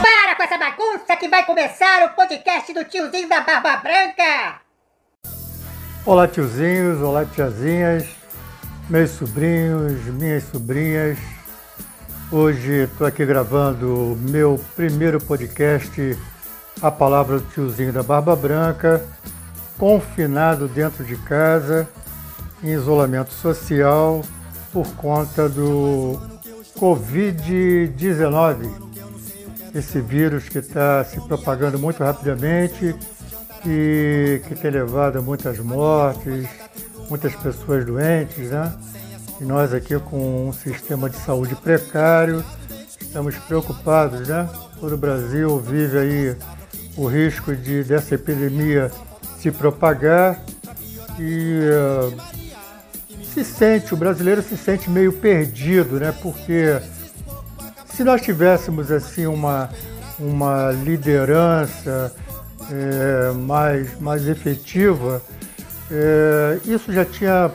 Para 0.00 0.34
com 0.34 0.42
essa 0.42 0.56
bagunça 0.56 1.14
que 1.18 1.28
vai 1.28 1.44
começar 1.44 2.06
o 2.06 2.16
podcast 2.16 2.72
do 2.72 2.86
tiozinho 2.86 3.28
da 3.28 3.42
Barba 3.42 3.76
Branca! 3.76 4.62
Olá 6.06 6.26
tiozinhos, 6.26 7.02
olá 7.02 7.26
tiazinhas, 7.26 8.08
meus 8.88 9.10
sobrinhos, 9.10 10.02
minhas 10.06 10.44
sobrinhas. 10.44 11.18
Hoje 12.32 12.84
estou 12.84 13.06
aqui 13.06 13.26
gravando 13.26 14.16
meu 14.22 14.58
primeiro 14.74 15.20
podcast, 15.20 16.18
A 16.80 16.90
Palavra 16.90 17.40
do 17.40 17.46
Tiozinho 17.50 17.92
da 17.92 18.02
Barba 18.02 18.34
Branca, 18.34 19.06
confinado 19.76 20.66
dentro 20.66 21.04
de 21.04 21.14
casa, 21.16 21.86
em 22.64 22.68
isolamento 22.68 23.34
social 23.34 24.22
por 24.72 24.86
conta 24.94 25.46
do 25.46 26.39
Covid-19, 26.80 28.70
esse 29.74 30.00
vírus 30.00 30.48
que 30.48 30.56
está 30.58 31.04
se 31.04 31.20
propagando 31.20 31.78
muito 31.78 32.02
rapidamente 32.02 32.96
e 33.66 34.40
que 34.48 34.54
tem 34.54 34.70
levado 34.70 35.18
a 35.18 35.22
muitas 35.22 35.58
mortes, 35.58 36.48
muitas 37.10 37.34
pessoas 37.34 37.84
doentes, 37.84 38.50
né? 38.50 38.72
E 39.38 39.44
nós 39.44 39.74
aqui 39.74 39.98
com 39.98 40.48
um 40.48 40.54
sistema 40.54 41.10
de 41.10 41.16
saúde 41.16 41.54
precário, 41.54 42.42
estamos 42.98 43.36
preocupados, 43.36 44.26
né? 44.26 44.48
Todo 44.80 44.94
o 44.94 44.98
Brasil 44.98 45.60
vive 45.60 45.98
aí 45.98 46.34
o 46.96 47.06
risco 47.06 47.54
de 47.54 47.84
dessa 47.84 48.14
epidemia 48.14 48.90
se 49.38 49.50
propagar 49.50 50.42
e 51.18 51.60
uh, 51.68 52.49
se 53.32 53.44
sente, 53.44 53.94
o 53.94 53.96
brasileiro 53.96 54.42
se 54.42 54.56
sente 54.56 54.90
meio 54.90 55.12
perdido, 55.12 56.00
né? 56.00 56.12
Porque 56.20 56.80
se 57.86 58.02
nós 58.02 58.20
tivéssemos 58.20 58.90
assim 58.90 59.26
uma, 59.26 59.70
uma 60.18 60.72
liderança 60.72 62.12
é, 62.70 63.32
mais, 63.32 63.98
mais 64.00 64.26
efetiva, 64.26 65.22
é, 65.90 66.58
isso 66.64 66.92
já 66.92 67.04
tinha 67.04 67.50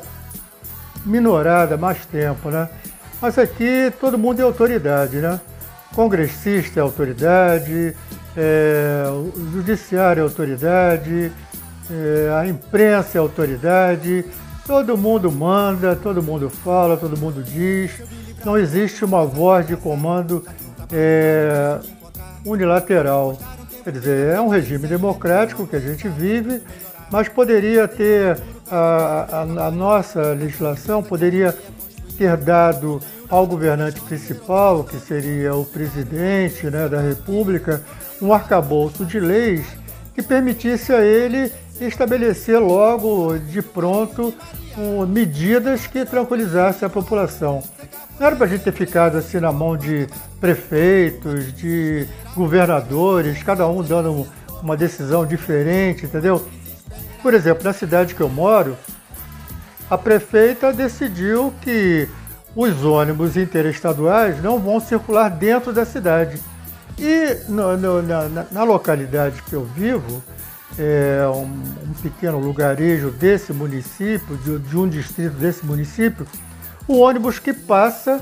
minorado 1.05 1.73
há 1.73 1.77
mais 1.77 2.05
tempo, 2.05 2.49
né? 2.49 2.69
Mas 3.21 3.37
aqui 3.37 3.91
todo 3.99 4.17
mundo 4.17 4.39
é 4.39 4.43
autoridade, 4.43 5.17
né? 5.17 5.39
Congressista 5.93 6.79
é 6.79 6.83
autoridade, 6.83 7.95
é, 8.35 9.05
o 9.09 9.51
judiciário 9.53 10.21
é 10.21 10.23
autoridade, 10.23 11.31
é, 11.89 12.37
a 12.37 12.47
imprensa 12.47 13.17
é 13.17 13.19
autoridade, 13.19 14.25
Todo 14.65 14.97
mundo 14.97 15.31
manda, 15.31 15.95
todo 15.95 16.23
mundo 16.23 16.49
fala, 16.49 16.97
todo 16.97 17.15
mundo 17.17 17.43
diz. 17.43 18.01
Não 18.43 18.57
existe 18.57 19.05
uma 19.05 19.25
voz 19.25 19.67
de 19.67 19.75
comando 19.75 20.43
é, 20.91 21.79
unilateral. 22.43 23.37
Quer 23.83 23.91
dizer, 23.91 24.35
é 24.35 24.41
um 24.41 24.47
regime 24.47 24.87
democrático 24.87 25.67
que 25.67 25.75
a 25.75 25.79
gente 25.79 26.07
vive, 26.07 26.61
mas 27.11 27.29
poderia 27.29 27.87
ter 27.87 28.37
a, 28.69 29.27
a, 29.31 29.41
a 29.67 29.71
nossa 29.71 30.33
legislação 30.33 31.03
poderia 31.03 31.55
ter 32.17 32.35
dado 32.37 32.99
ao 33.29 33.45
governante 33.45 33.99
principal, 34.01 34.83
que 34.83 34.97
seria 34.97 35.53
o 35.53 35.65
presidente 35.65 36.69
né, 36.69 36.87
da 36.87 37.01
República, 37.01 37.83
um 38.21 38.33
arcabouço 38.33 39.05
de 39.05 39.19
leis 39.19 39.65
que 40.13 40.23
permitisse 40.23 40.93
a 40.93 41.01
ele 41.01 41.51
estabelecer 41.79 42.59
logo 42.59 43.37
de 43.37 43.61
pronto 43.61 44.33
um, 44.77 45.05
medidas 45.05 45.87
que 45.87 46.05
tranquilizassem 46.05 46.85
a 46.85 46.89
população. 46.89 47.63
Não 48.19 48.27
era 48.27 48.35
para 48.35 48.45
a 48.45 48.49
gente 48.49 48.63
ter 48.63 48.71
ficado 48.71 49.17
assim 49.17 49.39
na 49.39 49.51
mão 49.51 49.75
de 49.75 50.07
prefeitos, 50.39 51.53
de 51.53 52.07
governadores, 52.35 53.43
cada 53.43 53.67
um 53.67 53.83
dando 53.83 54.27
uma 54.61 54.77
decisão 54.77 55.25
diferente, 55.25 56.05
entendeu? 56.05 56.47
Por 57.21 57.33
exemplo, 57.33 57.63
na 57.63 57.73
cidade 57.73 58.15
que 58.15 58.21
eu 58.21 58.29
moro, 58.29 58.77
a 59.89 59.97
prefeita 59.97 60.71
decidiu 60.71 61.53
que 61.61 62.07
os 62.55 62.83
ônibus 62.83 63.35
interestaduais 63.35 64.41
não 64.41 64.59
vão 64.59 64.79
circular 64.79 65.29
dentro 65.29 65.73
da 65.73 65.85
cidade. 65.85 66.41
E 66.97 67.37
no, 67.49 67.75
no, 67.75 68.01
na, 68.01 68.45
na 68.49 68.63
localidade 68.63 69.41
que 69.43 69.53
eu 69.53 69.65
vivo, 69.65 70.23
é, 70.77 71.25
um, 71.27 71.43
um, 71.43 71.93
pequeno 72.01 72.37
lugarejo 72.39 73.09
desse 73.11 73.53
município, 73.53 74.37
de, 74.37 74.59
de, 74.59 74.77
um 74.77 74.87
distrito 74.87 75.35
desse 75.35 75.65
município, 75.65 76.27
o 76.87 76.99
ônibus 76.99 77.39
que 77.39 77.53
passa, 77.53 78.21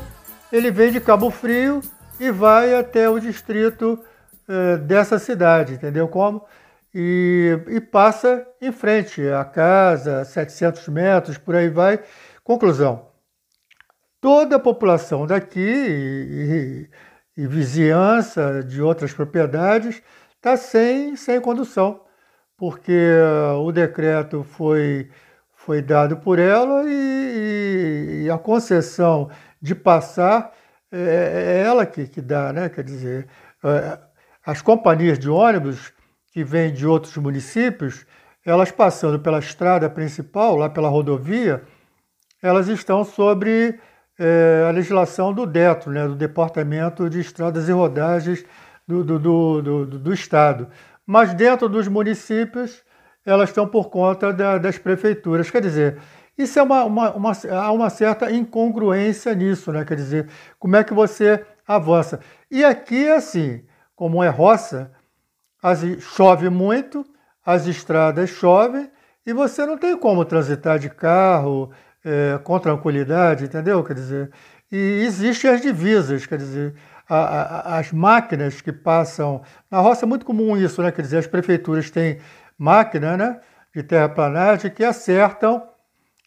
ele 0.52 0.69
vem 0.69 0.92
de 0.92 1.00
Cabo 1.00 1.31
Frio 1.31 1.81
e 2.19 2.31
vai 2.31 2.75
até 2.75 3.09
o 3.09 3.19
distrito 3.19 4.00
é, 4.47 4.78
dessa 4.78 5.18
cidade, 5.18 5.74
entendeu 5.74 6.08
como? 6.08 6.46
E, 6.94 7.59
e, 7.69 7.81
passa 7.81 8.46
em 8.62 8.72
frente 8.72 9.28
à 9.28 9.44
casa, 9.44 10.24
700 10.24 10.88
metros, 10.90 11.40
por 11.40 11.56
aí 11.56 11.68
vai. 11.68 12.00
Conclusão, 12.44 13.08
toda 14.22 14.58
a 14.58 14.59
população 14.59 15.25
daqui 15.25 15.59
e, 15.59 16.90
e, 17.38 17.42
e 17.44 17.47
vizinhança 17.47 18.62
de 18.62 18.80
outras 18.80 19.12
propriedades 19.12 20.03
está 20.36 20.56
sem, 20.56 21.16
sem 21.16 21.42
condução 21.42 22.03
porque 22.58 23.18
o 23.59 23.72
decreto 23.72 24.44
foi, 24.44 25.09
foi 25.56 25.81
dado 25.81 26.18
por 26.18 26.40
ela 26.40 26.84
e, 26.86 28.24
e 28.25 28.30
a 28.30 28.38
concessão 28.38 29.30
de 29.62 29.74
passar 29.74 30.52
é, 30.92 30.97
é 30.97 31.63
ela 31.66 31.86
que, 31.86 32.08
que 32.08 32.22
dá, 32.22 32.53
né? 32.53 32.69
Quer 32.69 32.84
dizer, 32.84 33.28
é, 33.63 33.97
as 34.46 34.62
companhias 34.62 35.18
de 35.18 35.30
ônibus 35.30 35.92
que 36.31 36.44
vêm 36.44 36.72
de 36.72 36.86
outros 36.86 37.16
municípios, 37.18 38.06
elas 38.46 38.72
passando 38.72 39.19
pela 39.19 39.40
estrada 39.40 39.90
principal, 39.90 40.56
lá 40.56 40.69
pela 40.69 40.90
rodovia, 40.90 41.63
elas 42.42 42.68
estão 42.68 43.03
sobre 43.03 43.80
é, 44.19 44.66
a 44.68 44.72
legislação 44.72 45.34
do 45.34 45.46
DETRO, 45.46 45.92
né, 45.92 46.08
do 46.08 46.16
Departamento 46.16 47.09
de 47.09 47.19
Estradas 47.19 47.69
e 47.69 47.72
Rodagens 47.72 48.46
do, 48.88 49.03
do, 49.03 49.18
do, 49.18 49.62
do, 49.62 49.86
do 49.86 50.13
Estado 50.13 50.68
mas 51.06 51.34
dentro 51.34 51.68
dos 51.69 51.88
municípios 51.88 52.84
elas 53.25 53.50
estão 53.50 53.68
por 53.68 53.90
conta 53.90 54.34
da, 54.34 54.58
das 54.58 54.78
prefeituras. 54.78 55.50
Quer 55.50 55.62
dizer, 55.62 55.97
isso 56.38 56.59
é 56.59 56.64
uma, 56.64 56.84
uma, 56.84 57.14
uma, 57.14 57.31
há 57.52 57.72
uma 57.72 57.90
certa 57.90 58.31
incongruência 58.31 59.34
nisso, 59.34 59.72
né? 59.72 59.86
Quer 59.86 59.96
dizer, 59.96 60.30
como 60.59 60.75
é 60.75 60.84
que 60.84 60.94
você 60.94 61.46
avança? 61.66 62.19
E 62.50 62.63
aqui 62.63 63.08
assim, 63.09 63.63
como 63.96 64.24
é 64.24 64.30
roça, 64.30 64.92
as, 65.62 65.80
chove 66.00 66.50
muito, 66.50 67.06
as 67.46 67.68
estradas 67.68 68.30
chovem 68.30 68.90
e 69.25 69.31
você 69.31 69.66
não 69.66 69.78
tem 69.78 69.97
como 69.97 70.25
transitar 70.25 70.78
de 70.78 70.90
carro 70.90 71.72
é, 72.03 72.38
com 72.44 72.59
tranquilidade, 72.59 73.46
entendeu? 73.46 73.84
Quer 73.84 73.94
dizer, 73.94 74.31
e 74.72 75.03
existem 75.06 75.50
as 75.52 75.62
divisas, 75.62 76.25
quer 76.25 76.38
dizer, 76.38 76.75
a, 77.09 77.16
a, 77.18 77.80
as 77.80 77.91
máquinas 77.91 78.62
que 78.62 78.72
passam. 78.72 79.41
Na 79.69 79.80
roça 79.80 80.06
é 80.06 80.08
muito 80.08 80.25
comum 80.25 80.56
isso, 80.58 80.81
né? 80.81 80.91
Quer 80.91 81.02
dizer, 81.02 81.18
as 81.18 81.28
prefeituras 81.28 81.90
têm 81.90 82.19
máquina 82.58 83.18
né, 83.18 83.40
de 83.75 83.84
terraplanagem 83.84 84.72
que 84.72 84.84
acertam 84.84 85.63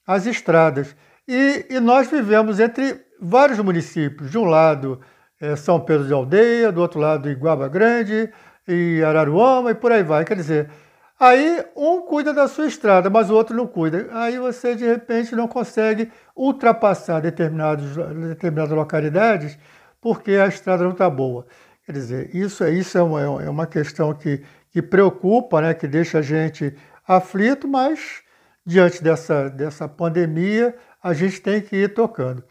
as 0.06 0.26
estradas. 0.26 0.94
E, 1.26 1.66
e 1.70 1.81
nós 1.81 2.09
vivemos 2.09 2.60
entre 2.60 3.00
vários 3.20 3.59
municípios. 3.59 4.31
De 4.31 4.38
um 4.38 4.44
lado, 4.44 5.00
é 5.41 5.56
São 5.56 5.81
Pedro 5.81 6.06
de 6.06 6.12
Aldeia, 6.12 6.70
do 6.70 6.81
outro 6.81 7.00
lado, 7.00 7.28
Iguaba 7.31 7.69
Grande 7.69 8.31
e 8.69 9.03
Araruama 9.03 9.70
e 9.70 9.75
por 9.75 9.92
aí 9.92 10.03
vai. 10.03 10.25
Quer 10.25 10.36
dizer, 10.36 10.70
aí 11.19 11.65
um 11.75 12.03
cuida 12.03 12.32
da 12.32 12.47
sua 12.47 12.66
estrada, 12.66 13.10
mas 13.10 13.31
o 13.31 13.34
outro 13.34 13.56
não 13.56 13.66
cuida. 13.66 14.09
Aí 14.12 14.38
você, 14.38 14.75
de 14.75 14.84
repente, 14.84 15.34
não 15.34 15.48
consegue 15.48 16.10
ultrapassar 16.34 17.20
determinadas 17.20 18.70
localidades 18.70 19.59
porque 20.06 20.34
a 20.34 20.47
estrada 20.47 20.84
não 20.84 20.92
está 20.92 21.10
boa. 21.10 21.44
Quer 21.84 21.91
dizer, 21.91 22.30
isso, 22.32 22.62
é, 22.62 22.70
isso 22.70 22.97
é, 22.97 23.03
uma, 23.03 23.42
é 23.42 23.50
uma 23.50 23.66
questão 23.66 24.14
que, 24.14 24.41
que 24.70 24.80
preocupa, 24.80 25.60
né, 25.60 25.74
que 25.74 25.88
deixa 25.88 26.20
a 26.20 26.22
gente 26.22 26.72
aflito, 27.04 27.66
mas 27.66 28.22
diante 28.64 29.03
dessa, 29.03 29.50
dessa 29.50 29.88
pandemia 29.88 30.76
a 31.03 31.12
gente 31.12 31.41
tem 31.41 31.60
que 31.60 31.74
ir 31.74 31.92
tocando. 31.92 32.44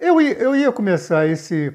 Eu, 0.00 0.20
eu 0.20 0.56
ia 0.56 0.72
começar 0.72 1.28
esse 1.28 1.72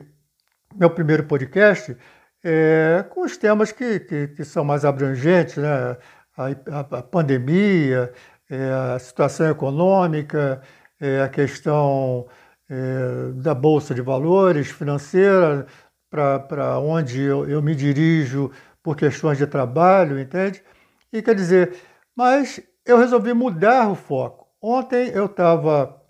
meu 0.75 0.89
primeiro 0.89 1.23
podcast 1.23 1.95
é, 2.43 3.05
com 3.09 3.21
os 3.21 3.37
temas 3.37 3.71
que, 3.71 4.01
que, 4.01 4.27
que, 4.27 4.43
são 4.43 4.65
mais 4.65 4.83
abrangentes, 4.83 5.55
né? 5.55 5.95
a, 6.35 6.43
a, 6.43 6.79
a 6.79 7.01
pandemia, 7.01 8.11
é, 8.49 8.69
a 8.93 8.99
situação 8.99 9.49
econômica, 9.49 10.61
é, 10.99 11.21
a 11.21 11.29
questão 11.29 12.27
é, 12.69 13.31
da 13.35 13.53
Bolsa 13.53 13.93
de 13.93 14.01
Valores 14.01 14.71
financeira, 14.71 15.67
para 16.09 16.79
onde 16.79 17.21
eu, 17.21 17.47
eu 17.49 17.61
me 17.61 17.75
dirijo 17.75 18.51
por 18.81 18.95
questões 18.95 19.37
de 19.37 19.47
trabalho, 19.47 20.19
entende? 20.19 20.63
E 21.11 21.21
quer 21.21 21.35
dizer, 21.35 21.75
mas 22.15 22.61
eu 22.85 22.97
resolvi 22.97 23.33
mudar 23.33 23.89
o 23.89 23.95
foco. 23.95 24.47
Ontem 24.61 25.09
eu 25.09 25.25
estava 25.25 26.01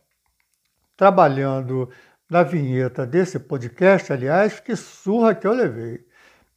trabalhando 0.97 1.89
na 2.29 2.43
vinheta 2.43 3.05
desse 3.05 3.39
podcast, 3.39 4.11
aliás, 4.11 4.59
que 4.59 4.75
surra 4.75 5.35
que 5.35 5.45
eu 5.45 5.53
levei. 5.53 6.05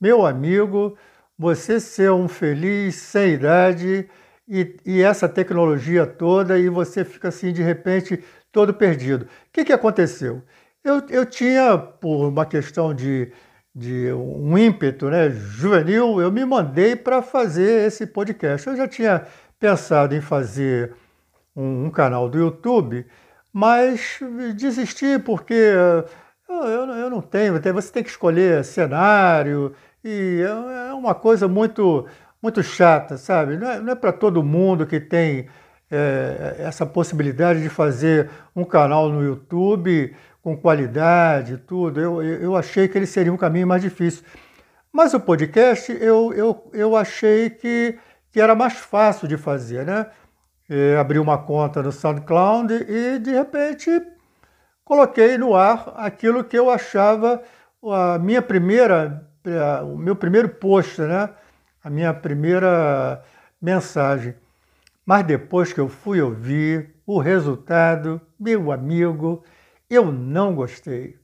Meu 0.01 0.25
amigo, 0.25 0.97
você 1.39 1.81
ser 1.81 2.11
um 2.11 2.29
feliz 2.29 2.97
sem 2.97 3.35
idade 3.35 4.09
e, 4.49 4.77
e, 4.85 5.03
essa 5.03 5.29
tecnologia 5.29 6.07
toda 6.07 6.59
e 6.59 6.69
você 6.69 7.05
fica 7.05 7.29
assim 7.29 7.53
de 7.53 7.63
repente 7.63 8.23
todo 8.51 8.73
perdido. 8.73 9.25
O 9.25 9.29
que, 9.53 9.65
que 9.65 9.73
aconteceu? 9.73 10.43
Eu, 10.83 11.03
eu 11.11 11.27
tinha, 11.27 11.77
por 11.77 12.29
uma 12.29 12.47
questão 12.47 12.95
de, 12.95 13.31
de 13.75 14.11
um 14.13 14.57
ímpeto 14.57 15.11
né, 15.11 15.29
juvenil, 15.31 16.21
eu 16.21 16.33
me 16.33 16.45
mandei 16.45 16.97
para 16.97 17.21
fazer 17.21 17.87
esse 17.87 18.07
podcast. 18.07 18.67
Eu 18.67 18.77
já 18.77 18.89
tinha 18.89 19.27
pensado 19.59 20.15
em 20.15 20.21
fazer 20.21 20.95
um, 21.55 21.87
um 21.87 21.91
canal 21.91 22.29
do 22.29 22.39
YouTube, 22.39 23.05
mas 23.53 24.19
desisti 24.57 25.19
porque 25.19 25.55
eu, 26.49 26.55
eu, 26.65 26.87
eu 26.95 27.11
não 27.11 27.21
tenho, 27.21 27.61
você 27.73 27.93
tem 27.93 28.03
que 28.03 28.11
escolher 28.11 28.65
cenário 28.65 29.75
e 30.03 30.43
é, 30.43 30.91
é 30.91 30.95
uma 30.95 31.15
coisa 31.15 31.47
muito 31.47 32.07
muito 32.43 32.63
chata, 32.63 33.17
sabe? 33.17 33.57
Não 33.57 33.71
é, 33.71 33.81
não 33.81 33.93
é 33.93 33.95
para 33.95 34.13
todo 34.13 34.43
mundo 34.43 34.87
que 34.87 35.01
tem 35.01 35.49
é, 35.91 36.57
essa 36.59 36.87
possibilidade 36.87 37.63
de 37.63 37.69
fazer 37.69 38.31
um 38.55 38.65
canal 38.65 39.09
no 39.09 39.23
YouTube 39.23 40.15
com 40.43 40.57
qualidade 40.57 41.55
e 41.55 41.59
tudo. 41.59 42.01
Eu, 42.01 42.23
eu 42.23 42.57
achei 42.57 42.89
que 42.89 42.97
ele 42.97 43.07
seria 43.07 43.33
um 43.33 43.37
caminho 43.37 43.67
mais 43.67 43.83
difícil. 43.83 44.25
Mas 44.93 45.13
o 45.15 45.21
podcast 45.21 45.93
eu, 45.93 46.33
eu, 46.33 46.71
eu 46.73 46.97
achei 46.97 47.51
que, 47.51 47.99
que 48.31 48.41
era 48.41 48.55
mais 48.55 48.75
fácil 48.75 49.29
de 49.29 49.37
fazer, 49.37 49.85
né? 49.85 50.07
É, 50.71 50.99
abri 50.99 51.19
uma 51.19 51.39
conta 51.39 51.83
no 51.83 51.91
SoundCloud 51.91 52.75
e 52.75 53.19
de 53.19 53.31
repente 53.33 53.91
coloquei 54.85 55.39
no 55.39 55.55
ar 55.55 55.95
aquilo 55.97 56.45
que 56.45 56.59
eu 56.59 56.71
achava 56.71 57.43
a 57.83 58.19
minha 58.19 58.43
primeira, 58.43 59.27
o 59.85 59.97
meu 59.97 60.15
primeiro 60.15 60.49
post, 60.49 61.01
né? 61.01 61.31
A 61.89 61.91
minha 61.91 62.13
primeira 62.13 63.25
mensagem. 63.61 64.35
Mas 65.05 65.25
depois 65.27 65.73
que 65.73 65.81
eu 65.81 65.89
fui 65.89 66.21
ouvir 66.21 66.91
o 67.07 67.19
resultado, 67.19 68.21
meu 68.39 68.71
amigo, 68.71 69.43
eu 69.89 70.13
não 70.13 70.55
gostei. 70.55 71.17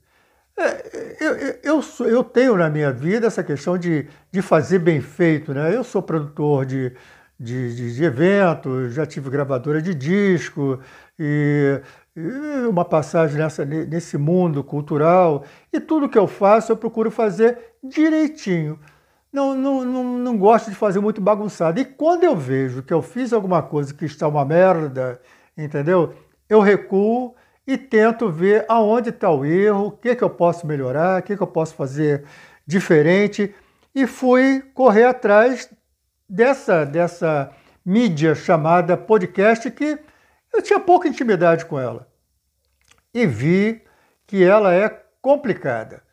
É, 0.57 1.17
eu, 1.23 1.35
eu, 1.35 1.59
eu, 1.63 2.07
eu, 2.07 2.23
tenho 2.23 2.57
na 2.57 2.67
minha 2.67 2.91
vida 2.91 3.27
essa 3.27 3.43
questão 3.43 3.77
de, 3.77 4.07
de 4.31 4.41
fazer 4.41 4.79
bem 4.79 5.01
feito. 5.01 5.53
Né? 5.53 5.75
Eu 5.75 5.83
sou 5.83 6.01
produtor 6.01 6.65
de, 6.65 6.91
de, 7.39 7.75
de, 7.75 7.95
de 7.95 8.03
eventos, 8.03 8.93
já 8.95 9.05
tive 9.05 9.29
gravadora 9.29 9.79
de 9.79 9.93
disco 9.93 10.79
e, 11.19 11.79
e, 12.15 12.67
uma 12.67 12.83
passagem 12.83 13.37
nessa, 13.37 13.63
nesse 13.63 14.17
mundo 14.17 14.63
cultural. 14.63 15.45
E 15.71 15.79
tudo 15.79 16.09
que 16.09 16.17
eu 16.17 16.25
faço 16.25 16.71
eu 16.71 16.77
procuro 16.77 17.11
fazer 17.11 17.55
direitinho 17.83 18.79
não, 19.35 19.53
não, 19.53 19.83
não, 19.83 20.03
não 20.17 20.37
gosto 20.37 20.69
de 20.69 20.75
fazer 20.75 21.01
muito 21.01 21.19
bagunçado. 21.19 21.79
E 21.79 21.83
quando 21.83 22.23
eu 22.23 22.35
vejo 22.35 22.81
que 22.81 22.93
eu 22.93 23.01
fiz 23.01 23.33
alguma 23.33 23.61
coisa 23.61 23.93
que 23.93 24.05
está 24.05 24.27
uma 24.27 24.45
merda, 24.45 25.21
entendeu? 25.57 26.15
Eu 26.47 26.61
recuo 26.61 27.35
e 27.67 27.77
tento 27.77 28.31
ver 28.31 28.65
aonde 28.69 29.09
está 29.09 29.29
o 29.29 29.43
erro, 29.43 29.87
o 29.87 29.91
que, 29.91 30.15
que 30.15 30.23
eu 30.23 30.29
posso 30.29 30.65
melhorar, 30.65 31.19
o 31.19 31.23
que, 31.23 31.35
que 31.35 31.43
eu 31.43 31.47
posso 31.47 31.75
fazer 31.75 32.23
diferente. 32.65 33.53
E 33.93 34.07
fui 34.07 34.61
correr 34.73 35.03
atrás 35.03 35.69
dessa, 36.29 36.85
dessa 36.85 37.51
mídia 37.85 38.33
chamada 38.35 38.95
podcast 38.95 39.69
que 39.69 39.99
eu 40.53 40.61
tinha 40.61 40.79
pouca 40.79 41.09
intimidade 41.09 41.65
com 41.65 41.77
ela. 41.77 42.07
E 43.13 43.27
vi 43.27 43.83
que 44.25 44.43
ela 44.43 44.73
é 44.73 44.89
complicada. 45.21 46.03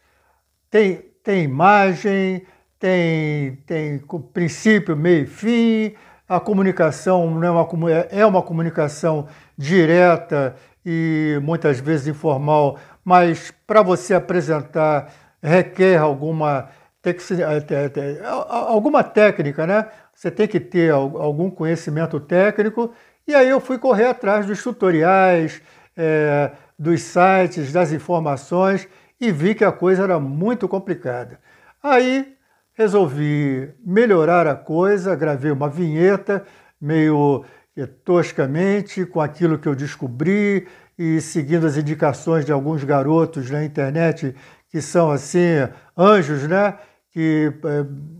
Tem, 0.69 0.97
tem 1.23 1.45
imagem, 1.45 2.47
tem, 2.83 3.55
tem 3.65 4.03
princípio, 4.33 4.97
meio 4.97 5.23
e 5.23 5.27
fim, 5.27 5.95
a 6.29 6.41
comunicação 6.41 7.31
não 7.31 7.47
é 7.47 7.51
uma, 7.53 7.93
é 8.11 8.27
uma 8.27 8.43
comunicação 8.43 9.29
direta 9.57 10.57
e 10.85 11.39
muitas 11.45 11.79
vezes 11.79 12.09
informal, 12.09 12.77
mas 13.05 13.53
para 13.69 13.83
você 13.83 14.15
apresentar 14.15 15.13
requer 15.41 15.97
alguma, 15.97 16.71
eh, 17.05 18.21
alguma 18.25 19.05
técnica, 19.05 19.65
né? 19.65 19.87
Você 20.13 20.29
tem 20.29 20.49
que 20.49 20.59
ter 20.59 20.91
algum 20.91 21.49
conhecimento 21.51 22.19
técnico. 22.19 22.93
E 23.29 23.33
aí 23.33 23.49
eu 23.49 23.61
fui 23.61 23.79
correr 23.79 24.07
atrás 24.07 24.45
dos 24.45 24.61
tutoriais, 24.61 25.63
é, 25.97 26.51
dos 26.77 27.01
sites, 27.03 27.73
das 27.73 27.93
informações 27.93 28.89
e 29.21 29.31
vi 29.31 29.55
que 29.55 29.65
a 29.65 29.71
coisa 29.71 30.03
era 30.03 30.19
muito 30.19 30.67
complicada. 30.67 31.39
Aí 31.81 32.37
resolvi 32.83 33.71
melhorar 33.85 34.47
a 34.47 34.57
coisa, 34.57 35.15
gravei 35.15 35.53
uma 35.53 35.69
vinheta 35.69 36.45
meio 36.81 37.45
eh, 37.77 37.87
toscamente 37.87 39.07
com 39.07 39.21
aquilo 39.21 39.59
que 39.59 39.69
eu 39.69 39.75
descobri 39.75 40.67
e 40.99 41.21
seguindo 41.21 41.67
as 41.67 41.77
indicações 41.77 42.45
de 42.45 42.53
alguns 42.53 42.83
garotos 42.83 43.51
na 43.51 43.65
internet 43.65 44.35
que 44.69 44.81
são 44.83 45.11
assim 45.11 45.69
anjos, 45.97 46.49
né? 46.49 46.77
Que 47.13 47.53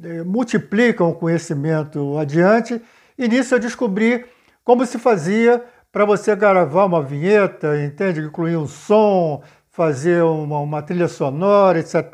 é, 0.05 0.23
multiplicam 0.23 1.09
o 1.09 1.15
conhecimento 1.15 2.17
adiante. 2.19 2.81
E 3.19 3.27
nisso 3.27 3.55
eu 3.55 3.59
descobri 3.59 4.25
como 4.63 4.87
se 4.87 4.99
fazia 4.99 5.65
para 5.91 6.05
você 6.05 6.37
gravar 6.37 6.85
uma 6.85 7.03
vinheta, 7.03 7.83
entende? 7.83 8.21
Incluir 8.21 8.57
um 8.57 8.67
som, 8.67 9.43
fazer 9.71 10.23
uma, 10.23 10.61
uma 10.61 10.83
trilha 10.83 11.09
sonora, 11.09 11.81
etc. 11.81 12.05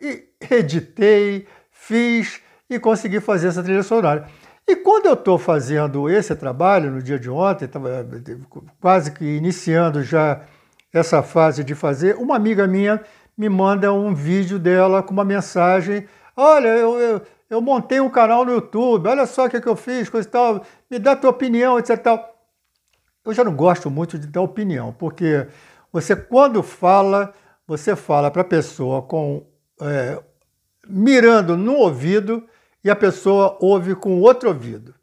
E 0.00 0.28
editei, 0.50 1.46
fiz 1.88 2.40
e 2.68 2.78
consegui 2.78 3.18
fazer 3.18 3.48
essa 3.48 3.62
trilha 3.62 3.82
sonora. 3.82 4.28
E 4.66 4.76
quando 4.76 5.06
eu 5.06 5.14
estou 5.14 5.38
fazendo 5.38 6.10
esse 6.10 6.36
trabalho, 6.36 6.90
no 6.90 7.02
dia 7.02 7.18
de 7.18 7.30
ontem, 7.30 7.64
estava 7.64 8.06
quase 8.78 9.10
que 9.12 9.24
iniciando 9.24 10.02
já 10.02 10.42
essa 10.92 11.22
fase 11.22 11.64
de 11.64 11.74
fazer, 11.74 12.16
uma 12.16 12.36
amiga 12.36 12.66
minha 12.66 13.00
me 13.36 13.48
manda 13.48 13.92
um 13.92 14.14
vídeo 14.14 14.58
dela 14.58 15.02
com 15.02 15.12
uma 15.12 15.24
mensagem: 15.24 16.06
Olha, 16.36 16.68
eu, 16.68 16.98
eu, 16.98 17.22
eu 17.48 17.62
montei 17.62 18.00
um 18.00 18.10
canal 18.10 18.44
no 18.44 18.52
YouTube, 18.52 19.08
olha 19.08 19.24
só 19.24 19.46
o 19.46 19.48
que, 19.48 19.56
é 19.56 19.60
que 19.60 19.68
eu 19.68 19.76
fiz, 19.76 20.10
coisa 20.10 20.28
e 20.28 20.30
tal, 20.30 20.62
me 20.90 20.98
dá 20.98 21.16
tua 21.16 21.30
opinião, 21.30 21.78
etc. 21.78 21.96
Tal. 21.98 22.34
Eu 23.24 23.32
já 23.32 23.44
não 23.44 23.54
gosto 23.54 23.90
muito 23.90 24.18
de 24.18 24.26
dar 24.26 24.42
opinião, 24.42 24.92
porque 24.92 25.46
você, 25.90 26.14
quando 26.14 26.62
fala, 26.62 27.32
você 27.66 27.96
fala 27.96 28.30
para 28.30 28.42
a 28.42 28.44
pessoa 28.44 29.02
com 29.02 29.46
é, 29.80 30.22
mirando 30.88 31.56
no 31.56 31.74
ouvido 31.74 32.44
e 32.82 32.90
a 32.90 32.96
pessoa 32.96 33.56
ouve 33.60 33.94
com 33.94 34.20
outro 34.20 34.48
ouvido. 34.48 34.94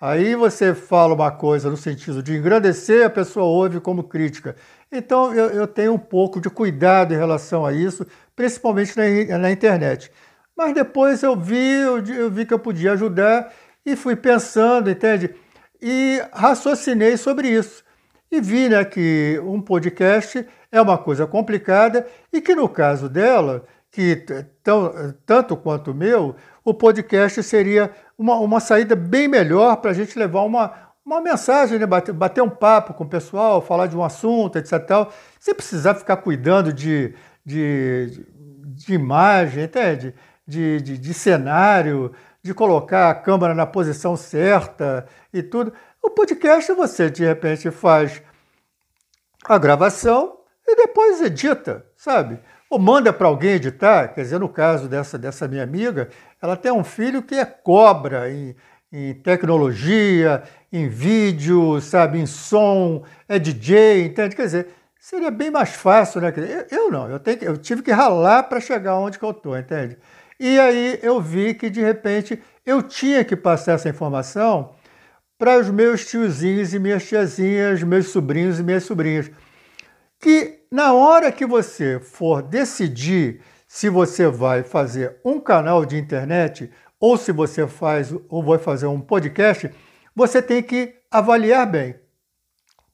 Aí 0.00 0.34
você 0.34 0.74
fala 0.74 1.14
uma 1.14 1.30
coisa 1.30 1.70
no 1.70 1.76
sentido 1.76 2.22
de 2.22 2.36
engrandecer, 2.36 3.06
a 3.06 3.10
pessoa 3.10 3.46
ouve 3.46 3.80
como 3.80 4.04
crítica. 4.04 4.54
Então 4.92 5.32
eu, 5.34 5.50
eu 5.50 5.66
tenho 5.66 5.94
um 5.94 5.98
pouco 5.98 6.40
de 6.40 6.50
cuidado 6.50 7.14
em 7.14 7.16
relação 7.16 7.64
a 7.64 7.72
isso, 7.72 8.06
principalmente 8.34 8.94
na, 8.96 9.38
na 9.38 9.50
internet. 9.50 10.10
Mas 10.56 10.74
depois 10.74 11.22
eu 11.22 11.36
vi, 11.36 11.80
eu, 11.80 12.04
eu 12.06 12.30
vi 12.30 12.44
que 12.44 12.52
eu 12.52 12.58
podia 12.58 12.92
ajudar 12.92 13.52
e 13.84 13.96
fui 13.96 14.16
pensando, 14.16 14.90
entende? 14.90 15.34
E 15.80 16.22
raciocinei 16.32 17.16
sobre 17.16 17.48
isso. 17.48 17.84
E 18.30 18.40
vi 18.40 18.68
né, 18.68 18.84
que 18.84 19.40
um 19.44 19.60
podcast 19.60 20.46
é 20.72 20.80
uma 20.80 20.98
coisa 20.98 21.26
complicada 21.26 22.06
e 22.32 22.40
que 22.40 22.54
no 22.54 22.68
caso 22.68 23.08
dela 23.08 23.64
que, 23.96 24.14
tão, 24.62 25.14
tanto 25.24 25.56
quanto 25.56 25.90
o 25.90 25.94
meu, 25.94 26.36
o 26.62 26.74
podcast 26.74 27.42
seria 27.42 27.90
uma, 28.18 28.34
uma 28.34 28.60
saída 28.60 28.94
bem 28.94 29.26
melhor 29.26 29.78
para 29.78 29.90
a 29.90 29.94
gente 29.94 30.18
levar 30.18 30.42
uma, 30.42 30.70
uma 31.02 31.18
mensagem, 31.18 31.78
né? 31.78 31.86
bater, 31.86 32.12
bater 32.12 32.42
um 32.42 32.50
papo 32.50 32.92
com 32.92 33.04
o 33.04 33.08
pessoal, 33.08 33.62
falar 33.62 33.86
de 33.86 33.96
um 33.96 34.04
assunto, 34.04 34.58
etc. 34.58 34.84
Tal, 34.86 35.12
sem 35.40 35.54
precisar 35.54 35.94
ficar 35.94 36.18
cuidando 36.18 36.74
de, 36.74 37.14
de, 37.42 38.22
de 38.66 38.92
imagem, 38.92 39.64
entende? 39.64 40.14
De, 40.46 40.78
de, 40.82 40.98
de 40.98 41.14
cenário, 41.14 42.12
de 42.42 42.52
colocar 42.52 43.08
a 43.08 43.14
câmera 43.14 43.54
na 43.54 43.64
posição 43.64 44.14
certa 44.14 45.06
e 45.32 45.42
tudo. 45.42 45.72
O 46.02 46.10
podcast 46.10 46.70
você 46.74 47.08
de 47.08 47.24
repente 47.24 47.70
faz 47.70 48.22
a 49.46 49.56
gravação 49.56 50.36
e 50.68 50.76
depois 50.76 51.22
edita, 51.22 51.86
sabe? 51.96 52.38
Ou 52.70 52.78
manda 52.78 53.12
para 53.12 53.28
alguém 53.28 53.52
editar, 53.52 54.08
quer 54.08 54.22
dizer, 54.22 54.40
no 54.40 54.48
caso 54.48 54.88
dessa, 54.88 55.16
dessa 55.16 55.46
minha 55.46 55.62
amiga, 55.62 56.08
ela 56.42 56.56
tem 56.56 56.72
um 56.72 56.84
filho 56.84 57.22
que 57.22 57.34
é 57.34 57.44
cobra 57.44 58.30
em, 58.30 58.54
em 58.92 59.14
tecnologia, 59.14 60.42
em 60.72 60.88
vídeo, 60.88 61.80
sabe, 61.80 62.18
em 62.18 62.26
som, 62.26 63.04
é 63.28 63.38
DJ, 63.38 64.06
entende? 64.06 64.34
Quer 64.34 64.44
dizer, 64.44 64.68
seria 64.98 65.30
bem 65.30 65.50
mais 65.50 65.70
fácil, 65.70 66.20
né? 66.20 66.32
Eu, 66.36 66.78
eu 66.78 66.90
não, 66.90 67.08
eu, 67.08 67.20
tenho, 67.20 67.38
eu 67.42 67.56
tive 67.56 67.82
que 67.82 67.92
ralar 67.92 68.42
para 68.44 68.60
chegar 68.60 68.96
onde 68.96 69.18
que 69.18 69.24
eu 69.24 69.30
estou, 69.30 69.56
entende? 69.56 69.96
E 70.38 70.58
aí 70.58 70.98
eu 71.02 71.20
vi 71.20 71.54
que, 71.54 71.70
de 71.70 71.80
repente, 71.80 72.42
eu 72.64 72.82
tinha 72.82 73.24
que 73.24 73.36
passar 73.36 73.72
essa 73.72 73.88
informação 73.88 74.74
para 75.38 75.58
os 75.58 75.70
meus 75.70 76.04
tiozinhos 76.04 76.74
e 76.74 76.78
minhas 76.78 77.06
tiazinhas, 77.06 77.82
meus 77.82 78.08
sobrinhos 78.08 78.58
e 78.58 78.62
minhas 78.62 78.84
sobrinhas 78.84 79.30
que 80.26 80.66
na 80.72 80.92
hora 80.92 81.30
que 81.30 81.46
você 81.46 82.00
for 82.00 82.42
decidir 82.42 83.40
se 83.68 83.88
você 83.88 84.26
vai 84.26 84.64
fazer 84.64 85.20
um 85.24 85.38
canal 85.38 85.86
de 85.86 85.96
internet 85.96 86.68
ou 86.98 87.16
se 87.16 87.30
você 87.30 87.64
faz 87.68 88.12
ou 88.28 88.42
vai 88.42 88.58
fazer 88.58 88.88
um 88.88 89.00
podcast, 89.00 89.70
você 90.16 90.42
tem 90.42 90.64
que 90.64 90.96
avaliar 91.12 91.64
bem 91.64 91.94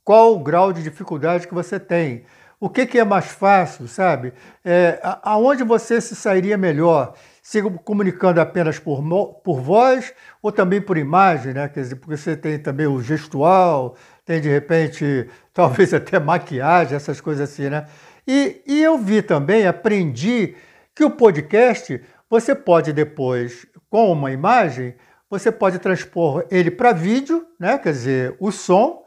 qual 0.04 0.34
o 0.34 0.40
grau 0.40 0.74
de 0.74 0.82
dificuldade 0.82 1.48
que 1.48 1.54
você 1.54 1.80
tem. 1.80 2.26
O 2.60 2.68
que, 2.68 2.84
que 2.84 2.98
é 2.98 3.04
mais 3.04 3.28
fácil, 3.28 3.88
sabe? 3.88 4.34
É, 4.62 5.00
aonde 5.22 5.64
você 5.64 6.02
se 6.02 6.14
sairia 6.14 6.58
melhor? 6.58 7.14
Se 7.42 7.60
comunicando 7.84 8.40
apenas 8.40 8.78
por, 8.78 9.02
por 9.42 9.60
voz 9.60 10.14
ou 10.40 10.52
também 10.52 10.80
por 10.80 10.96
imagem, 10.96 11.52
né? 11.52 11.68
Quer 11.68 11.80
dizer, 11.80 11.96
porque 11.96 12.16
você 12.16 12.36
tem 12.36 12.58
também 12.58 12.86
o 12.86 13.02
gestual, 13.02 13.96
tem 14.24 14.40
de 14.40 14.48
repente, 14.48 15.28
talvez 15.52 15.92
até 15.92 16.18
maquiagem, 16.20 16.96
essas 16.96 17.20
coisas 17.20 17.50
assim, 17.50 17.68
né? 17.68 17.86
E, 18.26 18.62
e 18.64 18.82
eu 18.82 18.96
vi 18.96 19.20
também, 19.20 19.66
aprendi 19.66 20.54
que 20.94 21.04
o 21.04 21.10
podcast 21.10 22.00
você 22.30 22.54
pode 22.54 22.92
depois, 22.92 23.66
com 23.90 24.12
uma 24.12 24.30
imagem, 24.30 24.94
você 25.28 25.50
pode 25.50 25.80
transpor 25.80 26.46
ele 26.50 26.70
para 26.70 26.92
vídeo, 26.92 27.44
né? 27.58 27.76
Quer 27.76 27.92
dizer, 27.92 28.36
o 28.38 28.52
som, 28.52 29.02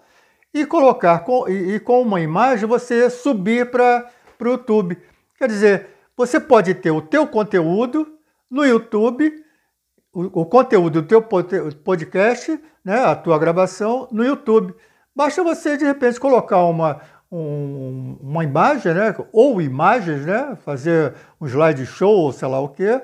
e 0.55 0.65
colocar 0.65 1.19
com, 1.19 1.49
e, 1.49 1.75
e 1.75 1.79
com 1.81 2.01
uma 2.01 2.21
imagem 2.21 2.65
você 2.65 3.09
subir 3.09 3.69
para 3.69 4.09
o 4.39 4.47
YouTube. 4.47 4.97
Quer 5.37 5.49
dizer, 5.49 5.87
você 6.15 6.39
pode 6.39 6.73
ter 6.73 6.91
o 6.91 7.01
teu 7.01 7.27
conteúdo 7.27 8.14
no 8.55 8.63
YouTube, 8.63 9.33
o, 10.13 10.41
o 10.41 10.45
conteúdo 10.45 11.01
do 11.01 11.07
teu 11.07 11.21
podcast, 11.21 12.57
né, 12.85 13.03
a 13.03 13.13
tua 13.13 13.37
gravação 13.37 14.07
no 14.13 14.23
YouTube. 14.23 14.73
Basta 15.13 15.43
você, 15.43 15.75
de 15.75 15.83
repente, 15.83 16.17
colocar 16.17 16.63
uma, 16.63 17.01
um, 17.29 18.17
uma 18.21 18.45
imagem, 18.45 18.93
né, 18.93 19.13
ou 19.33 19.61
imagens, 19.61 20.25
né, 20.25 20.57
fazer 20.63 21.13
um 21.39 21.45
slideshow, 21.45 22.09
ou 22.09 22.31
sei 22.31 22.47
lá 22.47 22.61
o 22.61 22.69
quê, 22.69 23.01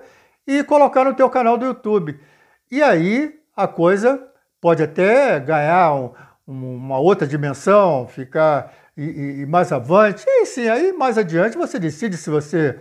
e 0.47 0.63
colocar 0.63 1.03
no 1.03 1.13
teu 1.13 1.29
canal 1.29 1.57
do 1.57 1.65
YouTube. 1.65 2.17
E 2.71 2.81
aí 2.81 3.37
a 3.53 3.67
coisa 3.67 4.25
pode 4.61 4.81
até 4.81 5.37
ganhar 5.37 5.93
um, 5.93 6.13
uma 6.47 6.97
outra 6.97 7.27
dimensão, 7.27 8.07
ficar 8.07 8.73
e, 8.95 9.41
e 9.41 9.45
mais 9.45 9.69
avante. 9.73 10.23
E 10.25 10.45
sim, 10.45 10.69
aí 10.69 10.93
mais 10.93 11.17
adiante 11.17 11.57
você 11.57 11.77
decide 11.77 12.15
se 12.15 12.29
você 12.29 12.79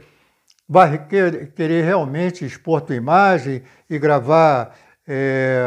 vai 0.72 1.04
querer 1.04 1.82
realmente 1.82 2.44
expor 2.44 2.80
tua 2.80 2.94
imagem 2.94 3.60
e 3.88 3.98
gravar 3.98 4.72
é, 5.04 5.60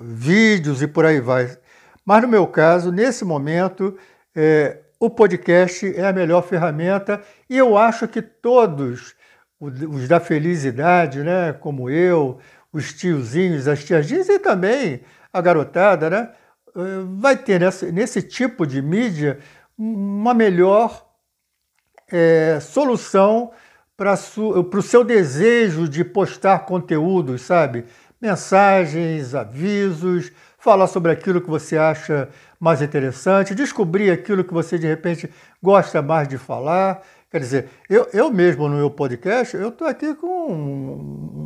vídeos 0.00 0.82
e 0.82 0.88
por 0.88 1.06
aí 1.06 1.20
vai. 1.20 1.56
Mas 2.04 2.22
no 2.22 2.28
meu 2.28 2.44
caso, 2.48 2.90
nesse 2.90 3.24
momento, 3.24 3.96
é, 4.34 4.80
o 4.98 5.08
podcast 5.08 5.86
é 5.96 6.04
a 6.04 6.12
melhor 6.12 6.42
ferramenta 6.42 7.22
e 7.48 7.56
eu 7.56 7.78
acho 7.78 8.08
que 8.08 8.20
todos 8.20 9.14
os 9.60 10.08
da 10.08 10.18
felicidade, 10.18 11.22
né, 11.22 11.52
como 11.52 11.88
eu, 11.88 12.40
os 12.72 12.92
tiozinhos, 12.92 13.68
as 13.68 13.84
tiazinhas 13.84 14.28
e 14.28 14.40
também 14.40 15.02
a 15.32 15.40
garotada, 15.40 16.10
né, 16.10 16.30
vai 17.16 17.36
ter 17.36 17.60
nesse, 17.60 17.92
nesse 17.92 18.20
tipo 18.20 18.66
de 18.66 18.82
mídia 18.82 19.38
uma 19.78 20.34
melhor 20.34 21.06
é, 22.10 22.58
solução 22.60 23.52
para 24.02 24.78
o 24.78 24.82
seu 24.82 25.04
desejo 25.04 25.88
de 25.88 26.04
postar 26.04 26.60
conteúdos, 26.60 27.42
sabe? 27.42 27.84
Mensagens, 28.20 29.34
avisos, 29.34 30.32
falar 30.58 30.88
sobre 30.88 31.12
aquilo 31.12 31.40
que 31.40 31.48
você 31.48 31.76
acha 31.76 32.28
mais 32.58 32.82
interessante, 32.82 33.54
descobrir 33.54 34.10
aquilo 34.10 34.44
que 34.44 34.52
você 34.52 34.78
de 34.78 34.86
repente 34.86 35.30
gosta 35.62 36.02
mais 36.02 36.26
de 36.26 36.38
falar. 36.38 37.02
Quer 37.30 37.38
dizer, 37.38 37.68
eu, 37.88 38.08
eu 38.12 38.30
mesmo 38.30 38.68
no 38.68 38.76
meu 38.76 38.90
podcast, 38.90 39.56
eu 39.56 39.68
estou 39.68 39.86
aqui 39.86 40.14
com 40.14 40.46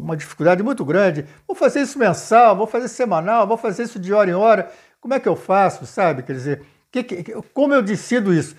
uma 0.03 0.17
dificuldade 0.17 0.63
muito 0.63 0.85
grande. 0.85 1.27
Vou 1.47 1.55
fazer 1.55 1.81
isso 1.81 1.99
mensal, 1.99 2.57
vou 2.57 2.67
fazer 2.67 2.89
semanal, 2.89 3.47
vou 3.47 3.57
fazer 3.57 3.83
isso 3.83 3.99
de 3.99 4.13
hora 4.13 4.31
em 4.31 4.35
hora. 4.35 4.71
Como 5.01 5.15
é 5.15 5.21
que 5.21 5.29
eu 5.29 5.37
faço, 5.37 5.87
sabe? 5.87 6.23
Quer 6.23 6.33
dizer, 6.33 6.63
que, 6.91 7.03
que, 7.03 7.33
como 7.53 7.75
eu 7.75 7.83
decido 7.83 8.33
isso? 8.33 8.57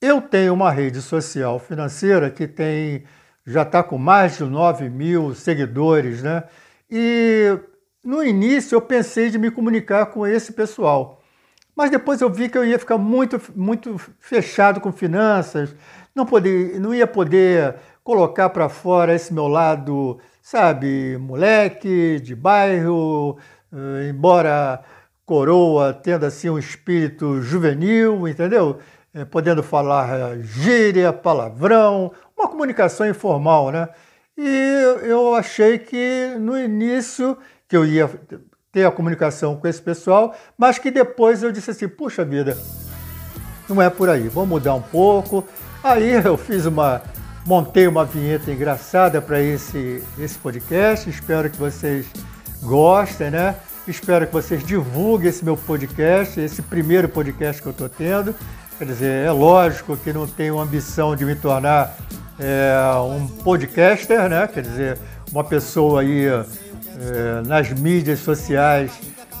Eu 0.00 0.20
tenho 0.20 0.52
uma 0.52 0.70
rede 0.70 1.00
social 1.00 1.58
financeira 1.58 2.30
que 2.30 2.46
tem 2.46 3.04
já 3.46 3.62
está 3.62 3.82
com 3.82 3.98
mais 3.98 4.38
de 4.38 4.44
9 4.44 4.88
mil 4.88 5.34
seguidores, 5.34 6.22
né? 6.22 6.44
E 6.90 7.58
no 8.04 8.22
início 8.22 8.76
eu 8.76 8.80
pensei 8.82 9.30
de 9.30 9.38
me 9.38 9.50
comunicar 9.50 10.06
com 10.06 10.26
esse 10.26 10.52
pessoal. 10.52 11.22
Mas 11.76 11.90
depois 11.90 12.20
eu 12.20 12.30
vi 12.30 12.48
que 12.48 12.56
eu 12.56 12.64
ia 12.64 12.78
ficar 12.78 12.98
muito, 12.98 13.40
muito 13.54 13.98
fechado 14.20 14.80
com 14.80 14.92
finanças, 14.92 15.74
não, 16.14 16.24
poder, 16.24 16.78
não 16.78 16.94
ia 16.94 17.06
poder 17.06 17.74
colocar 18.04 18.50
para 18.50 18.68
fora 18.68 19.14
esse 19.14 19.34
meu 19.34 19.48
lado, 19.48 20.18
sabe, 20.40 21.16
moleque, 21.18 22.20
de 22.20 22.34
bairro, 22.36 23.38
eh, 23.72 24.08
embora 24.10 24.84
coroa 25.26 25.92
tendo 25.92 26.26
assim 26.26 26.50
um 26.50 26.58
espírito 26.58 27.40
juvenil, 27.40 28.28
entendeu? 28.28 28.78
É, 29.12 29.24
podendo 29.24 29.62
falar 29.62 30.38
gíria, 30.40 31.12
palavrão, 31.12 32.12
uma 32.36 32.48
comunicação 32.48 33.08
informal, 33.08 33.70
né? 33.70 33.88
E 34.36 34.98
eu 35.02 35.34
achei 35.34 35.78
que 35.78 36.34
no 36.40 36.58
início 36.58 37.38
que 37.68 37.76
eu 37.76 37.86
ia 37.86 38.10
ter 38.72 38.84
a 38.84 38.90
comunicação 38.90 39.56
com 39.56 39.68
esse 39.68 39.80
pessoal, 39.80 40.34
mas 40.58 40.78
que 40.78 40.90
depois 40.90 41.42
eu 41.42 41.52
disse 41.52 41.70
assim, 41.70 41.86
puxa 41.86 42.24
vida, 42.24 42.58
não 43.68 43.80
é 43.80 43.88
por 43.88 44.08
aí, 44.08 44.28
vamos 44.28 44.48
mudar 44.48 44.74
um 44.74 44.82
pouco. 44.82 45.46
Aí 45.82 46.10
eu 46.24 46.36
fiz 46.36 46.66
uma, 46.66 47.00
montei 47.46 47.86
uma 47.86 48.04
vinheta 48.04 48.50
engraçada 48.50 49.22
para 49.22 49.40
esse, 49.40 50.02
esse 50.18 50.36
podcast, 50.38 51.08
espero 51.08 51.48
que 51.48 51.56
vocês 51.56 52.06
gostem, 52.62 53.30
né? 53.30 53.54
Espero 53.86 54.26
que 54.26 54.32
vocês 54.32 54.64
divulguem 54.64 55.28
esse 55.28 55.44
meu 55.44 55.56
podcast, 55.56 56.40
esse 56.40 56.62
primeiro 56.62 57.08
podcast 57.08 57.60
que 57.60 57.68
eu 57.68 57.72
estou 57.72 57.88
tendo. 57.88 58.34
Quer 58.78 58.86
dizer, 58.86 59.26
é 59.26 59.30
lógico 59.30 59.96
que 59.96 60.12
não 60.12 60.26
tenho 60.26 60.58
ambição 60.58 61.14
de 61.14 61.24
me 61.24 61.36
tornar 61.36 61.94
é, 62.38 62.74
um 62.98 63.26
podcaster, 63.26 64.28
né? 64.28 64.46
Quer 64.46 64.62
dizer, 64.62 64.98
uma 65.30 65.44
pessoa 65.44 66.00
aí 66.00 66.26
é, 66.26 67.46
nas 67.46 67.70
mídias 67.70 68.20
sociais 68.20 68.92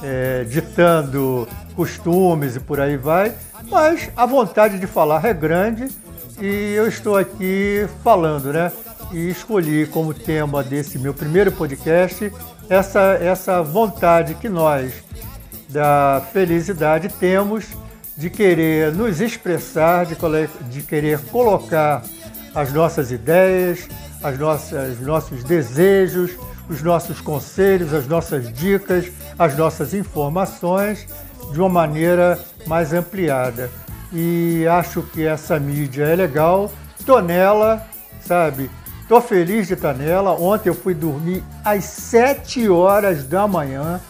é, 0.02 0.44
ditando 0.44 1.48
costumes 1.74 2.56
e 2.56 2.60
por 2.60 2.80
aí 2.80 2.96
vai, 2.96 3.32
mas 3.70 4.10
a 4.16 4.26
vontade 4.26 4.78
de 4.78 4.86
falar 4.86 5.24
é 5.24 5.32
grande 5.32 5.88
e 6.40 6.74
eu 6.74 6.86
estou 6.86 7.16
aqui 7.16 7.86
falando, 8.02 8.52
né? 8.52 8.70
E 9.12 9.28
escolhi 9.28 9.86
como 9.86 10.12
tema 10.12 10.62
desse 10.62 10.98
meu 10.98 11.14
primeiro 11.14 11.52
podcast 11.52 12.32
essa, 12.68 13.18
essa 13.20 13.62
vontade 13.62 14.34
que 14.34 14.48
nós, 14.48 14.92
da 15.68 16.22
felicidade, 16.32 17.08
temos 17.08 17.66
de 18.16 18.30
querer 18.30 18.92
nos 18.92 19.20
expressar, 19.20 20.06
de, 20.06 20.16
de 20.70 20.82
querer 20.82 21.18
colocar 21.26 22.02
as 22.54 22.72
nossas 22.72 23.10
ideias, 23.10 23.88
as 24.22 24.38
nossas 24.38 25.00
nossos 25.00 25.42
desejos, 25.44 26.32
os 26.68 26.82
nossos 26.82 27.20
conselhos, 27.20 27.92
as 27.92 28.06
nossas 28.06 28.52
dicas, 28.52 29.10
as 29.38 29.56
nossas 29.56 29.92
informações 29.92 31.06
de 31.52 31.60
uma 31.60 31.68
maneira 31.68 32.38
mais 32.66 32.92
ampliada. 32.92 33.70
E 34.12 34.66
acho 34.66 35.02
que 35.02 35.26
essa 35.26 35.58
mídia 35.58 36.04
é 36.04 36.14
legal, 36.14 36.70
tô 37.04 37.20
nela, 37.20 37.84
sabe? 38.20 38.70
Tô 39.08 39.20
feliz 39.20 39.66
de 39.66 39.74
estar 39.74 39.92
nela. 39.92 40.32
Ontem 40.32 40.70
eu 40.70 40.74
fui 40.74 40.94
dormir 40.94 41.42
às 41.64 41.84
7 41.84 42.68
horas 42.70 43.24
da 43.24 43.46
manhã, 43.46 44.00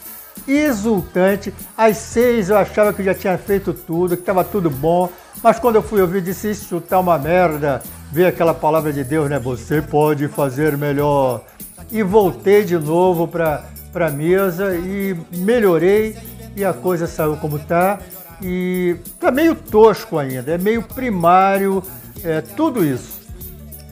exultante. 0.46 1.52
Às 1.76 1.96
6 1.96 2.50
eu 2.50 2.58
achava 2.58 2.92
que 2.92 3.02
já 3.02 3.14
tinha 3.14 3.36
feito 3.36 3.72
tudo, 3.72 4.16
que 4.16 4.22
estava 4.22 4.44
tudo 4.44 4.70
bom. 4.70 5.10
Mas 5.42 5.58
quando 5.58 5.76
eu 5.76 5.82
fui 5.82 6.00
ouvir, 6.00 6.22
disse: 6.22 6.50
Isso 6.50 6.80
tá 6.80 6.98
uma 6.98 7.18
merda. 7.18 7.82
Ver 8.12 8.26
aquela 8.26 8.54
palavra 8.54 8.92
de 8.92 9.02
Deus, 9.02 9.28
né? 9.28 9.38
Você 9.38 9.82
pode 9.82 10.28
fazer 10.28 10.76
melhor. 10.76 11.42
E 11.90 12.02
voltei 12.02 12.64
de 12.64 12.78
novo 12.78 13.26
para 13.26 13.64
a 13.94 14.10
mesa 14.10 14.74
e 14.76 15.16
melhorei 15.36 16.16
e 16.56 16.64
a 16.64 16.72
coisa 16.72 17.06
saiu 17.06 17.36
como 17.36 17.58
tá. 17.58 17.98
E 18.42 18.96
tá 19.18 19.30
meio 19.30 19.54
tosco 19.54 20.18
ainda, 20.18 20.52
é 20.52 20.58
meio 20.58 20.82
primário, 20.82 21.82
é 22.22 22.40
tudo 22.40 22.84
isso. 22.84 23.20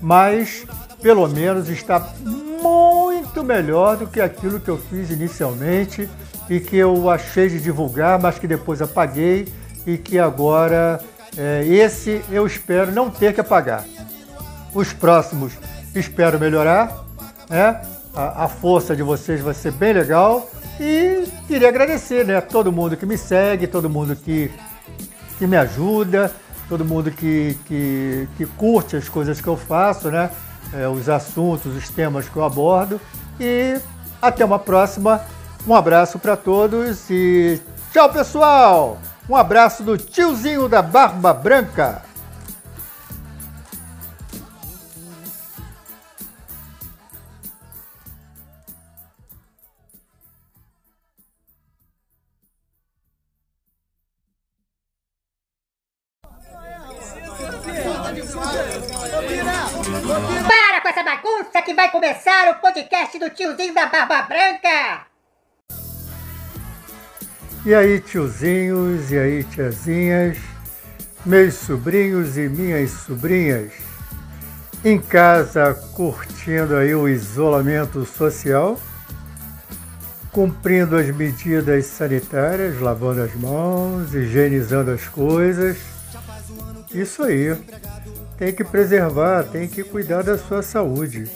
Mas 0.00 0.66
pelo 1.00 1.28
menos 1.28 1.68
está 1.68 2.12
muito 2.62 3.42
melhor 3.42 3.96
do 3.96 4.06
que 4.06 4.20
aquilo 4.20 4.61
que 4.61 4.68
eu 4.68 4.78
fiz 4.78 5.11
inicialmente 5.11 6.08
e 6.49 6.61
que 6.61 6.76
eu 6.76 7.11
achei 7.11 7.49
de 7.49 7.61
divulgar, 7.61 8.20
mas 8.20 8.38
que 8.38 8.46
depois 8.46 8.80
apaguei 8.80 9.49
e 9.87 9.99
que 9.99 10.18
agora 10.18 11.00
é, 11.37 11.65
esse 11.65 12.23
eu 12.31 12.47
espero 12.47 12.93
não 12.93 13.11
ter 13.11 13.35
que 13.35 13.41
apagar. 13.41 13.85
Os 14.75 14.93
próximos 14.93 15.53
espero 15.95 16.39
melhorar, 16.39 17.05
né? 17.49 17.81
A, 18.15 18.45
a 18.45 18.49
força 18.49 18.95
de 18.95 19.03
vocês 19.03 19.41
vai 19.41 19.55
ser 19.55 19.73
bem 19.73 19.93
legal 19.93 20.51
e 20.79 21.27
queria 21.47 21.69
agradecer 21.69 22.27
né, 22.27 22.37
a 22.37 22.43
todo 22.43 22.73
mundo 22.73 22.97
que 22.97 23.07
me 23.07 23.17
segue, 23.17 23.67
todo 23.67 23.89
mundo 23.89 24.15
que, 24.15 24.51
que 25.39 25.47
me 25.47 25.57
ajuda, 25.57 26.31
todo 26.69 26.85
mundo 26.85 27.11
que, 27.11 27.57
que, 27.67 28.29
que 28.37 28.47
curte 28.47 28.97
as 28.97 29.09
coisas 29.09 29.41
que 29.41 29.49
eu 29.49 29.57
faço, 29.57 30.11
né? 30.11 30.31
É, 30.75 30.89
os 30.89 31.09
assuntos, 31.09 31.77
os 31.77 31.89
temas 31.89 32.29
que 32.29 32.37
eu 32.37 32.45
abordo. 32.45 33.01
E 33.39 33.79
até 34.21 34.45
uma 34.45 34.59
próxima. 34.59 35.21
Um 35.67 35.75
abraço 35.75 36.19
para 36.19 36.37
todos 36.37 37.09
e 37.09 37.61
tchau, 37.93 38.11
pessoal! 38.11 39.12
Um 39.33 39.37
abraço 39.37 39.83
do 39.83 39.97
tiozinho 39.97 40.69
da 40.69 40.83
Barba 40.83 41.33
Branca. 41.33 42.03
Para 60.47 60.81
com 60.83 60.89
essa 60.89 61.03
bagunça 61.03 61.62
que 61.62 61.73
vai 61.73 61.91
começar 61.91 62.51
o 62.51 62.57
podcast 62.57 63.19
do 63.19 63.31
tiozinho 63.31 63.73
da 63.73 63.87
Barba 63.87 64.21
Branca! 64.25 65.12
E 67.64 67.73
aí, 67.73 68.00
tiozinhos, 68.00 69.12
e 69.12 69.19
aí, 69.19 69.45
tiazinhas, 69.45 70.37
meus 71.25 71.54
sobrinhos 71.54 72.37
e 72.37 72.49
minhas 72.49 72.90
sobrinhas, 72.90 73.71
em 74.85 74.99
casa 74.99 75.73
curtindo 75.92 76.75
aí 76.75 76.92
o 76.92 77.09
isolamento 77.09 78.04
social, 78.04 78.81
cumprindo 80.33 80.97
as 80.97 81.07
medidas 81.14 81.87
sanitárias, 81.87 82.81
lavando 82.81 83.23
as 83.23 83.35
mãos, 83.37 84.12
higienizando 84.12 84.90
as 84.90 85.07
coisas. 85.07 85.76
Isso 86.92 87.23
aí. 87.23 87.57
Tem 88.37 88.52
que 88.52 88.64
preservar, 88.64 89.45
tem 89.45 89.69
que 89.69 89.85
cuidar 89.85 90.23
da 90.25 90.37
sua 90.37 90.62
saúde. 90.62 91.31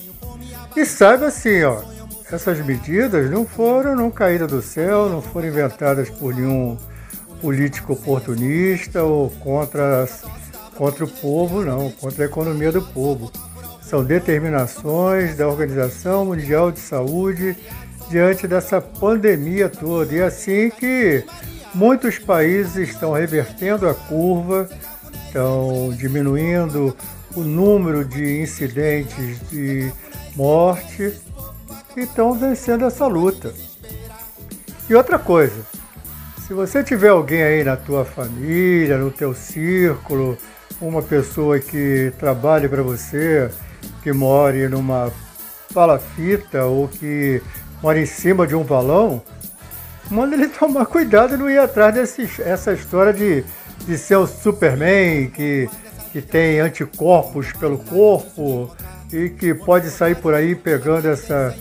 E 0.74 0.84
saiba 0.84 1.28
assim, 1.28 1.62
ó, 1.62 1.82
essas 2.30 2.64
medidas 2.64 3.30
não 3.30 3.46
foram, 3.46 3.94
não 3.94 4.10
caíram 4.10 4.46
do 4.46 4.60
céu, 4.60 5.08
não 5.08 5.22
foram 5.22 5.48
inventadas 5.48 6.10
por 6.10 6.34
nenhum 6.34 6.76
político 7.40 7.92
oportunista 7.92 9.02
ou 9.04 9.30
contra, 9.30 10.08
contra 10.76 11.04
o 11.04 11.08
povo, 11.08 11.64
não, 11.64 11.90
contra 11.92 12.24
a 12.24 12.26
economia 12.26 12.72
do 12.72 12.82
povo. 12.82 13.30
São 13.80 14.04
determinações 14.04 15.36
da 15.36 15.46
Organização 15.46 16.26
Mundial 16.26 16.72
de 16.72 16.80
Saúde 16.80 17.56
diante 18.10 18.48
dessa 18.48 18.80
pandemia 18.80 19.68
toda. 19.68 20.12
E 20.12 20.18
é 20.18 20.24
assim 20.24 20.70
que 20.70 21.24
muitos 21.72 22.18
países 22.18 22.88
estão 22.88 23.12
revertendo 23.12 23.88
a 23.88 23.94
curva, 23.94 24.68
estão 25.26 25.94
diminuindo 25.96 26.96
o 27.36 27.40
número 27.42 28.04
de 28.04 28.40
incidentes 28.40 29.38
de 29.48 29.92
morte 30.34 31.14
e 31.96 32.00
estão 32.00 32.34
vencendo 32.34 32.84
essa 32.84 33.06
luta. 33.06 33.52
E 34.88 34.94
outra 34.94 35.18
coisa, 35.18 35.62
se 36.46 36.52
você 36.52 36.84
tiver 36.84 37.08
alguém 37.08 37.42
aí 37.42 37.64
na 37.64 37.76
tua 37.76 38.04
família, 38.04 38.98
no 38.98 39.10
teu 39.10 39.34
círculo, 39.34 40.36
uma 40.80 41.02
pessoa 41.02 41.58
que 41.58 42.12
trabalhe 42.18 42.68
para 42.68 42.82
você, 42.82 43.50
que 44.02 44.12
more 44.12 44.68
numa 44.68 45.10
palafita 45.72 46.64
ou 46.64 46.86
que 46.86 47.42
mora 47.82 48.00
em 48.00 48.06
cima 48.06 48.46
de 48.46 48.54
um 48.54 48.62
valão, 48.62 49.22
manda 50.10 50.36
ele 50.36 50.48
tomar 50.56 50.86
cuidado 50.86 51.34
e 51.34 51.36
não 51.36 51.50
ir 51.50 51.58
atrás 51.58 51.94
dessa 51.94 52.72
história 52.72 53.12
de, 53.12 53.44
de 53.86 53.98
ser 53.98 54.16
o 54.16 54.26
Superman 54.26 55.28
que, 55.30 55.68
que 56.12 56.20
tem 56.20 56.60
anticorpos 56.60 57.52
pelo 57.52 57.78
corpo 57.78 58.70
e 59.12 59.30
que 59.30 59.54
pode 59.54 59.90
sair 59.90 60.16
por 60.16 60.34
aí 60.34 60.54
pegando 60.54 61.08
essa, 61.08 61.54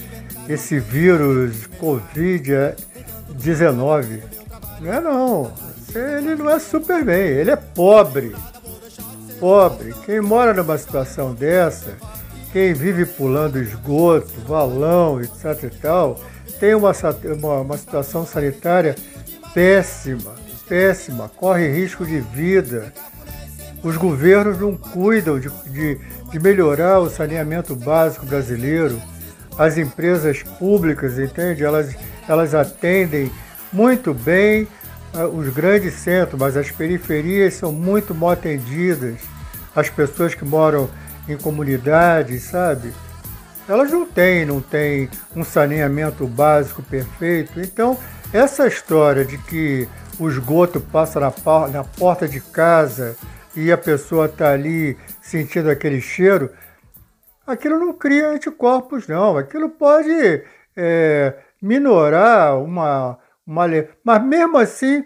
esse 0.47 0.79
vírus 0.79 1.67
Covid-19. 1.79 4.21
Não 4.81 4.93
é 4.93 5.01
não. 5.01 5.51
Ele 5.93 6.35
não 6.35 6.49
é 6.49 6.57
Superman, 6.59 7.15
ele 7.15 7.51
é 7.51 7.55
pobre. 7.55 8.35
Pobre. 9.39 9.93
Quem 10.05 10.19
mora 10.21 10.53
numa 10.53 10.77
situação 10.77 11.33
dessa, 11.33 11.93
quem 12.51 12.73
vive 12.73 13.05
pulando 13.05 13.57
esgoto, 13.57 14.33
valão, 14.45 15.21
etc 15.21 15.63
e 15.63 15.69
tal, 15.69 16.19
tem 16.59 16.75
uma, 16.75 16.91
uma, 17.37 17.61
uma 17.61 17.77
situação 17.77 18.25
sanitária 18.25 18.95
péssima, 19.53 20.35
péssima, 20.67 21.29
corre 21.29 21.69
risco 21.69 22.05
de 22.05 22.19
vida. 22.19 22.91
Os 23.83 23.95
governos 23.97 24.59
não 24.59 24.75
cuidam 24.75 25.39
de, 25.39 25.49
de, 25.67 25.97
de 26.31 26.39
melhorar 26.39 26.99
o 26.99 27.09
saneamento 27.09 27.73
básico 27.75 28.25
brasileiro 28.25 28.99
as 29.57 29.77
empresas 29.77 30.43
públicas, 30.43 31.17
entende? 31.17 31.63
Elas, 31.63 31.95
elas 32.27 32.53
atendem 32.53 33.31
muito 33.71 34.13
bem 34.13 34.67
uh, 35.13 35.25
os 35.27 35.49
grandes 35.49 35.93
centros, 35.95 36.39
mas 36.39 36.57
as 36.57 36.71
periferias 36.71 37.53
são 37.53 37.71
muito 37.71 38.13
mal 38.13 38.31
atendidas. 38.31 39.19
As 39.75 39.89
pessoas 39.89 40.33
que 40.33 40.45
moram 40.45 40.89
em 41.27 41.37
comunidades, 41.37 42.43
sabe? 42.43 42.93
Elas 43.67 43.91
não 43.91 44.05
têm, 44.05 44.45
não 44.45 44.61
têm 44.61 45.09
um 45.35 45.43
saneamento 45.43 46.27
básico 46.27 46.83
perfeito. 46.83 47.59
Então, 47.59 47.97
essa 48.31 48.67
história 48.67 49.25
de 49.25 49.37
que 49.37 49.87
o 50.19 50.29
esgoto 50.29 50.79
passa 50.79 51.19
na, 51.19 51.33
na 51.71 51.83
porta 51.83 52.27
de 52.27 52.39
casa 52.39 53.15
e 53.55 53.71
a 53.71 53.77
pessoa 53.77 54.25
está 54.25 54.51
ali 54.51 54.97
sentindo 55.21 55.69
aquele 55.69 55.99
cheiro, 55.99 56.51
aquilo 57.45 57.79
não 57.79 57.93
cria 57.93 58.29
anticorpos, 58.29 59.07
não. 59.07 59.37
Aquilo 59.37 59.69
pode 59.69 60.43
é, 60.75 61.33
minorar 61.61 62.59
uma, 62.59 63.17
uma. 63.45 63.65
Mas 64.03 64.23
mesmo 64.23 64.57
assim, 64.57 65.05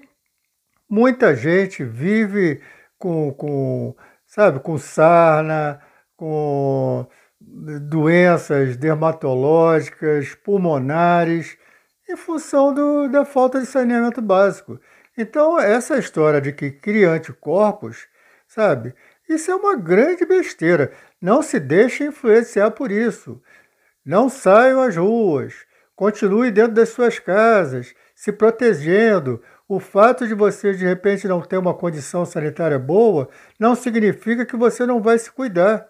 muita 0.90 1.36
gente 1.36 1.84
vive 1.84 2.62
com, 2.98 3.32
com 3.34 3.96
sabe, 4.26 4.60
com 4.60 4.78
sarna, 4.78 5.82
com 6.16 7.08
doenças 7.40 8.78
dermatológicas, 8.78 10.36
pulmonares, 10.36 11.58
em 12.08 12.16
função 12.16 12.74
do, 12.74 13.08
da 13.08 13.26
falta 13.26 13.60
de 13.60 13.66
saneamento 13.66 14.22
básico. 14.22 14.80
Então, 15.18 15.60
essa 15.60 15.98
história 15.98 16.40
de 16.40 16.52
que 16.52 16.72
cria 16.72 17.12
anticorpos, 17.12 18.08
sabe, 18.48 18.94
isso 19.28 19.52
é 19.52 19.56
uma 19.56 19.76
grande 19.76 20.26
besteira. 20.26 20.92
Não 21.22 21.42
se 21.42 21.60
deixe 21.60 22.06
influenciar 22.06 22.72
por 22.72 22.92
isso. 22.92 23.42
Não 24.06 24.30
saiam 24.30 24.82
às 24.82 24.96
ruas. 24.96 25.54
Continue 25.96 26.50
dentro 26.50 26.74
das 26.74 26.90
suas 26.90 27.20
casas, 27.20 27.94
se 28.16 28.32
protegendo. 28.32 29.42
O 29.68 29.80
fato 29.80 30.28
de 30.28 30.34
você 30.34 30.74
de 30.74 30.86
repente 30.86 31.28
não 31.28 31.42
ter 31.42 31.58
uma 31.58 31.74
condição 31.74 32.26
sanitária 32.26 32.80
boa 32.80 33.30
não 33.60 33.76
significa 33.76 34.46
que 34.46 34.56
você 34.56 34.86
não 34.86 35.02
vai 35.02 35.20
se 35.20 35.32
cuidar. 35.32 35.88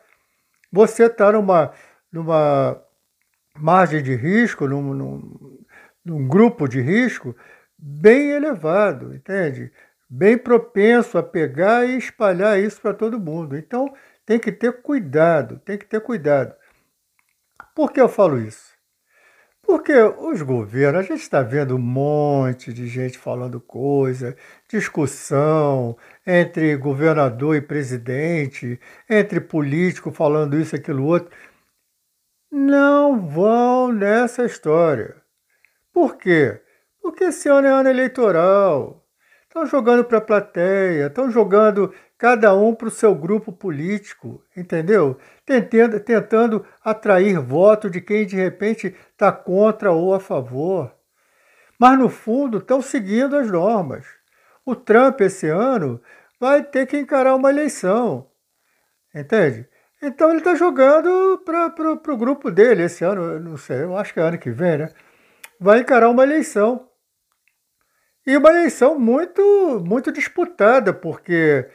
Você 0.71 1.05
está 1.05 1.31
numa, 1.31 1.71
numa 2.11 2.81
margem 3.57 4.01
de 4.01 4.15
risco, 4.15 4.67
num, 4.67 4.93
num, 4.93 5.59
num 6.03 6.27
grupo 6.27 6.67
de 6.67 6.81
risco 6.81 7.35
bem 7.77 8.31
elevado, 8.31 9.13
entende? 9.13 9.71
Bem 10.09 10.37
propenso 10.37 11.17
a 11.17 11.23
pegar 11.23 11.85
e 11.85 11.97
espalhar 11.97 12.59
isso 12.59 12.81
para 12.81 12.93
todo 12.93 13.19
mundo. 13.19 13.55
Então, 13.55 13.93
tem 14.29 14.37
que 14.37 14.51
ter 14.51 14.83
cuidado, 14.83 15.59
tem 15.65 15.75
que 15.75 15.87
ter 15.87 15.99
cuidado. 16.01 16.53
Por 17.73 17.91
que 17.91 17.99
eu 17.99 18.07
falo 18.07 18.39
isso? 18.39 18.75
Porque 19.63 19.91
os 19.91 20.43
governos, 20.43 20.99
a 20.99 21.01
gente 21.01 21.21
está 21.23 21.41
vendo 21.41 21.75
um 21.75 21.79
monte 21.79 22.71
de 22.71 22.85
gente 22.85 23.17
falando 23.17 23.59
coisa, 23.59 24.37
discussão 24.67 25.97
entre 26.27 26.75
governador 26.75 27.55
e 27.55 27.61
presidente, 27.61 28.79
entre 29.09 29.41
político 29.41 30.11
falando 30.11 30.59
isso, 30.59 30.75
aquilo, 30.75 31.05
outro. 31.05 31.35
Não 32.51 33.27
vão 33.27 33.91
nessa 33.91 34.45
história. 34.45 35.15
Por 35.91 36.17
quê? 36.17 36.61
Porque 37.01 37.23
esse 37.23 37.49
ano 37.49 37.67
é 37.67 37.71
ano 37.71 37.89
eleitoral. 37.89 38.98
Estão 39.49 39.65
jogando 39.65 40.05
para 40.05 40.19
a 40.19 40.21
plateia, 40.21 41.07
estão 41.07 41.31
jogando 41.31 41.91
cada 42.19 42.53
um 42.53 42.75
para 42.75 42.87
o 42.87 42.91
seu 42.91 43.15
grupo 43.15 43.51
político, 43.51 44.43
entendeu? 44.55 45.17
Tentando, 45.43 45.99
tentando 45.99 46.65
atrair 46.85 47.39
voto 47.39 47.89
de 47.89 47.99
quem 47.99 48.27
de 48.27 48.35
repente 48.35 48.95
está 49.11 49.31
contra 49.31 49.91
ou 49.91 50.13
a 50.13 50.19
favor. 50.19 50.93
Mas 51.79 51.97
no 51.97 52.09
fundo 52.09 52.59
estão 52.59 52.79
seguindo 52.79 53.35
as 53.35 53.49
normas. 53.49 54.05
O 54.63 54.75
Trump 54.75 55.19
esse 55.21 55.47
ano 55.47 55.99
vai 56.39 56.61
ter 56.61 56.85
que 56.85 56.99
encarar 56.99 57.33
uma 57.33 57.49
eleição, 57.49 58.29
entende? 59.15 59.67
Então 59.99 60.29
ele 60.29 60.39
está 60.39 60.53
jogando 60.53 61.41
para 61.43 62.13
o 62.13 62.17
grupo 62.17 62.51
dele 62.51 62.83
esse 62.83 63.03
ano, 63.03 63.39
não 63.39 63.57
sei, 63.57 63.81
eu 63.81 63.97
acho 63.97 64.13
que 64.13 64.19
é 64.19 64.23
ano 64.23 64.37
que 64.37 64.51
vem, 64.51 64.77
né? 64.77 64.91
Vai 65.59 65.79
encarar 65.79 66.07
uma 66.09 66.21
eleição. 66.21 66.87
E 68.29 68.37
uma 68.37 68.51
eleição 68.51 68.99
muito, 68.99 69.83
muito 69.83 70.11
disputada, 70.11 70.93
porque 70.93 71.67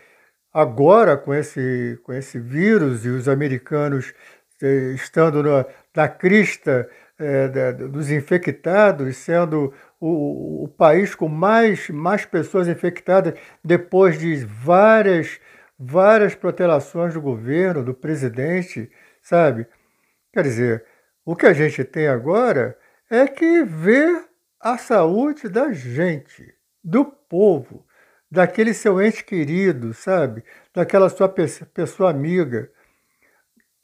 agora 0.52 1.16
com 1.16 1.34
esse, 1.34 1.98
com 2.04 2.12
esse 2.12 2.38
vírus 2.38 3.04
e 3.04 3.08
os 3.08 3.28
americanos 3.28 4.14
eh, 4.62 4.92
estando 4.94 5.42
na, 5.42 5.66
na 5.96 6.08
crista 6.08 6.88
é, 7.18 7.48
da, 7.48 7.72
dos 7.72 8.08
infectados, 8.08 9.16
sendo 9.16 9.74
o, 9.98 10.62
o, 10.62 10.68
país 10.68 11.12
com 11.16 11.26
mais, 11.26 11.90
mais 11.90 12.24
pessoas 12.24 12.68
infectadas 12.68 13.34
depois 13.64 14.16
de 14.16 14.36
várias, 14.44 15.40
várias 15.76 16.36
protelações 16.36 17.14
do 17.14 17.20
governo, 17.20 17.82
do 17.82 17.94
presidente, 17.94 18.88
sabe? 19.20 19.66
Quer 20.32 20.44
dizer, 20.44 20.84
o 21.24 21.34
que 21.34 21.46
a 21.46 21.52
gente 21.52 21.82
tem 21.82 22.06
agora 22.06 22.78
é 23.10 23.26
que 23.26 23.64
ver 23.64 24.33
a 24.64 24.78
saúde 24.78 25.46
da 25.46 25.70
gente, 25.72 26.54
do 26.82 27.04
povo, 27.04 27.86
daquele 28.30 28.72
seu 28.72 28.98
ente 28.98 29.22
querido, 29.22 29.92
sabe? 29.92 30.42
Daquela 30.72 31.10
sua 31.10 31.28
pessoa 31.28 32.08
amiga. 32.08 32.72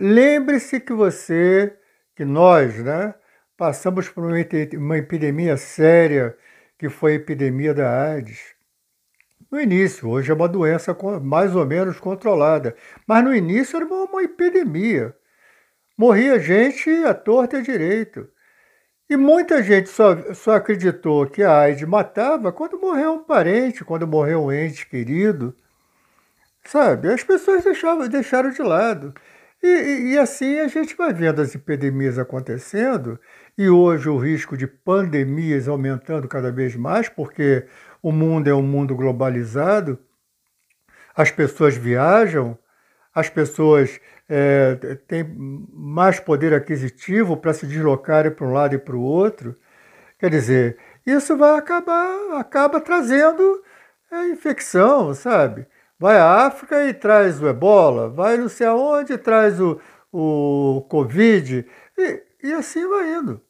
Lembre-se 0.00 0.80
que 0.80 0.94
você, 0.94 1.76
que 2.16 2.24
nós, 2.24 2.82
né, 2.82 3.14
passamos 3.58 4.08
por 4.08 4.24
uma 4.24 4.96
epidemia 4.96 5.58
séria, 5.58 6.34
que 6.78 6.88
foi 6.88 7.12
a 7.12 7.16
epidemia 7.16 7.74
da 7.74 8.12
AIDS. 8.12 8.54
No 9.52 9.60
início, 9.60 10.08
hoje 10.08 10.30
é 10.30 10.34
uma 10.34 10.48
doença 10.48 10.96
mais 11.22 11.54
ou 11.54 11.66
menos 11.66 12.00
controlada, 12.00 12.74
mas 13.06 13.22
no 13.22 13.34
início 13.34 13.76
era 13.76 13.84
uma 13.84 14.22
epidemia. 14.22 15.14
Morria 15.94 16.38
gente 16.38 16.88
à 17.04 17.12
torta 17.12 17.58
e 17.58 17.60
à 17.60 17.62
direito. 17.62 18.26
E 19.10 19.16
muita 19.16 19.60
gente 19.60 19.88
só, 19.88 20.32
só 20.34 20.54
acreditou 20.54 21.26
que 21.26 21.42
a 21.42 21.62
AIDS 21.62 21.82
matava 21.82 22.52
quando 22.52 22.78
morreu 22.78 23.14
um 23.14 23.24
parente, 23.24 23.84
quando 23.84 24.06
morreu 24.06 24.44
um 24.44 24.52
ente 24.52 24.86
querido. 24.86 25.52
Sabe? 26.64 27.12
As 27.12 27.24
pessoas 27.24 27.64
deixavam, 27.64 28.06
deixaram 28.06 28.50
de 28.50 28.62
lado. 28.62 29.12
E, 29.60 29.66
e, 29.66 30.12
e, 30.12 30.18
assim 30.18 30.60
a 30.60 30.68
gente 30.68 30.96
vai 30.96 31.12
vendo 31.12 31.42
as 31.42 31.52
epidemias 31.56 32.20
acontecendo, 32.20 33.18
e 33.58 33.68
hoje 33.68 34.08
o 34.08 34.16
risco 34.16 34.56
de 34.56 34.68
pandemias 34.68 35.66
aumentando 35.66 36.28
cada 36.28 36.52
vez 36.52 36.76
mais, 36.76 37.08
porque 37.08 37.66
o 38.00 38.12
mundo 38.12 38.48
é 38.48 38.54
um 38.54 38.62
mundo 38.62 38.94
globalizado, 38.94 39.98
as 41.16 41.32
pessoas 41.32 41.76
viajam, 41.76 42.56
as 43.12 43.28
pessoas 43.28 44.00
é, 44.32 44.76
têm 45.08 45.24
mais 45.72 46.20
poder 46.20 46.54
aquisitivo 46.54 47.36
para 47.36 47.52
se 47.52 47.66
deslocarem 47.66 48.30
para 48.30 48.46
um 48.46 48.52
lado 48.52 48.76
e 48.76 48.78
para 48.78 48.96
o 48.96 49.02
outro. 49.02 49.56
Quer 50.20 50.30
dizer, 50.30 50.78
isso 51.04 51.36
vai 51.36 51.58
acabar, 51.58 52.38
acaba 52.38 52.80
trazendo 52.80 53.62
é, 54.12 54.28
infecção, 54.28 55.12
sabe? 55.14 55.66
Vai 55.98 56.16
à 56.16 56.46
África 56.46 56.86
e 56.86 56.94
traz 56.94 57.42
o 57.42 57.48
ebola, 57.48 58.08
vai 58.08 58.36
não 58.36 58.48
sei 58.48 58.68
aonde 58.68 59.14
e 59.14 59.18
traz 59.18 59.60
o, 59.60 59.80
o 60.12 60.86
Covid, 60.88 61.66
e, 61.98 62.22
e 62.44 62.52
assim 62.52 62.88
vai 62.88 63.14
indo. 63.14 63.40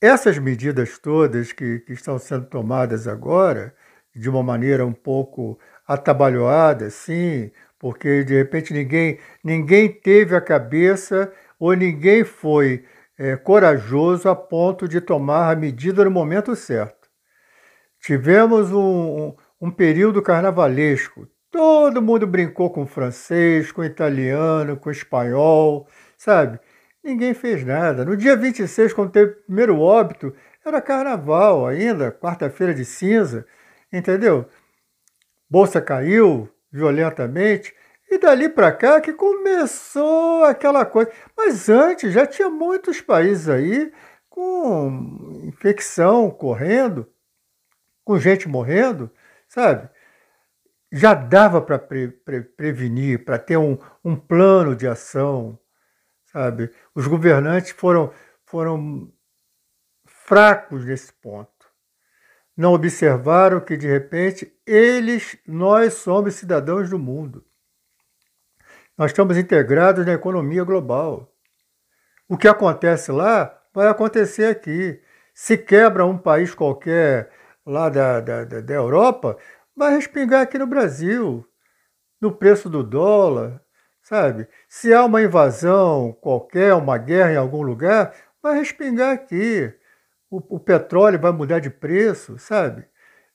Essas 0.00 0.38
medidas 0.38 0.98
todas 0.98 1.52
que, 1.52 1.80
que 1.80 1.92
estão 1.92 2.18
sendo 2.18 2.46
tomadas 2.46 3.06
agora, 3.06 3.74
de 4.14 4.28
uma 4.28 4.42
maneira 4.42 4.86
um 4.86 4.92
pouco 4.92 5.58
atabalhoada, 5.86 6.88
sim, 6.90 7.50
porque 7.84 8.24
de 8.24 8.32
repente 8.32 8.72
ninguém, 8.72 9.18
ninguém 9.44 9.92
teve 9.92 10.34
a 10.34 10.40
cabeça 10.40 11.30
ou 11.60 11.74
ninguém 11.74 12.24
foi 12.24 12.82
é, 13.18 13.36
corajoso 13.36 14.26
a 14.26 14.34
ponto 14.34 14.88
de 14.88 15.02
tomar 15.02 15.52
a 15.52 15.54
medida 15.54 16.02
no 16.02 16.10
momento 16.10 16.56
certo. 16.56 17.10
Tivemos 18.00 18.72
um, 18.72 19.34
um 19.60 19.70
período 19.70 20.22
carnavalesco. 20.22 21.28
Todo 21.50 22.00
mundo 22.00 22.26
brincou 22.26 22.70
com 22.70 22.86
francês, 22.86 23.70
com 23.70 23.84
italiano, 23.84 24.78
com 24.78 24.90
espanhol, 24.90 25.86
sabe? 26.16 26.58
Ninguém 27.04 27.34
fez 27.34 27.66
nada. 27.66 28.02
No 28.02 28.16
dia 28.16 28.34
26, 28.34 28.94
quando 28.94 29.10
teve 29.10 29.32
o 29.32 29.44
primeiro 29.44 29.78
óbito, 29.78 30.34
era 30.64 30.80
carnaval 30.80 31.66
ainda, 31.66 32.10
quarta-feira 32.10 32.72
de 32.72 32.86
cinza, 32.86 33.46
entendeu? 33.92 34.48
Bolsa 35.50 35.82
caiu, 35.82 36.48
violentamente. 36.74 37.72
E 38.10 38.18
dali 38.18 38.48
para 38.48 38.72
cá 38.72 39.00
que 39.00 39.12
começou 39.12 40.44
aquela 40.44 40.84
coisa. 40.84 41.12
Mas 41.36 41.68
antes 41.68 42.12
já 42.12 42.26
tinha 42.26 42.50
muitos 42.50 43.00
países 43.00 43.48
aí 43.48 43.92
com 44.28 45.40
infecção 45.44 46.28
correndo, 46.30 47.08
com 48.04 48.18
gente 48.18 48.48
morrendo, 48.48 49.08
sabe? 49.48 49.88
Já 50.92 51.14
dava 51.14 51.62
para 51.62 51.78
pre, 51.78 52.08
pre, 52.08 52.42
prevenir, 52.42 53.24
para 53.24 53.38
ter 53.38 53.56
um, 53.56 53.78
um 54.04 54.16
plano 54.16 54.74
de 54.74 54.86
ação, 54.86 55.58
sabe? 56.26 56.70
Os 56.94 57.06
governantes 57.06 57.70
foram, 57.70 58.12
foram 58.44 59.12
fracos 60.04 60.84
nesse 60.84 61.12
ponto. 61.12 61.53
Não 62.56 62.72
observaram 62.72 63.60
que, 63.60 63.76
de 63.76 63.88
repente, 63.88 64.52
eles, 64.64 65.36
nós 65.46 65.94
somos 65.94 66.34
cidadãos 66.34 66.88
do 66.88 66.98
mundo. 66.98 67.44
Nós 68.96 69.10
estamos 69.10 69.36
integrados 69.36 70.06
na 70.06 70.12
economia 70.12 70.62
global. 70.62 71.32
O 72.28 72.36
que 72.36 72.46
acontece 72.46 73.10
lá 73.10 73.60
vai 73.74 73.88
acontecer 73.88 74.46
aqui. 74.46 75.00
Se 75.34 75.58
quebra 75.58 76.06
um 76.06 76.16
país 76.16 76.54
qualquer 76.54 77.30
lá 77.66 77.88
da, 77.88 78.20
da, 78.20 78.44
da 78.44 78.74
Europa, 78.74 79.36
vai 79.76 79.94
respingar 79.96 80.42
aqui 80.42 80.56
no 80.56 80.66
Brasil, 80.66 81.44
no 82.20 82.30
preço 82.30 82.70
do 82.70 82.84
dólar, 82.84 83.60
sabe? 84.00 84.46
Se 84.68 84.94
há 84.94 85.04
uma 85.04 85.22
invasão 85.22 86.12
qualquer, 86.20 86.74
uma 86.74 86.96
guerra 86.98 87.32
em 87.32 87.36
algum 87.36 87.62
lugar, 87.62 88.14
vai 88.40 88.58
respingar 88.58 89.12
aqui 89.12 89.74
o, 90.30 90.56
o 90.56 90.60
petróleo 90.60 91.18
vai 91.18 91.32
mudar 91.32 91.60
de 91.60 91.70
preço, 91.70 92.38
sabe? 92.38 92.86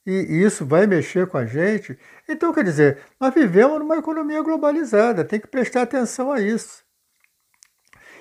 E, 0.06 0.12
e 0.12 0.44
isso 0.44 0.66
vai 0.66 0.88
mexer 0.88 1.28
com 1.28 1.38
a 1.38 1.46
gente. 1.46 1.98
Então, 2.28 2.54
quer 2.54 2.64
dizer, 2.64 3.00
nós 3.20 3.34
vivemos 3.34 3.80
numa 3.80 3.98
economia 3.98 4.42
globalizada, 4.42 5.24
tem 5.24 5.40
que 5.40 5.48
prestar 5.48 5.84
atenção 5.84 6.32
a 6.32 6.40
isso. 6.40 6.84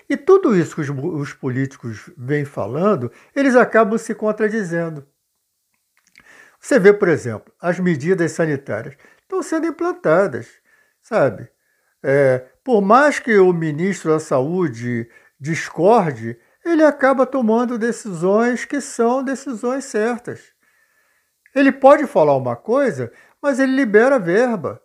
E 0.09 0.16
tudo 0.16 0.57
isso 0.57 0.74
que 0.74 0.81
os, 0.81 0.90
os 0.90 1.33
políticos 1.33 2.11
vêm 2.16 2.44
falando, 2.44 3.12
eles 3.35 3.54
acabam 3.54 3.98
se 3.98 4.14
contradizendo. 4.14 5.07
Você 6.59 6.78
vê, 6.78 6.92
por 6.92 7.09
exemplo, 7.09 7.52
as 7.61 7.78
medidas 7.78 8.33
sanitárias 8.33 8.96
estão 9.22 9.42
sendo 9.42 9.66
implantadas, 9.66 10.48
sabe? 11.02 11.48
É, 12.02 12.44
por 12.64 12.81
mais 12.81 13.18
que 13.18 13.37
o 13.37 13.52
ministro 13.52 14.11
da 14.11 14.18
Saúde 14.18 15.09
discorde, 15.38 16.38
ele 16.68 16.85
acaba 16.85 17.26
tomando 17.26 17.78
decisões 17.78 18.64
que 18.64 18.81
são 18.81 19.22
decisões 19.22 19.85
certas. 19.85 20.52
Ele 21.54 21.72
pode 21.72 22.07
falar 22.07 22.37
uma 22.37 22.57
coisa, 22.57 23.12
mas 23.42 23.59
ele 23.59 23.74
libera 23.74 24.18
verba. 24.18 24.81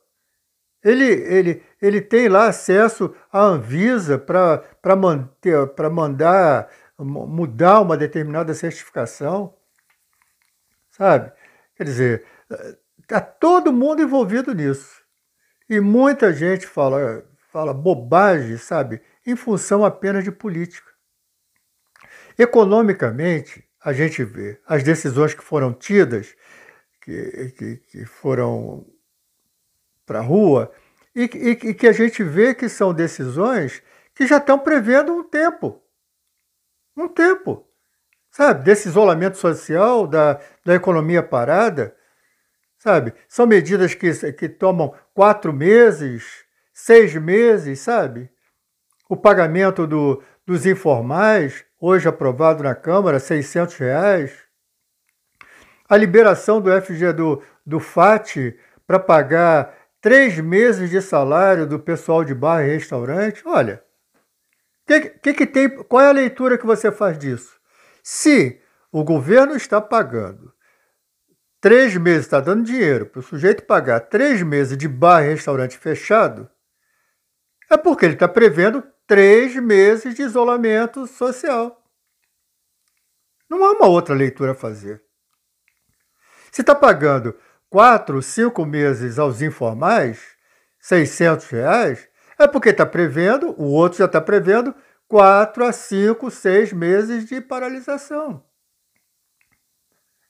Ele, 0.84 1.06
ele, 1.06 1.64
ele 1.82 2.02
tem 2.02 2.28
lá 2.28 2.48
acesso 2.48 3.16
à 3.32 3.40
Anvisa 3.40 4.18
para 4.18 5.90
mandar 5.90 6.70
mudar 7.00 7.82
uma 7.82 7.98
determinada 7.98 8.54
certificação. 8.54 9.56
Sabe? 10.92 11.32
Quer 11.76 11.84
dizer, 11.86 12.26
está 13.02 13.20
todo 13.20 13.74
mundo 13.74 14.02
envolvido 14.02 14.54
nisso. 14.54 15.02
E 15.70 15.80
muita 15.80 16.32
gente 16.32 16.68
fala, 16.68 17.26
fala 17.52 17.74
bobagem, 17.74 18.58
sabe? 18.58 19.02
Em 19.26 19.36
função 19.36 19.84
apenas 19.84 20.24
de 20.24 20.32
política. 20.32 20.93
Economicamente, 22.38 23.64
a 23.84 23.94
gente 23.94 24.24
vê 24.24 24.60
as 24.66 24.84
decisões 24.84 25.34
que 25.34 25.44
foram 25.44 25.74
tidas, 25.74 26.36
que, 27.02 27.54
que, 27.58 27.78
que 27.78 28.06
foram 28.06 28.86
para 30.06 30.20
a 30.20 30.24
rua, 30.24 30.72
e, 31.16 31.24
e, 31.24 31.50
e 31.70 31.74
que 31.74 31.88
a 31.88 31.92
gente 31.92 32.24
vê 32.24 32.56
que 32.56 32.68
são 32.68 32.94
decisões 32.94 33.84
que 34.16 34.26
já 34.26 34.38
estão 34.38 34.58
prevendo 34.58 35.14
um 35.14 35.24
tempo. 35.24 35.82
Um 36.96 37.08
tempo. 37.08 37.68
Sabe? 38.32 38.64
Desse 38.64 38.88
isolamento 38.88 39.38
social, 39.38 40.08
da, 40.08 40.40
da 40.66 40.74
economia 40.74 41.22
parada. 41.22 41.96
Sabe? 42.78 43.14
São 43.28 43.46
medidas 43.46 43.94
que, 43.94 44.34
que 44.34 44.50
tomam 44.50 44.94
quatro 45.14 45.54
meses, 45.54 46.44
seis 46.74 47.14
meses, 47.16 47.80
sabe? 47.80 48.30
O 49.08 49.16
pagamento 49.16 49.86
do, 49.86 50.24
dos 50.46 50.66
informais, 50.66 51.64
hoje 51.86 52.08
aprovado 52.08 52.64
na 52.64 52.74
Câmara, 52.74 53.20
600 53.20 53.76
reais. 53.76 54.32
A 55.90 55.98
liberação 55.98 56.62
do 56.62 56.72
FG 56.82 57.12
do, 57.12 57.44
do 57.66 57.78
FAT 57.78 58.58
para 58.88 58.98
pagar 58.98 59.76
três 60.00 60.40
meses 60.40 60.90
de 60.90 61.02
salário 61.02 61.68
do 61.68 61.78
pessoal 61.78 62.24
de 62.24 62.34
bar 62.34 62.64
e 62.64 62.72
restaurante. 62.72 63.44
Olha, 63.46 63.84
que, 64.88 65.10
que, 65.10 65.34
que 65.34 65.46
tem, 65.46 65.70
qual 65.84 66.02
é 66.02 66.08
a 66.08 66.14
leitura 66.14 66.58
que 66.58 66.66
você 66.66 66.90
faz 66.90 67.20
disso? 67.20 67.60
Se 68.02 68.62
o 68.90 69.04
governo 69.04 69.54
está 69.54 69.82
pagando 69.82 70.54
três 71.60 71.98
meses, 71.98 72.22
está 72.22 72.40
dando 72.40 72.64
dinheiro 72.64 73.08
para 73.08 73.20
o 73.20 73.24
sujeito 73.24 73.64
pagar 73.64 74.00
três 74.00 74.42
meses 74.42 74.78
de 74.78 74.88
bar 74.88 75.22
e 75.22 75.32
restaurante 75.32 75.78
fechado, 75.78 76.50
é 77.70 77.76
porque 77.76 78.06
ele 78.06 78.14
está 78.14 78.28
prevendo 78.30 78.82
três 79.08 79.56
meses 79.56 80.16
de 80.16 80.22
isolamento 80.22 81.06
social. 81.08 81.84
Não 83.50 83.64
há 83.64 83.72
uma 83.72 83.88
outra 83.88 84.16
leitura 84.16 84.54
a 84.54 84.56
fazer. 84.56 85.02
Se 86.52 86.62
está 86.62 86.74
pagando 86.74 87.38
quatro, 87.70 88.22
cinco 88.22 88.66
meses 88.66 89.18
aos 89.18 89.42
informais, 89.42 90.38
600 90.80 91.48
reais, 91.48 92.10
é 92.38 92.48
porque 92.48 92.70
está 92.70 92.86
prevendo, 92.86 93.56
o 93.60 93.72
outro 93.72 94.00
já 94.00 94.06
está 94.06 94.22
prevendo, 94.22 94.76
quatro 95.08 95.66
a 95.66 95.72
cinco, 95.72 96.30
seis 96.32 96.74
meses 96.74 97.26
de 97.26 97.40
paralisação. 97.42 98.44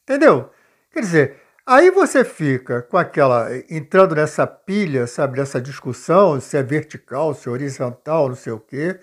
Entendeu? 0.03 0.51
Quer 0.91 0.99
dizer, 0.99 1.42
aí 1.65 1.91
você 1.91 2.23
fica 2.23 2.81
com 2.81 2.97
aquela. 2.97 3.49
entrando 3.69 4.15
nessa 4.15 4.45
pilha, 4.47 5.07
sabe, 5.07 5.39
nessa 5.39 5.61
discussão, 5.61 6.39
se 6.39 6.57
é 6.57 6.63
vertical, 6.63 7.33
se 7.33 7.47
é 7.47 7.51
horizontal, 7.51 8.29
não 8.29 8.35
sei 8.35 8.53
o 8.53 8.59
quê. 8.59 8.99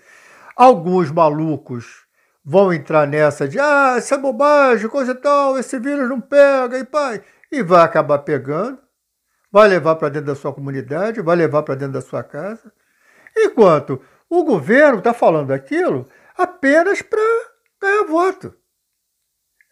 Alguns 0.55 1.11
malucos 1.11 2.05
vão 2.43 2.73
entrar 2.73 3.07
nessa 3.07 3.47
de 3.47 3.59
ah, 3.59 3.95
isso 3.97 4.13
é 4.13 4.17
bobagem, 4.17 4.89
coisa 4.89 5.11
e 5.11 5.15
tal, 5.15 5.57
esse 5.57 5.79
vírus 5.79 6.09
não 6.09 6.19
pega, 6.19 6.77
e 6.79 6.83
pai, 6.83 7.23
e 7.51 7.61
vai 7.61 7.83
acabar 7.83 8.19
pegando, 8.19 8.79
vai 9.51 9.67
levar 9.67 9.95
para 9.95 10.09
dentro 10.09 10.27
da 10.27 10.35
sua 10.35 10.53
comunidade, 10.53 11.21
vai 11.21 11.35
levar 11.35 11.63
para 11.63 11.75
dentro 11.75 11.93
da 11.93 12.01
sua 12.01 12.23
casa. 12.23 12.71
Enquanto 13.37 14.01
o 14.29 14.43
governo 14.43 14.99
está 14.99 15.13
falando 15.13 15.51
aquilo 15.51 16.07
apenas 16.37 17.01
para 17.01 17.19
ganhar 17.81 18.05
voto. 18.05 18.55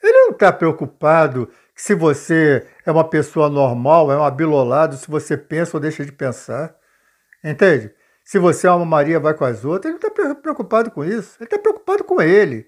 Ele 0.02 0.26
não 0.26 0.32
está 0.32 0.52
preocupado 0.52 1.50
se 1.80 1.96
você 1.96 2.68
é 2.86 2.92
uma 2.92 3.10
pessoa 3.10 3.50
normal, 3.50 4.12
é 4.12 4.18
um 4.18 4.24
abilolado, 4.26 4.98
se 4.98 5.10
você 5.10 5.38
pensa 5.38 5.78
ou 5.78 5.80
deixa 5.80 6.04
de 6.04 6.12
pensar. 6.12 6.76
Entende? 7.42 7.96
Se 8.22 8.38
você 8.38 8.68
é 8.68 8.72
uma 8.72 8.86
Maria, 8.86 9.18
vai 9.18 9.34
com 9.34 9.46
as 9.46 9.64
outras. 9.64 9.86
Ele 9.94 9.98
não 10.04 10.10
está 10.10 10.36
preocupado 10.36 10.92
com 10.92 11.06
isso. 11.06 11.38
Ele 11.40 11.46
está 11.46 11.58
preocupado 11.58 12.04
com 12.04 12.22
ele, 12.22 12.68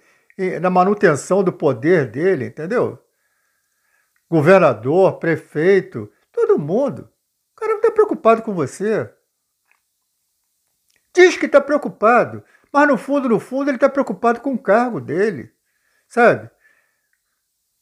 na 0.61 0.69
manutenção 0.69 1.43
do 1.43 1.51
poder 1.51 2.09
dele, 2.09 2.45
entendeu? 2.45 3.03
Governador, 4.29 5.19
prefeito, 5.19 6.09
todo 6.31 6.57
mundo. 6.57 7.11
O 7.51 7.59
cara 7.59 7.73
não 7.73 7.79
está 7.79 7.91
preocupado 7.91 8.41
com 8.41 8.53
você. 8.53 9.13
Diz 11.13 11.35
que 11.35 11.47
está 11.47 11.59
preocupado, 11.59 12.45
mas 12.71 12.87
no 12.87 12.97
fundo, 12.97 13.27
no 13.27 13.41
fundo, 13.41 13.69
ele 13.69 13.75
está 13.75 13.89
preocupado 13.89 14.39
com 14.39 14.53
o 14.53 14.57
cargo 14.57 15.01
dele, 15.01 15.51
sabe? 16.07 16.49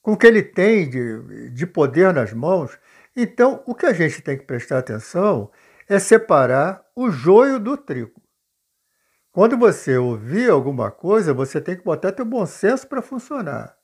Com 0.10 0.14
o 0.14 0.18
que 0.18 0.26
ele 0.26 0.42
tem 0.42 0.90
de, 0.90 1.52
de 1.52 1.68
poder 1.68 2.12
nas 2.12 2.34
mãos. 2.34 2.80
Então, 3.16 3.62
o 3.68 3.76
que 3.76 3.86
a 3.86 3.94
gente 3.94 4.24
tem 4.24 4.36
que 4.36 4.44
prestar 4.44 4.80
atenção 4.80 5.52
é 5.88 6.00
separar 6.00 6.84
o 6.96 7.12
joio 7.12 7.60
do 7.60 7.78
trigo. 7.78 8.20
Quando 9.32 9.56
você 9.56 10.00
ouvir 10.00 10.50
alguma 10.50 10.90
coisa, 10.90 11.32
você 11.32 11.62
tem 11.62 11.78
que 11.78 11.84
botar 11.84 12.12
teu 12.12 12.26
bom 12.26 12.44
senso 12.48 12.88
para 12.88 13.04
funcionar. 13.04 13.76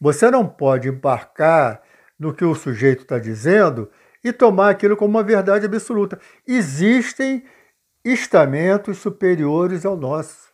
Você 0.00 0.30
não 0.30 0.48
pode 0.48 0.88
embarcar 0.88 1.82
no 2.18 2.32
que 2.32 2.46
o 2.46 2.54
sujeito 2.54 3.02
está 3.02 3.18
dizendo 3.18 3.90
e 4.24 4.32
tomar 4.32 4.70
aquilo 4.70 4.96
como 4.96 5.10
uma 5.10 5.22
verdade 5.22 5.66
absoluta. 5.66 6.18
Existem 6.46 7.44
estamentos 8.02 8.96
superiores 8.96 9.84
ao 9.84 9.98
nosso. 9.98 10.48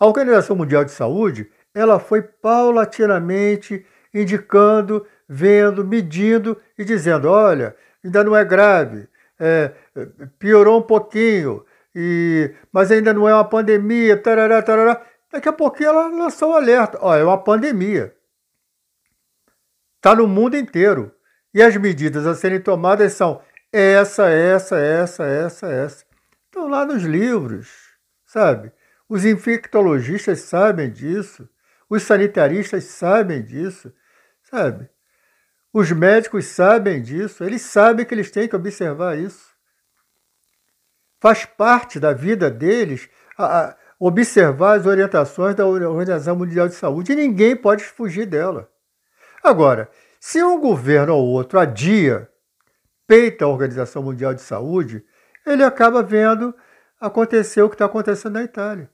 A 0.00 0.04
Organização 0.04 0.56
Mundial 0.56 0.84
de 0.84 0.90
Saúde, 0.90 1.48
ela 1.74 1.98
foi 1.98 2.22
paulatinamente 2.22 3.84
indicando, 4.12 5.06
vendo, 5.28 5.84
medindo 5.84 6.60
e 6.78 6.84
dizendo, 6.84 7.30
olha, 7.30 7.74
ainda 8.04 8.22
não 8.22 8.36
é 8.36 8.44
grave, 8.44 9.08
é, 9.38 9.72
piorou 10.38 10.80
um 10.80 10.82
pouquinho, 10.82 11.64
e, 11.94 12.54
mas 12.72 12.90
ainda 12.90 13.12
não 13.12 13.28
é 13.28 13.34
uma 13.34 13.44
pandemia, 13.44 14.16
tarará, 14.16 14.62
tarará. 14.62 15.04
Daqui 15.30 15.48
a 15.48 15.52
pouquinho 15.52 15.90
ela 15.90 16.08
lançou 16.08 16.52
o 16.52 16.56
alerta, 16.56 16.98
ó, 17.00 17.16
é 17.16 17.24
uma 17.24 17.42
pandemia. 17.42 18.14
Está 19.96 20.14
no 20.14 20.26
mundo 20.26 20.56
inteiro. 20.56 21.14
E 21.54 21.62
as 21.62 21.76
medidas 21.76 22.26
a 22.26 22.34
serem 22.34 22.60
tomadas 22.60 23.12
são 23.12 23.40
essa, 23.72 24.28
essa, 24.28 24.76
essa, 24.76 25.24
essa, 25.24 25.66
essa. 25.66 26.04
Estão 26.46 26.68
lá 26.68 26.84
nos 26.84 27.02
livros, 27.02 27.68
sabe? 28.24 28.72
Os 29.08 29.24
infectologistas 29.24 30.40
sabem 30.40 30.90
disso, 30.90 31.48
os 31.94 32.02
sanitaristas 32.02 32.84
sabem 32.84 33.42
disso, 33.42 33.92
sabe? 34.44 34.88
Os 35.72 35.90
médicos 35.90 36.46
sabem 36.46 37.02
disso, 37.02 37.44
eles 37.44 37.62
sabem 37.62 38.04
que 38.04 38.14
eles 38.14 38.30
têm 38.30 38.48
que 38.48 38.56
observar 38.56 39.18
isso. 39.18 39.52
Faz 41.20 41.44
parte 41.44 41.98
da 41.98 42.12
vida 42.12 42.50
deles 42.50 43.08
a, 43.38 43.60
a 43.60 43.76
observar 43.98 44.78
as 44.78 44.86
orientações 44.86 45.54
da 45.54 45.66
Organização 45.66 46.36
Mundial 46.36 46.68
de 46.68 46.74
Saúde 46.74 47.12
e 47.12 47.16
ninguém 47.16 47.54
pode 47.56 47.84
fugir 47.84 48.26
dela. 48.26 48.70
Agora, 49.42 49.90
se 50.20 50.42
um 50.42 50.60
governo 50.60 51.14
ou 51.14 51.28
outro 51.28 51.58
adia 51.58 52.28
respeita 53.12 53.44
a 53.44 53.48
Organização 53.48 54.02
Mundial 54.02 54.32
de 54.32 54.40
Saúde, 54.40 55.04
ele 55.44 55.62
acaba 55.62 56.02
vendo 56.02 56.54
acontecer 56.98 57.60
o 57.60 57.68
que 57.68 57.74
está 57.74 57.84
acontecendo 57.84 58.34
na 58.34 58.42
Itália. 58.42 58.90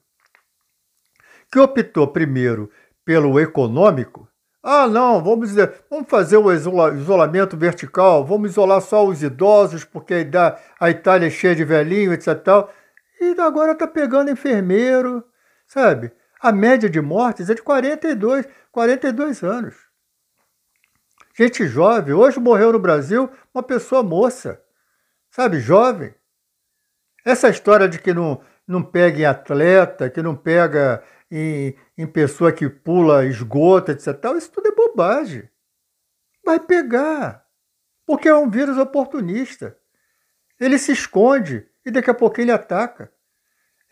Que 1.53 1.61
optou 1.61 2.09
primeiro 2.09 2.69
pelo 3.09 3.41
econômico. 3.41 4.29
Ah, 4.63 4.87
não, 4.87 5.25
vamos, 5.25 5.55
vamos 5.89 6.11
fazer 6.11 6.37
o 6.37 6.53
isolamento 6.53 7.57
vertical, 7.57 8.23
vamos 8.23 8.51
isolar 8.51 8.83
só 8.83 9.07
os 9.07 9.23
idosos, 9.23 9.83
porque 9.83 10.29
a 10.79 10.91
Itália 10.91 11.29
é 11.29 11.31
cheia 11.31 11.57
de 11.57 11.65
velhinho, 11.65 12.13
etc. 12.13 12.39
Tal. 12.39 12.71
E 13.19 13.35
agora 13.41 13.73
está 13.73 13.87
pegando 13.87 14.31
enfermeiro, 14.31 15.25
sabe? 15.67 16.13
A 16.39 16.53
média 16.53 16.91
de 16.91 17.01
mortes 17.01 17.49
é 17.49 17.55
de 17.55 17.63
42, 17.63 18.47
42 18.71 19.43
anos 19.43 19.89
gente 21.39 21.67
jovem. 21.67 22.13
Hoje 22.13 22.39
morreu 22.39 22.73
no 22.73 22.81
Brasil 22.81 23.31
uma 23.55 23.63
pessoa 23.63 24.03
moça, 24.03 24.61
sabe, 25.31 25.61
jovem. 25.61 26.13
Essa 27.25 27.49
história 27.49 27.89
de 27.89 28.01
que 28.01 28.13
não, 28.13 28.43
não 28.67 28.83
pega 28.83 29.21
em 29.21 29.25
atleta, 29.25 30.11
que 30.11 30.21
não 30.21 30.35
pega 30.35 31.01
em, 31.31 31.75
em 31.97 32.07
pessoa 32.07 32.53
que 32.53 32.69
pula 32.69 33.25
esgoto, 33.27 33.91
etc. 33.91 34.07
Isso 34.37 34.51
tudo 34.51 34.69
é 34.69 34.75
bobagem. 34.75 35.49
Vai 36.45 36.59
pegar. 36.61 37.45
Porque 38.07 38.29
é 38.29 38.35
um 38.35 38.49
vírus 38.49 38.79
oportunista. 38.79 39.77
Ele 40.59 40.79
se 40.79 40.93
esconde 40.93 41.67
e 41.85 41.91
daqui 41.91 42.11
a 42.11 42.15
pouco 42.15 42.41
ele 42.41 42.51
ataca. 42.51 43.13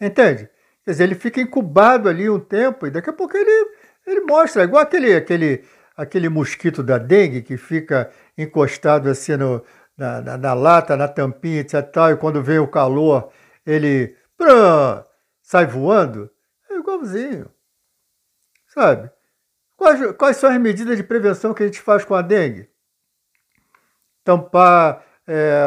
Entende? 0.00 0.48
Quer 0.84 0.90
dizer, 0.92 1.04
ele 1.04 1.14
fica 1.14 1.40
incubado 1.40 2.08
ali 2.08 2.28
um 2.30 2.40
tempo 2.40 2.86
e 2.86 2.90
daqui 2.90 3.10
a 3.10 3.12
pouco 3.12 3.36
ele, 3.36 3.70
ele 4.06 4.20
mostra. 4.20 4.64
Igual 4.64 4.82
aquele, 4.82 5.14
aquele, 5.14 5.64
aquele 5.96 6.28
mosquito 6.28 6.82
da 6.82 6.96
dengue 6.96 7.42
que 7.42 7.56
fica 7.56 8.10
encostado 8.38 9.08
assim 9.08 9.36
no, 9.36 9.62
na, 9.96 10.20
na, 10.20 10.38
na, 10.38 10.54
lata, 10.54 10.96
na 10.96 11.08
tampinha, 11.08 11.60
etc. 11.60 11.74
E 12.12 12.16
quando 12.16 12.42
vem 12.42 12.58
o 12.58 12.68
calor, 12.68 13.30
ele 13.66 14.16
sai 15.42 15.66
voando. 15.66 16.30
É 16.76 16.78
igualzinho. 16.78 17.50
Sabe? 18.68 19.10
Quais, 19.76 20.12
quais 20.12 20.36
são 20.36 20.50
as 20.50 20.60
medidas 20.60 20.96
de 20.96 21.02
prevenção 21.02 21.54
que 21.54 21.62
a 21.62 21.66
gente 21.66 21.80
faz 21.80 22.04
com 22.04 22.14
a 22.14 22.22
dengue? 22.22 22.68
Tampar 24.22 25.04
é, 25.26 25.62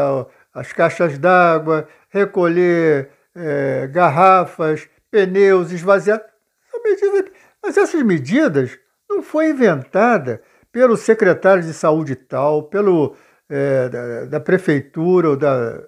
as 0.54 0.72
caixas 0.74 1.18
d'água, 1.18 1.88
recolher 2.10 3.12
é, 3.36 3.88
garrafas, 3.88 4.88
pneus, 5.10 5.72
esvaziar. 5.72 6.24
São 6.70 6.84
medidas, 6.84 7.32
mas 7.62 7.78
essas 7.78 8.04
medidas 8.04 8.78
não 9.10 9.24
foi 9.24 9.50
inventada 9.50 10.42
pelo 10.72 10.96
secretário 10.96 11.64
de 11.64 11.74
saúde 11.74 12.16
tal, 12.16 12.64
pelo 12.64 13.16
é, 13.50 13.90
da, 13.90 14.26
da, 14.26 14.40
prefeitura 14.40 15.30
ou, 15.30 15.38
da, 15.38 15.84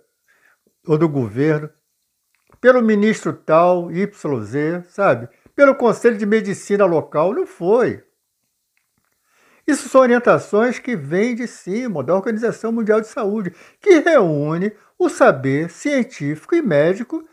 ou 0.88 0.98
do 0.98 1.08
governo, 1.08 1.70
pelo 2.62 2.82
ministro 2.82 3.34
tal, 3.34 3.92
YZ, 3.92 4.88
sabe? 4.90 5.28
Pelo 5.56 5.76
conselho 5.76 6.18
de 6.18 6.26
medicina 6.26 6.86
local, 6.86 7.34
não 7.34 7.48
foi. 7.48 8.04
Isso 9.68 9.90
são 9.90 10.02
orientações 10.02 10.80
que 10.80 10.96
vêm 10.96 11.36
de 11.36 11.48
cima 11.48 12.04
da 12.04 12.16
Organização 12.16 12.72
Mundial 12.72 13.02
de 13.02 13.08
Saúde, 13.08 13.54
que 13.80 14.00
reúne 14.00 14.72
o 14.98 15.10
saber 15.10 15.70
científico 15.70 16.56
e 16.56 16.62
médico 16.62 17.28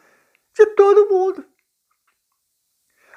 de 0.55 0.67
todo 0.75 1.09
mundo. 1.09 1.45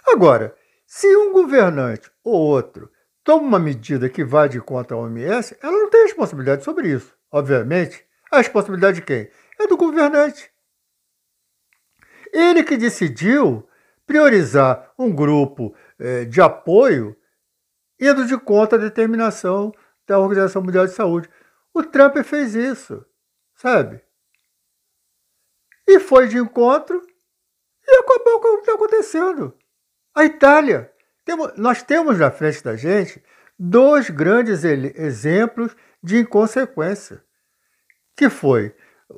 Agora, 0.07 0.55
se 0.85 1.07
um 1.15 1.31
governante 1.31 2.11
ou 2.23 2.33
outro 2.33 2.91
toma 3.23 3.43
uma 3.43 3.59
medida 3.59 4.09
que 4.09 4.23
vai 4.23 4.49
de 4.49 4.59
contra 4.59 4.95
a 4.95 4.99
OMS, 4.99 5.55
ela 5.61 5.71
não 5.71 5.89
tem 5.89 6.03
responsabilidade 6.03 6.63
sobre 6.63 6.89
isso. 6.89 7.15
Obviamente, 7.31 8.05
a 8.29 8.37
responsabilidade 8.37 8.97
de 8.97 9.05
quem? 9.05 9.29
É 9.59 9.67
do 9.67 9.77
governante. 9.77 10.50
Ele 12.31 12.63
que 12.63 12.77
decidiu 12.77 13.67
priorizar 14.05 14.91
um 14.97 15.13
grupo 15.13 15.75
eh, 15.99 16.25
de 16.25 16.41
apoio 16.41 17.15
indo 17.99 18.25
de 18.25 18.37
conta 18.37 18.75
a 18.75 18.79
determinação 18.79 19.71
da 20.07 20.19
Organização 20.19 20.61
Mundial 20.63 20.87
de 20.87 20.93
Saúde. 20.93 21.29
O 21.73 21.83
Trump 21.83 22.17
fez 22.23 22.55
isso, 22.55 23.05
sabe? 23.55 24.01
E 25.87 25.99
foi 25.99 26.27
de 26.27 26.37
encontro 26.37 27.01
e 27.87 27.95
acabou 27.99 28.39
com 28.39 28.47
o 28.47 28.55
que 28.55 28.61
está 28.61 28.73
acontecendo. 28.73 29.57
A 30.15 30.25
Itália. 30.25 30.91
Temos, 31.23 31.53
nós 31.55 31.83
temos 31.83 32.17
na 32.17 32.31
frente 32.31 32.63
da 32.63 32.75
gente 32.75 33.23
dois 33.57 34.09
grandes 34.09 34.63
exemplos 34.63 35.75
de 36.01 36.17
inconsequência, 36.17 37.23
que 38.17 38.27
foi 38.27 38.75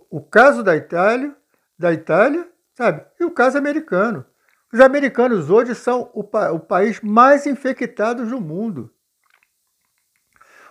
o 0.10 0.22
caso 0.22 0.62
da 0.62 0.76
Itália, 0.76 1.36
da 1.80 1.94
Itália, 1.94 2.52
sabe, 2.76 3.06
e 3.20 3.24
o 3.24 3.32
caso 3.32 3.58
americano. 3.58 4.26
Os 4.72 4.80
americanos 4.80 5.50
hoje 5.50 5.76
são 5.76 6.10
o, 6.14 6.24
pa 6.24 6.52
o 6.52 6.60
país 6.60 7.00
mais 7.02 7.46
infectado 7.46 8.26
do 8.26 8.42
mundo. 8.42 8.92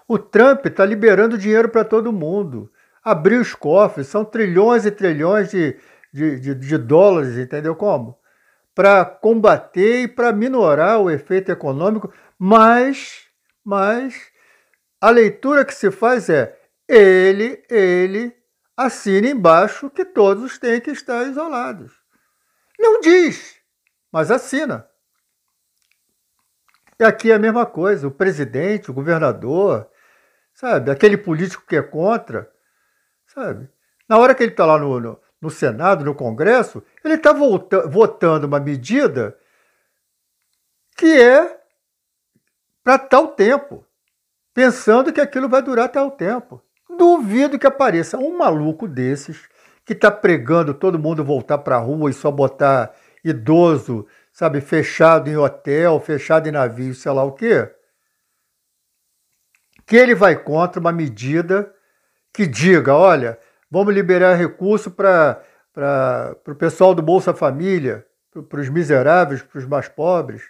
O 0.08 0.18
Trump 0.18 0.66
está 0.66 0.84
liberando 0.84 1.38
dinheiro 1.38 1.68
para 1.68 1.84
todo 1.84 2.12
mundo. 2.12 2.70
Abriu 3.04 3.40
os 3.40 3.54
cofres, 3.54 4.08
são 4.08 4.24
trilhões 4.24 4.84
e 4.84 4.90
trilhões 4.90 5.50
de, 5.50 5.76
de, 6.12 6.40
de, 6.40 6.54
de 6.54 6.78
dólares, 6.78 7.38
entendeu 7.38 7.76
como? 7.76 8.18
Para 8.74 9.04
combater 9.04 10.02
e 10.02 10.08
para 10.08 10.32
minorar 10.32 11.00
o 11.00 11.10
efeito 11.10 11.52
econômico, 11.52 12.12
mas, 12.38 13.26
mas 13.64 14.32
a 15.00 15.10
leitura 15.10 15.64
que 15.64 15.74
se 15.74 15.90
faz 15.90 16.28
é 16.28 16.56
ele, 16.88 17.62
ele 17.70 18.34
assina 18.84 19.28
embaixo 19.28 19.90
que 19.90 20.04
todos 20.04 20.58
têm 20.58 20.80
que 20.80 20.90
estar 20.90 21.26
isolados. 21.26 21.92
Não 22.78 23.00
diz, 23.00 23.56
mas 24.10 24.30
assina. 24.30 24.88
E 26.98 27.04
aqui 27.04 27.30
é 27.30 27.34
a 27.34 27.38
mesma 27.38 27.66
coisa, 27.66 28.06
o 28.06 28.10
presidente, 28.10 28.90
o 28.90 28.94
governador, 28.94 29.88
sabe, 30.54 30.90
aquele 30.90 31.16
político 31.16 31.64
que 31.66 31.76
é 31.76 31.82
contra, 31.82 32.50
sabe? 33.26 33.68
Na 34.08 34.18
hora 34.18 34.34
que 34.34 34.42
ele 34.42 34.52
está 34.52 34.66
lá 34.66 34.78
no, 34.78 35.00
no, 35.00 35.20
no, 35.40 35.50
Senado, 35.50 36.04
no 36.04 36.14
Congresso, 36.14 36.84
ele 37.04 37.14
está 37.14 37.32
votando 37.32 38.46
uma 38.46 38.60
medida 38.60 39.36
que 40.96 41.20
é 41.20 41.60
para 42.84 42.98
tal 42.98 43.28
tempo, 43.28 43.86
pensando 44.52 45.12
que 45.12 45.20
aquilo 45.20 45.48
vai 45.48 45.62
durar 45.62 45.88
tal 45.88 46.10
tempo. 46.10 46.62
Duvido 47.02 47.58
que 47.58 47.66
apareça 47.66 48.16
um 48.16 48.38
maluco 48.38 48.86
desses 48.86 49.48
que 49.84 49.92
está 49.92 50.08
pregando 50.08 50.72
todo 50.72 51.00
mundo 51.00 51.24
voltar 51.24 51.58
para 51.58 51.74
a 51.74 51.80
rua 51.80 52.08
e 52.08 52.12
só 52.12 52.30
botar 52.30 52.94
idoso, 53.24 54.06
sabe, 54.32 54.60
fechado 54.60 55.28
em 55.28 55.36
hotel, 55.36 55.98
fechado 55.98 56.48
em 56.48 56.52
navio, 56.52 56.94
sei 56.94 57.10
lá 57.10 57.24
o 57.24 57.32
quê, 57.32 57.68
que 59.84 59.96
ele 59.96 60.14
vai 60.14 60.36
contra 60.36 60.78
uma 60.78 60.92
medida 60.92 61.74
que 62.32 62.46
diga, 62.46 62.94
olha, 62.94 63.36
vamos 63.68 63.92
liberar 63.92 64.34
recurso 64.34 64.88
para 64.88 65.42
o 66.46 66.54
pessoal 66.54 66.94
do 66.94 67.02
Bolsa 67.02 67.34
Família, 67.34 68.06
para 68.48 68.60
os 68.60 68.68
miseráveis, 68.68 69.42
para 69.42 69.58
os 69.58 69.66
mais 69.66 69.88
pobres, 69.88 70.44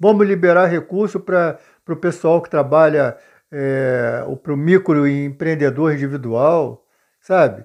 vamos 0.00 0.26
liberar 0.26 0.68
recurso 0.68 1.20
para 1.20 1.58
o 1.86 1.96
pessoal 1.96 2.40
que 2.40 2.48
trabalha, 2.48 3.14
é, 3.50 4.22
para 4.42 4.52
o 4.52 4.56
microempreendedor 4.56 5.92
individual, 5.92 6.86
sabe? 7.20 7.64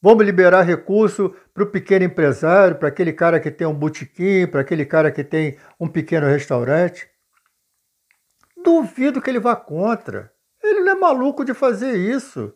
Vamos 0.00 0.24
liberar 0.24 0.62
recurso 0.62 1.34
para 1.54 1.62
o 1.62 1.70
pequeno 1.70 2.04
empresário, 2.04 2.76
para 2.76 2.88
aquele 2.88 3.12
cara 3.12 3.38
que 3.38 3.50
tem 3.50 3.66
um 3.66 3.74
botequim, 3.74 4.46
para 4.48 4.60
aquele 4.60 4.84
cara 4.84 5.12
que 5.12 5.22
tem 5.22 5.56
um 5.78 5.86
pequeno 5.86 6.26
restaurante. 6.26 7.08
Duvido 8.64 9.22
que 9.22 9.30
ele 9.30 9.38
vá 9.38 9.54
contra. 9.54 10.32
Ele 10.62 10.80
não 10.80 10.92
é 10.92 10.94
maluco 10.94 11.44
de 11.44 11.54
fazer 11.54 11.96
isso. 11.96 12.52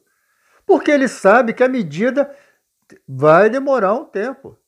Porque 0.67 0.91
ele 0.91 1.07
sabe 1.07 1.53
que 1.53 1.63
a 1.63 1.69
medida 1.69 2.35
vai 3.07 3.49
demorar 3.49 3.95
um 3.95 4.05
tempo. 4.05 4.59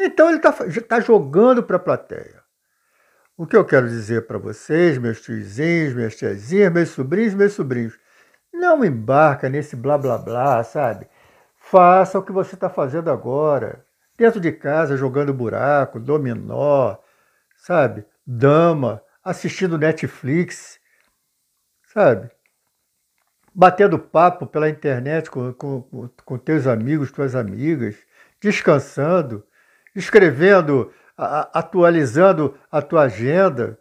Então 0.00 0.28
ele 0.28 0.38
está 0.38 0.52
tá 0.88 1.00
jogando 1.00 1.62
para 1.62 1.76
a 1.76 1.80
plateia. 1.80 2.41
O 3.36 3.46
que 3.46 3.56
eu 3.56 3.64
quero 3.64 3.88
dizer 3.88 4.26
para 4.26 4.36
vocês, 4.36 4.98
meus 4.98 5.22
tiozinhos, 5.22 5.94
minhas 5.94 6.14
tiazinhas, 6.16 6.72
meus 6.72 6.90
sobrinhos, 6.90 7.32
meus 7.34 7.54
sobrinhos, 7.54 7.98
não 8.52 8.84
embarca 8.84 9.48
nesse 9.48 9.74
blá 9.74 9.96
blá 9.96 10.18
blá, 10.18 10.62
sabe? 10.62 11.08
Faça 11.56 12.18
o 12.18 12.22
que 12.22 12.30
você 12.30 12.54
está 12.54 12.68
fazendo 12.68 13.10
agora. 13.10 13.86
Dentro 14.18 14.38
de 14.38 14.52
casa, 14.52 14.98
jogando 14.98 15.32
buraco, 15.32 15.98
dominó, 15.98 16.98
sabe? 17.56 18.04
Dama, 18.26 19.02
assistindo 19.24 19.78
Netflix, 19.78 20.78
sabe? 21.94 22.30
Batendo 23.54 23.98
papo 23.98 24.46
pela 24.46 24.68
internet 24.68 25.30
com, 25.30 25.54
com, 25.54 26.10
com 26.24 26.38
teus 26.38 26.66
amigos, 26.66 27.10
tuas 27.10 27.34
amigas, 27.34 27.96
descansando, 28.40 29.42
escrevendo, 29.94 30.92
atualizando 31.16 32.58
a 32.70 32.80
tua 32.80 33.02
agenda, 33.02 33.78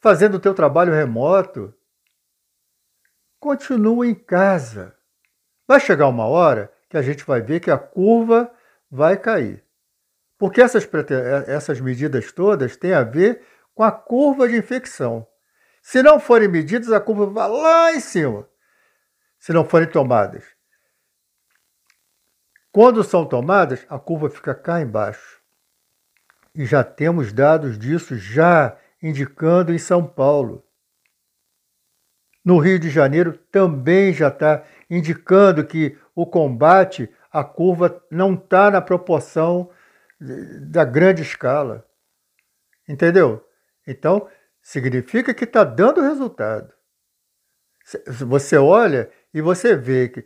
fazendo 0.00 0.34
o 0.34 0.40
teu 0.40 0.54
trabalho 0.54 0.92
remoto. 0.92 1.74
Continua 3.38 4.06
em 4.06 4.14
casa. 4.14 4.96
Vai 5.66 5.80
chegar 5.80 6.08
uma 6.08 6.26
hora 6.26 6.72
que 6.88 6.96
a 6.96 7.02
gente 7.02 7.24
vai 7.24 7.40
ver 7.40 7.60
que 7.60 7.70
a 7.70 7.78
curva 7.78 8.52
vai 8.90 9.16
cair. 9.16 9.64
Porque 10.38 10.60
essas, 10.60 10.88
essas 11.46 11.80
medidas 11.80 12.32
todas 12.32 12.76
têm 12.76 12.92
a 12.92 13.02
ver 13.02 13.42
com 13.74 13.82
a 13.82 13.90
curva 13.90 14.48
de 14.48 14.56
infecção. 14.56 15.26
Se 15.82 16.02
não 16.02 16.18
forem 16.18 16.48
medidas, 16.48 16.92
a 16.92 17.00
curva 17.00 17.26
vai 17.26 17.48
lá 17.48 17.92
em 17.92 18.00
cima. 18.00 18.48
Se 19.38 19.52
não 19.52 19.64
forem 19.64 19.90
tomadas. 19.90 20.44
Quando 22.72 23.04
são 23.04 23.26
tomadas, 23.26 23.86
a 23.88 23.98
curva 23.98 24.28
fica 24.30 24.54
cá 24.54 24.80
embaixo. 24.80 25.43
E 26.54 26.64
já 26.64 26.84
temos 26.84 27.32
dados 27.32 27.78
disso 27.78 28.16
já 28.16 28.76
indicando 29.02 29.72
em 29.72 29.78
São 29.78 30.06
Paulo. 30.06 30.64
No 32.44 32.58
Rio 32.58 32.78
de 32.78 32.90
Janeiro 32.90 33.38
também 33.50 34.12
já 34.12 34.28
está 34.28 34.64
indicando 34.88 35.66
que 35.66 35.98
o 36.14 36.26
combate, 36.26 37.10
a 37.32 37.42
curva 37.42 38.02
não 38.10 38.34
está 38.34 38.70
na 38.70 38.80
proporção 38.80 39.70
da 40.70 40.84
grande 40.84 41.22
escala. 41.22 41.86
Entendeu? 42.88 43.44
Então, 43.86 44.28
significa 44.62 45.34
que 45.34 45.44
está 45.44 45.64
dando 45.64 46.00
resultado. 46.00 46.72
Você 48.06 48.56
olha 48.56 49.10
e 49.32 49.40
você 49.40 49.76
vê 49.76 50.08
que, 50.08 50.24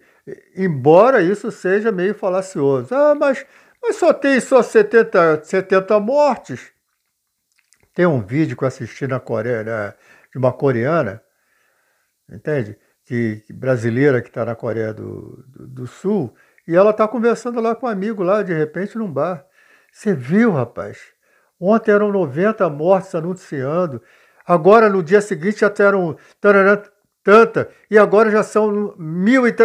embora 0.54 1.22
isso 1.22 1.50
seja 1.50 1.90
meio 1.90 2.14
falacioso, 2.14 2.94
ah, 2.94 3.14
mas, 3.14 3.44
mas 3.82 3.96
só 3.96 4.12
tem 4.12 4.40
só 4.40 4.62
70, 4.62 5.44
70 5.44 6.00
mortes. 6.00 6.72
Tem 7.94 8.06
um 8.06 8.20
vídeo 8.20 8.56
que 8.56 8.64
eu 8.64 8.68
assisti 8.68 9.06
na 9.06 9.18
Coreia, 9.18 9.96
de 10.30 10.38
uma 10.38 10.52
coreana, 10.52 11.22
entende? 12.30 12.78
que, 13.08 13.42
brasileira 13.48 14.20
que 14.20 14.28
está 14.28 14.44
na 14.44 14.54
Coreia 14.54 14.92
do, 14.92 15.42
do, 15.48 15.66
do, 15.66 15.86
Sul, 15.86 16.34
e 16.66 16.76
ela 16.76 16.90
está 16.90 17.08
conversando 17.08 17.58
lá 17.58 17.74
com 17.74 17.86
um 17.86 17.88
amigo 17.88 18.22
lá, 18.22 18.42
de 18.42 18.52
repente, 18.52 18.98
num 18.98 19.10
bar. 19.10 19.46
Você 19.90 20.14
viu, 20.14 20.52
rapaz? 20.52 20.98
Ontem 21.58 21.90
eram 21.90 22.12
90 22.12 22.68
mortes 22.68 23.14
anunciando, 23.14 24.02
agora 24.46 24.90
no 24.90 25.02
dia 25.02 25.22
seguinte 25.22 25.60
já 25.60 25.72
eram 25.78 26.18
tanta, 27.24 27.70
e 27.90 27.96
agora 27.96 28.30
já 28.30 28.42
são 28.42 28.94
mil 28.98 29.48
e 29.48 29.56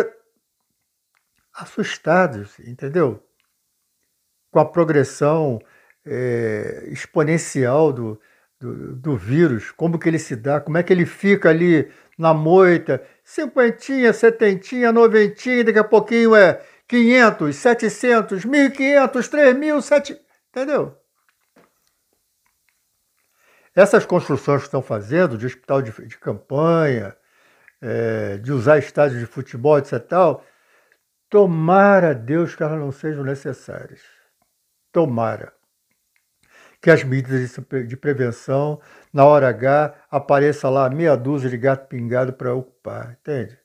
Assustados, 1.54 2.58
entendeu? 2.60 3.22
Com 4.54 4.60
a 4.60 4.66
progressão 4.66 5.60
é, 6.06 6.84
exponencial 6.92 7.92
do, 7.92 8.22
do, 8.60 8.96
do 8.96 9.18
vírus, 9.18 9.72
como 9.72 9.98
que 9.98 10.08
ele 10.08 10.20
se 10.20 10.36
dá, 10.36 10.62
como 10.62 10.78
é 10.78 10.84
que 10.84 10.94
ele 10.94 11.08
fica 11.08 11.50
ali 11.50 11.92
na 12.18 12.36
moita, 12.36 13.04
cinquentinha, 13.24 14.14
setentinha, 14.14 14.92
noventinha, 14.92 15.64
daqui 15.64 15.80
a 15.80 15.84
pouquinho 15.84 16.36
é 16.36 16.62
500, 16.88 17.56
700, 17.56 18.46
1.500, 18.46 19.12
3.000, 19.12 19.82
7... 19.82 20.22
Entendeu? 20.52 20.96
Essas 23.76 24.06
construções 24.06 24.60
que 24.60 24.68
estão 24.68 24.84
fazendo 24.84 25.36
de 25.36 25.48
hospital 25.48 25.82
de, 25.82 25.92
de 26.06 26.18
campanha, 26.20 27.18
é, 27.82 28.38
de 28.38 28.52
usar 28.52 28.78
estádios 28.78 29.20
de 29.20 29.26
futebol, 29.26 29.80
etc. 29.80 30.00
Tal, 30.00 30.46
tomara 31.28 32.14
Deus 32.14 32.56
que 32.56 32.62
elas 32.62 32.80
não 32.80 32.92
sejam 32.92 33.24
necessárias. 33.24 34.13
Tomara 34.94 35.52
que 36.84 36.92
as 36.92 37.02
medidas 37.02 37.58
de 37.88 37.96
prevenção, 37.96 38.82
na 39.14 39.26
hora 39.26 39.48
H, 39.48 39.96
apareça 40.12 40.70
lá 40.70 40.90
meia 40.90 41.16
dúzia 41.16 41.50
de 41.50 41.58
gato 41.58 41.88
pingado 41.88 42.34
para 42.34 42.54
ocupar, 42.54 43.18
entende? 43.22 43.58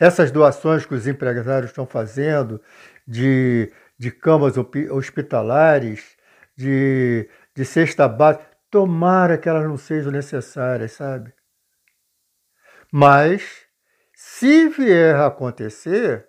Essas 0.00 0.32
doações 0.32 0.84
que 0.84 0.94
os 0.94 1.06
empresários 1.06 1.70
estão 1.70 1.86
fazendo 1.86 2.60
de, 3.06 3.72
de 3.96 4.10
camas 4.10 4.54
hospitalares, 4.90 6.16
de, 6.56 7.30
de 7.54 7.64
cesta 7.64 8.08
básica, 8.08 8.44
tomara 8.68 9.38
que 9.38 9.48
elas 9.48 9.62
não 9.62 9.76
sejam 9.76 10.10
necessárias, 10.10 10.90
sabe? 10.90 11.32
Mas, 12.92 13.64
se 14.12 14.68
vier 14.70 15.14
a 15.14 15.26
acontecer, 15.26 16.26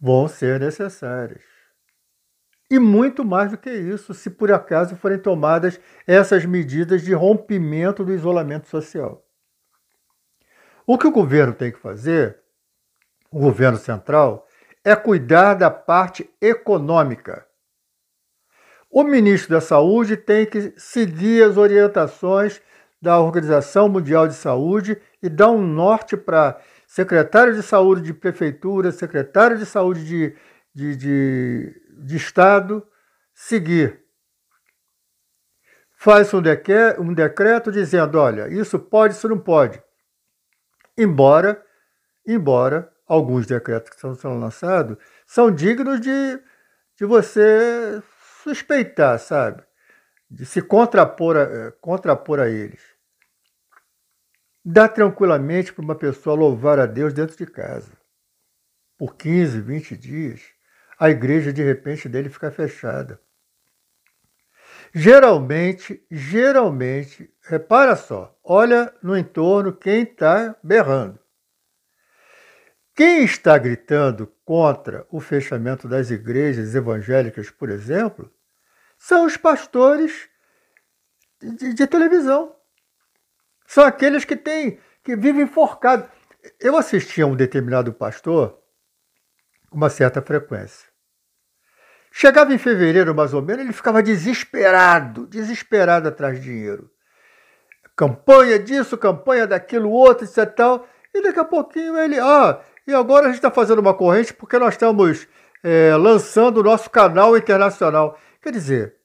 vão 0.00 0.26
ser 0.26 0.58
necessárias. 0.58 1.55
E 2.70 2.78
muito 2.78 3.24
mais 3.24 3.52
do 3.52 3.58
que 3.58 3.70
isso, 3.70 4.12
se 4.12 4.28
por 4.28 4.50
acaso 4.50 4.96
forem 4.96 5.18
tomadas 5.18 5.80
essas 6.06 6.44
medidas 6.44 7.02
de 7.02 7.14
rompimento 7.14 8.04
do 8.04 8.12
isolamento 8.12 8.66
social. 8.68 9.24
O 10.86 10.98
que 10.98 11.06
o 11.06 11.12
governo 11.12 11.52
tem 11.52 11.70
que 11.70 11.78
fazer, 11.78 12.38
o 13.30 13.40
governo 13.40 13.78
central, 13.78 14.46
é 14.84 14.94
cuidar 14.94 15.54
da 15.54 15.70
parte 15.70 16.28
econômica. 16.40 17.46
O 18.90 19.02
ministro 19.02 19.50
da 19.50 19.60
Saúde 19.60 20.16
tem 20.16 20.46
que 20.46 20.72
seguir 20.76 21.42
as 21.42 21.56
orientações 21.56 22.60
da 23.00 23.20
Organização 23.20 23.88
Mundial 23.88 24.26
de 24.26 24.34
Saúde 24.34 25.00
e 25.22 25.28
dar 25.28 25.50
um 25.50 25.60
norte 25.60 26.16
para 26.16 26.60
secretário 26.86 27.54
de 27.54 27.62
saúde 27.62 28.02
de 28.02 28.14
prefeitura, 28.14 28.92
secretário 28.92 29.58
de 29.58 29.66
saúde 29.66 30.04
de, 30.04 30.34
de, 30.72 30.96
de, 30.96 31.82
de 31.96 32.16
estado 32.16 32.86
seguir. 33.34 34.04
Faz 35.98 36.32
um, 36.34 36.42
decreto, 36.42 37.00
um 37.00 37.12
decreto 37.12 37.72
dizendo, 37.72 38.18
olha, 38.18 38.48
isso 38.48 38.78
pode, 38.78 39.14
isso 39.14 39.28
não 39.28 39.38
pode. 39.38 39.82
Embora, 40.96 41.64
embora 42.26 42.92
alguns 43.06 43.46
decretos 43.46 43.90
que 43.90 44.00
sendo 44.00 44.38
lançados 44.38 44.96
são 45.26 45.50
dignos 45.50 46.00
de, 46.00 46.42
de 46.96 47.04
você 47.04 48.02
suspeitar, 48.42 49.18
sabe? 49.18 49.62
De 50.30 50.44
se 50.44 50.60
contrapor 50.60 51.36
a, 51.36 51.42
eh, 51.42 51.70
contrapor 51.80 52.40
a 52.40 52.48
eles. 52.48 52.82
Dá 54.64 54.88
tranquilamente 54.88 55.72
para 55.72 55.84
uma 55.84 55.94
pessoa 55.94 56.36
louvar 56.36 56.78
a 56.78 56.86
Deus 56.86 57.12
dentro 57.12 57.36
de 57.36 57.46
casa. 57.46 57.92
Por 58.98 59.14
15, 59.14 59.60
20 59.60 59.96
dias, 59.96 60.55
a 60.98 61.10
igreja 61.10 61.52
de 61.52 61.62
repente 61.62 62.08
dele 62.08 62.28
fica 62.28 62.50
fechada. 62.50 63.20
Geralmente, 64.94 66.04
geralmente, 66.10 67.30
repara 67.42 67.96
só, 67.96 68.34
olha 68.42 68.92
no 69.02 69.16
entorno 69.16 69.72
quem 69.72 70.02
está 70.02 70.56
berrando. 70.62 71.18
Quem 72.94 73.24
está 73.24 73.58
gritando 73.58 74.26
contra 74.42 75.06
o 75.10 75.20
fechamento 75.20 75.86
das 75.86 76.10
igrejas 76.10 76.74
evangélicas, 76.74 77.50
por 77.50 77.68
exemplo, 77.68 78.32
são 78.98 79.26
os 79.26 79.36
pastores 79.36 80.30
de, 81.38 81.74
de 81.74 81.86
televisão. 81.86 82.56
São 83.66 83.84
aqueles 83.84 84.24
que 84.24 84.34
têm, 84.34 84.80
que 85.04 85.14
vivem 85.14 85.42
enforcados. 85.42 86.08
Eu 86.58 86.74
assistia 86.76 87.24
a 87.24 87.26
um 87.26 87.36
determinado 87.36 87.92
pastor 87.92 88.62
uma 89.76 89.90
certa 89.90 90.22
frequência. 90.22 90.88
Chegava 92.10 92.54
em 92.54 92.58
fevereiro, 92.58 93.14
mais 93.14 93.34
ou 93.34 93.42
menos, 93.42 93.62
ele 93.62 93.72
ficava 93.72 94.02
desesperado, 94.02 95.26
desesperado 95.26 96.08
atrás 96.08 96.40
de 96.40 96.44
dinheiro. 96.44 96.90
Campanha 97.94 98.58
disso, 98.58 98.96
campanha 98.96 99.46
daquilo, 99.46 99.90
outro, 99.90 100.24
etc. 100.24 100.52
Tal. 100.54 100.88
E 101.14 101.22
daqui 101.22 101.38
a 101.38 101.44
pouquinho 101.44 101.98
ele, 101.98 102.18
ah, 102.18 102.60
e 102.86 102.92
agora 102.92 103.26
a 103.26 103.28
gente 103.28 103.36
está 103.36 103.50
fazendo 103.50 103.78
uma 103.78 103.94
corrente 103.94 104.34
porque 104.34 104.58
nós 104.58 104.74
estamos 104.74 105.26
é, 105.62 105.94
lançando 105.96 106.58
o 106.58 106.62
nosso 106.62 106.90
canal 106.90 107.36
internacional. 107.36 108.18
Quer 108.40 108.52
dizer, 108.52 108.96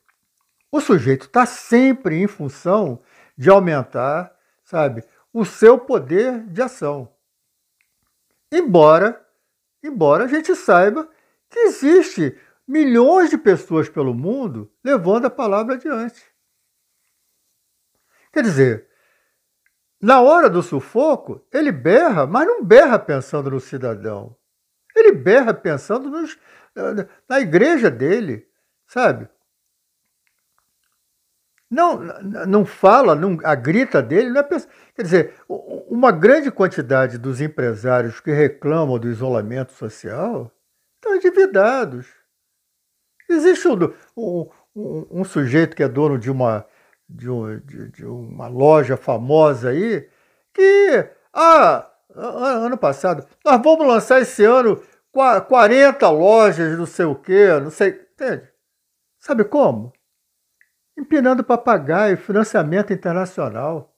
o 0.71 0.79
sujeito 0.79 1.25
está 1.25 1.45
sempre 1.45 2.21
em 2.21 2.27
função 2.27 3.01
de 3.37 3.49
aumentar 3.49 4.33
sabe? 4.71 5.03
O 5.33 5.43
seu 5.43 5.77
poder 5.77 6.45
de 6.47 6.61
ação. 6.61 7.09
Embora, 8.49 9.21
embora 9.83 10.25
a 10.25 10.27
gente 10.27 10.55
saiba 10.55 11.09
que 11.49 11.59
existe 11.59 12.37
milhões 12.67 13.29
de 13.29 13.37
pessoas 13.37 13.89
pelo 13.89 14.13
mundo 14.13 14.71
levando 14.83 15.25
a 15.25 15.29
palavra 15.29 15.75
adiante. 15.75 16.23
Quer 18.31 18.43
dizer, 18.43 18.87
na 20.01 20.21
hora 20.21 20.49
do 20.49 20.63
sufoco, 20.63 21.45
ele 21.51 21.71
berra, 21.71 22.25
mas 22.25 22.47
não 22.47 22.63
berra 22.63 22.97
pensando 22.97 23.51
no 23.51 23.59
cidadão. 23.59 24.35
Ele 24.95 25.11
berra 25.11 25.53
pensando 25.53 26.09
nos, 26.09 26.39
na 27.27 27.39
igreja 27.39 27.89
dele, 27.91 28.47
sabe? 28.87 29.29
Não, 31.71 32.03
não 32.45 32.65
fala, 32.65 33.15
não, 33.15 33.37
a 33.45 33.55
grita 33.55 34.01
dele 34.01 34.29
não 34.29 34.41
é. 34.41 34.47
Quer 34.93 35.03
dizer, 35.03 35.33
uma 35.47 36.11
grande 36.11 36.51
quantidade 36.51 37.17
dos 37.17 37.39
empresários 37.39 38.19
que 38.19 38.29
reclamam 38.29 38.99
do 38.99 39.07
isolamento 39.07 39.71
social 39.71 40.51
estão 40.97 41.15
endividados. 41.15 42.07
Existe 43.29 43.69
um, 43.69 44.49
um, 44.75 45.07
um 45.09 45.23
sujeito 45.23 45.73
que 45.73 45.81
é 45.81 45.87
dono 45.87 46.19
de 46.19 46.29
uma, 46.29 46.65
de, 47.07 47.29
um, 47.29 47.57
de, 47.59 47.89
de, 47.91 48.05
uma 48.05 48.49
loja 48.49 48.97
famosa 48.97 49.69
aí 49.69 50.09
que, 50.53 51.09
ah, 51.33 51.89
ano 52.13 52.77
passado, 52.77 53.25
nós 53.45 53.61
vamos 53.63 53.87
lançar 53.87 54.19
esse 54.19 54.43
ano 54.43 54.83
40 55.47 56.09
lojas, 56.09 56.77
não 56.77 56.85
sei 56.85 57.05
o 57.05 57.15
quê, 57.15 57.47
não 57.63 57.71
sei. 57.71 57.91
Entende? 58.13 58.49
Sabe 59.17 59.45
como? 59.45 59.93
Empinando 60.97 61.43
papagaio, 61.43 62.17
financiamento 62.17 62.93
internacional. 62.93 63.95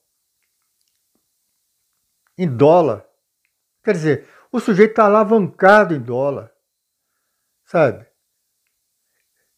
Em 2.36 2.48
dólar. 2.48 3.06
Quer 3.82 3.92
dizer, 3.92 4.28
o 4.50 4.58
sujeito 4.58 4.90
está 4.90 5.04
alavancado 5.04 5.94
em 5.94 6.00
dólar. 6.00 6.52
Sabe? 7.64 8.06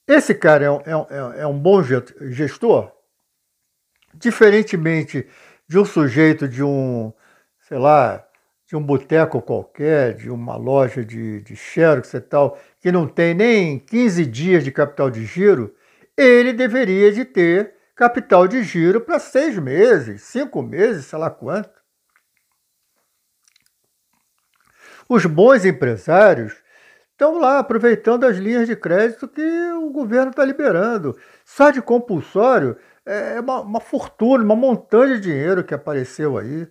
Esse 0.07 0.35
cara 0.35 0.65
é 0.65 0.71
um, 0.71 0.81
é 0.81 0.97
um, 0.97 1.33
é 1.33 1.47
um 1.47 1.59
bom 1.59 1.83
gestor? 1.83 2.93
Diferentemente 4.15 5.29
de 5.69 5.79
um 5.79 5.85
sujeito 5.85 6.49
de 6.49 6.63
um, 6.63 7.13
sei 7.61 7.79
lá, 7.79 8.27
de 8.67 8.77
um 8.77 8.83
boteco 8.83 9.43
qualquer, 9.43 10.15
de 10.15 10.31
uma 10.31 10.57
loja 10.57 11.05
de, 11.05 11.41
de 11.41 11.57
xerox 11.57 12.15
e 12.15 12.21
tal, 12.21 12.59
que 12.81 12.91
não 12.91 13.07
tem 13.07 13.35
nem 13.35 13.79
15 13.79 14.27
dias 14.27 14.65
de 14.65 14.73
capital 14.73 15.11
de 15.11 15.25
giro, 15.25 15.75
ele 16.17 16.53
deveria 16.53 17.13
de 17.13 17.25
ter 17.25 17.75
capital 17.95 18.47
de 18.47 18.63
giro 18.63 19.01
para 19.01 19.19
seis 19.19 19.59
meses, 19.59 20.23
cinco 20.23 20.63
meses, 20.63 21.07
sei 21.07 21.19
lá 21.19 21.31
quanto. 21.31 21.77
Os 25.09 25.25
bons 25.25 25.65
empresários 25.65 26.55
estão 27.13 27.39
lá 27.39 27.59
aproveitando 27.59 28.25
as 28.25 28.37
linhas 28.37 28.67
de 28.67 28.77
crédito 28.77 29.29
que 29.29 29.43
o 29.73 29.91
governo 29.91 30.31
está 30.31 30.45
liberando. 30.45 31.17
Só 31.45 31.71
de 31.71 31.81
compulsório 31.81 32.77
é 33.05 33.41
uma, 33.41 33.61
uma 33.61 33.81
fortuna, 33.81 34.45
uma 34.45 34.57
montanha 34.57 35.15
de 35.15 35.21
dinheiro 35.21 35.65
que 35.65 35.73
apareceu 35.73 36.37
aí. 36.37 36.67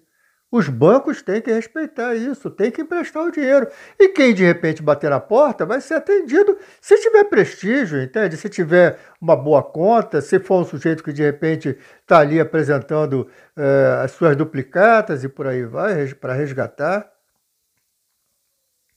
Os 0.56 0.70
bancos 0.70 1.22
têm 1.22 1.42
que 1.42 1.52
respeitar 1.52 2.16
isso, 2.16 2.50
têm 2.50 2.72
que 2.72 2.82
emprestar 2.82 3.24
o 3.24 3.30
dinheiro. 3.30 3.68
E 4.00 4.08
quem 4.08 4.34
de 4.34 4.46
repente 4.46 4.82
bater 4.82 5.10
na 5.10 5.20
porta 5.20 5.66
vai 5.66 5.82
ser 5.82 5.96
atendido 5.96 6.58
se 6.80 6.98
tiver 7.02 7.26
prestígio, 7.26 8.02
entende? 8.02 8.38
Se 8.38 8.48
tiver 8.48 8.98
uma 9.20 9.36
boa 9.36 9.62
conta, 9.62 10.22
se 10.22 10.40
for 10.40 10.62
um 10.62 10.64
sujeito 10.64 11.04
que 11.04 11.12
de 11.12 11.22
repente 11.22 11.78
está 12.00 12.20
ali 12.20 12.40
apresentando 12.40 13.30
é, 13.54 14.00
as 14.02 14.12
suas 14.12 14.38
duplicatas 14.38 15.26
e 15.26 15.28
por 15.28 15.46
aí 15.46 15.66
vai, 15.66 16.08
para 16.14 16.32
resgatar. 16.32 17.06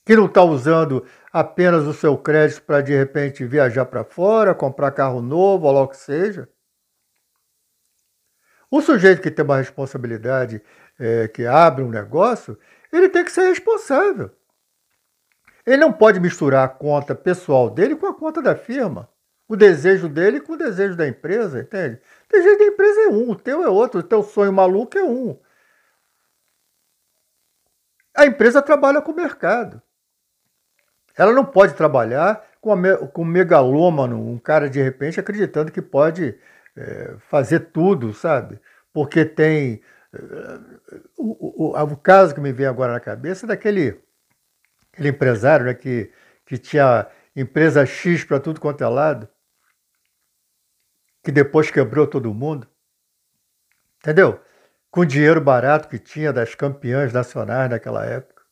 Que 0.06 0.14
não 0.14 0.26
está 0.26 0.44
usando 0.44 1.04
apenas 1.32 1.88
o 1.88 1.92
seu 1.92 2.16
crédito 2.16 2.62
para 2.62 2.82
de 2.82 2.96
repente 2.96 3.44
viajar 3.44 3.86
para 3.86 4.04
fora, 4.04 4.54
comprar 4.54 4.92
carro 4.92 5.20
novo, 5.20 5.66
ou 5.66 5.72
lá 5.72 5.82
o 5.82 5.88
que 5.88 5.96
seja. 5.96 6.48
O 8.70 8.82
sujeito 8.82 9.22
que 9.22 9.30
tem 9.30 9.44
uma 9.44 9.56
responsabilidade 9.56 10.62
é, 10.98 11.28
que 11.28 11.46
abre 11.46 11.82
um 11.82 11.90
negócio, 11.90 12.58
ele 12.92 13.08
tem 13.08 13.24
que 13.24 13.32
ser 13.32 13.48
responsável. 13.48 14.30
Ele 15.66 15.76
não 15.76 15.92
pode 15.92 16.18
misturar 16.18 16.64
a 16.64 16.68
conta 16.68 17.14
pessoal 17.14 17.68
dele 17.68 17.94
com 17.94 18.06
a 18.06 18.14
conta 18.14 18.40
da 18.40 18.56
firma. 18.56 19.08
O 19.46 19.56
desejo 19.56 20.08
dele 20.08 20.40
com 20.40 20.54
o 20.54 20.56
desejo 20.56 20.96
da 20.96 21.06
empresa, 21.06 21.60
entende? 21.60 22.00
O 22.26 22.32
desejo 22.32 22.58
da 22.58 22.64
empresa 22.64 23.00
é 23.02 23.08
um, 23.08 23.30
o 23.30 23.36
teu 23.36 23.62
é 23.62 23.68
outro, 23.68 24.00
o 24.00 24.02
teu 24.02 24.22
sonho 24.22 24.52
maluco 24.52 24.96
é 24.98 25.04
um. 25.04 25.38
A 28.16 28.26
empresa 28.26 28.60
trabalha 28.60 29.00
com 29.00 29.12
o 29.12 29.16
mercado. 29.16 29.80
Ela 31.16 31.32
não 31.32 31.44
pode 31.44 31.74
trabalhar 31.74 32.44
com, 32.60 32.72
a, 32.72 33.08
com 33.08 33.22
um 33.22 33.24
megalômano, 33.24 34.18
um 34.18 34.38
cara 34.38 34.68
de 34.68 34.80
repente 34.80 35.20
acreditando 35.20 35.72
que 35.72 35.82
pode 35.82 36.38
é, 36.76 37.16
fazer 37.28 37.60
tudo, 37.70 38.12
sabe? 38.12 38.60
Porque 38.92 39.24
tem 39.24 39.82
o, 41.16 41.70
o, 41.70 41.82
o, 41.82 41.96
caso 41.96 42.34
que 42.34 42.40
me 42.40 42.52
vem 42.52 42.66
agora 42.66 42.92
na 42.92 43.00
cabeça 43.00 43.46
é 43.46 43.48
daquele 43.48 44.00
aquele 44.92 45.08
empresário 45.10 45.66
né, 45.66 45.74
que, 45.74 46.12
que 46.44 46.58
tinha 46.58 47.06
empresa 47.36 47.84
X 47.86 48.24
para 48.24 48.40
tudo 48.40 48.60
quanto 48.60 48.82
é 48.82 48.88
lado, 48.88 49.28
que 51.22 51.30
depois 51.30 51.70
quebrou 51.70 52.06
todo 52.06 52.32
mundo. 52.34 52.66
Entendeu? 53.98 54.40
com 54.90 55.00
o 55.00 55.06
dinheiro 55.06 55.40
barato 55.40 55.88
que 55.88 55.98
tinha 55.98 56.32
das 56.32 56.54
campeãs 56.54 57.12
nacionais 57.12 57.70
naquela 57.70 58.04
época. 58.04 58.42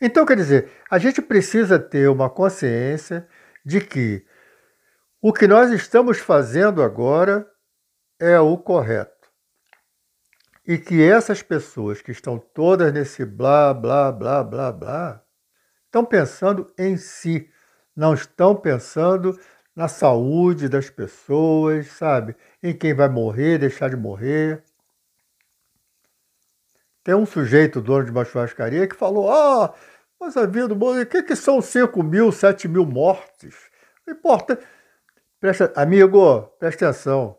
Então, 0.00 0.26
quer 0.26 0.36
dizer, 0.36 0.70
a 0.90 0.98
gente 0.98 1.22
precisa 1.22 1.78
ter 1.78 2.08
uma 2.08 2.28
consciência 2.28 3.26
de 3.64 3.80
que 3.80 4.26
o 5.20 5.32
que 5.32 5.46
nós 5.46 5.70
estamos 5.70 6.18
fazendo 6.18 6.82
agora 6.82 7.50
é 8.20 8.38
o 8.38 8.58
correto. 8.58 9.15
E 10.66 10.78
que 10.78 11.00
essas 11.02 11.42
pessoas 11.42 12.02
que 12.02 12.10
estão 12.10 12.38
todas 12.38 12.92
nesse 12.92 13.24
blá, 13.24 13.72
blá, 13.72 14.10
blá, 14.10 14.42
blá, 14.42 14.72
blá, 14.72 15.22
estão 15.84 16.04
pensando 16.04 16.66
em 16.76 16.96
si, 16.96 17.48
não 17.94 18.12
estão 18.14 18.56
pensando 18.56 19.38
na 19.76 19.86
saúde 19.86 20.68
das 20.68 20.90
pessoas, 20.90 21.86
sabe? 21.88 22.34
Em 22.62 22.76
quem 22.76 22.94
vai 22.94 23.08
morrer, 23.08 23.58
deixar 23.58 23.90
de 23.90 23.96
morrer. 23.96 24.64
Tem 27.04 27.14
um 27.14 27.26
sujeito, 27.26 27.80
dono 27.80 28.04
de 28.04 28.10
uma 28.10 28.24
churrascaria, 28.24 28.88
que 28.88 28.96
falou: 28.96 29.30
Ah, 29.30 29.72
mas 30.18 30.36
a 30.36 30.46
vida 30.46 30.68
do 30.68 30.74
mundo, 30.74 31.00
o 31.00 31.06
que, 31.06 31.22
que 31.22 31.36
são 31.36 31.60
5 31.60 32.02
mil, 32.02 32.32
7 32.32 32.66
mil 32.66 32.84
mortes? 32.84 33.54
Não 34.04 34.14
importa. 34.14 34.58
Presta, 35.38 35.72
amigo, 35.76 36.42
presta 36.58 36.88
atenção. 36.88 37.38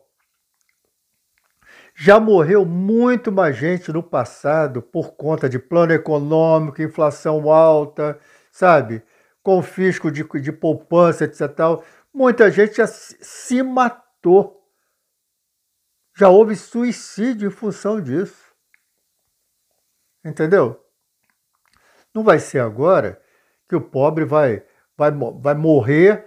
Já 2.00 2.20
morreu 2.20 2.64
muito 2.64 3.32
mais 3.32 3.56
gente 3.56 3.92
no 3.92 4.04
passado 4.04 4.80
por 4.80 5.16
conta 5.16 5.48
de 5.48 5.58
plano 5.58 5.92
econômico, 5.92 6.80
inflação 6.80 7.50
alta, 7.50 8.20
sabe? 8.52 9.02
Confisco 9.42 10.08
de, 10.08 10.22
de 10.40 10.52
poupança, 10.52 11.24
etc. 11.24 11.40
Muita 12.14 12.52
gente 12.52 12.76
já 12.76 12.86
se 12.86 13.64
matou. 13.64 14.64
Já 16.16 16.28
houve 16.28 16.54
suicídio 16.54 17.48
em 17.48 17.50
função 17.50 18.00
disso. 18.00 18.54
Entendeu? 20.24 20.80
Não 22.14 22.22
vai 22.22 22.38
ser 22.38 22.60
agora 22.60 23.20
que 23.68 23.74
o 23.74 23.80
pobre 23.80 24.24
vai, 24.24 24.62
vai, 24.96 25.10
vai 25.10 25.54
morrer 25.54 26.26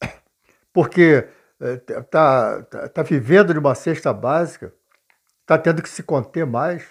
porque 0.72 1.28
está 1.60 2.62
tá, 2.62 2.88
tá 2.88 3.02
vivendo 3.02 3.52
de 3.52 3.58
uma 3.58 3.74
cesta 3.74 4.12
básica 4.12 4.77
está 5.48 5.56
tendo 5.56 5.82
que 5.82 5.88
se 5.88 6.02
conter 6.02 6.44
mais. 6.44 6.86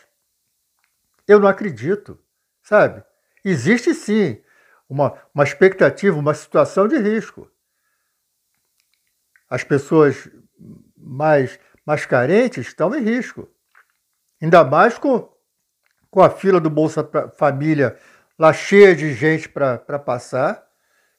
Eu 1.28 1.40
não 1.40 1.48
acredito, 1.48 2.20
sabe? 2.64 3.04
Existe 3.46 3.94
sim 3.94 4.42
uma, 4.90 5.14
uma 5.32 5.44
expectativa, 5.44 6.18
uma 6.18 6.34
situação 6.34 6.88
de 6.88 6.98
risco. 6.98 7.52
As 9.48 9.64
pessoas 9.64 10.28
mais, 10.98 11.60
mais 11.86 12.08
carentes 12.08 12.66
estão 12.68 12.96
em 12.96 13.04
risco. 13.04 13.48
Ainda 14.42 14.64
mais 14.64 14.98
com, 14.98 15.32
com 16.10 16.24
a 16.24 16.30
fila 16.32 16.60
do 16.60 16.70
Bolsa 16.70 17.08
Família 17.38 17.96
lá 18.40 18.52
cheia 18.54 18.96
de 18.96 19.14
gente 19.14 19.48
para 19.48 20.00
passar, 20.00 20.68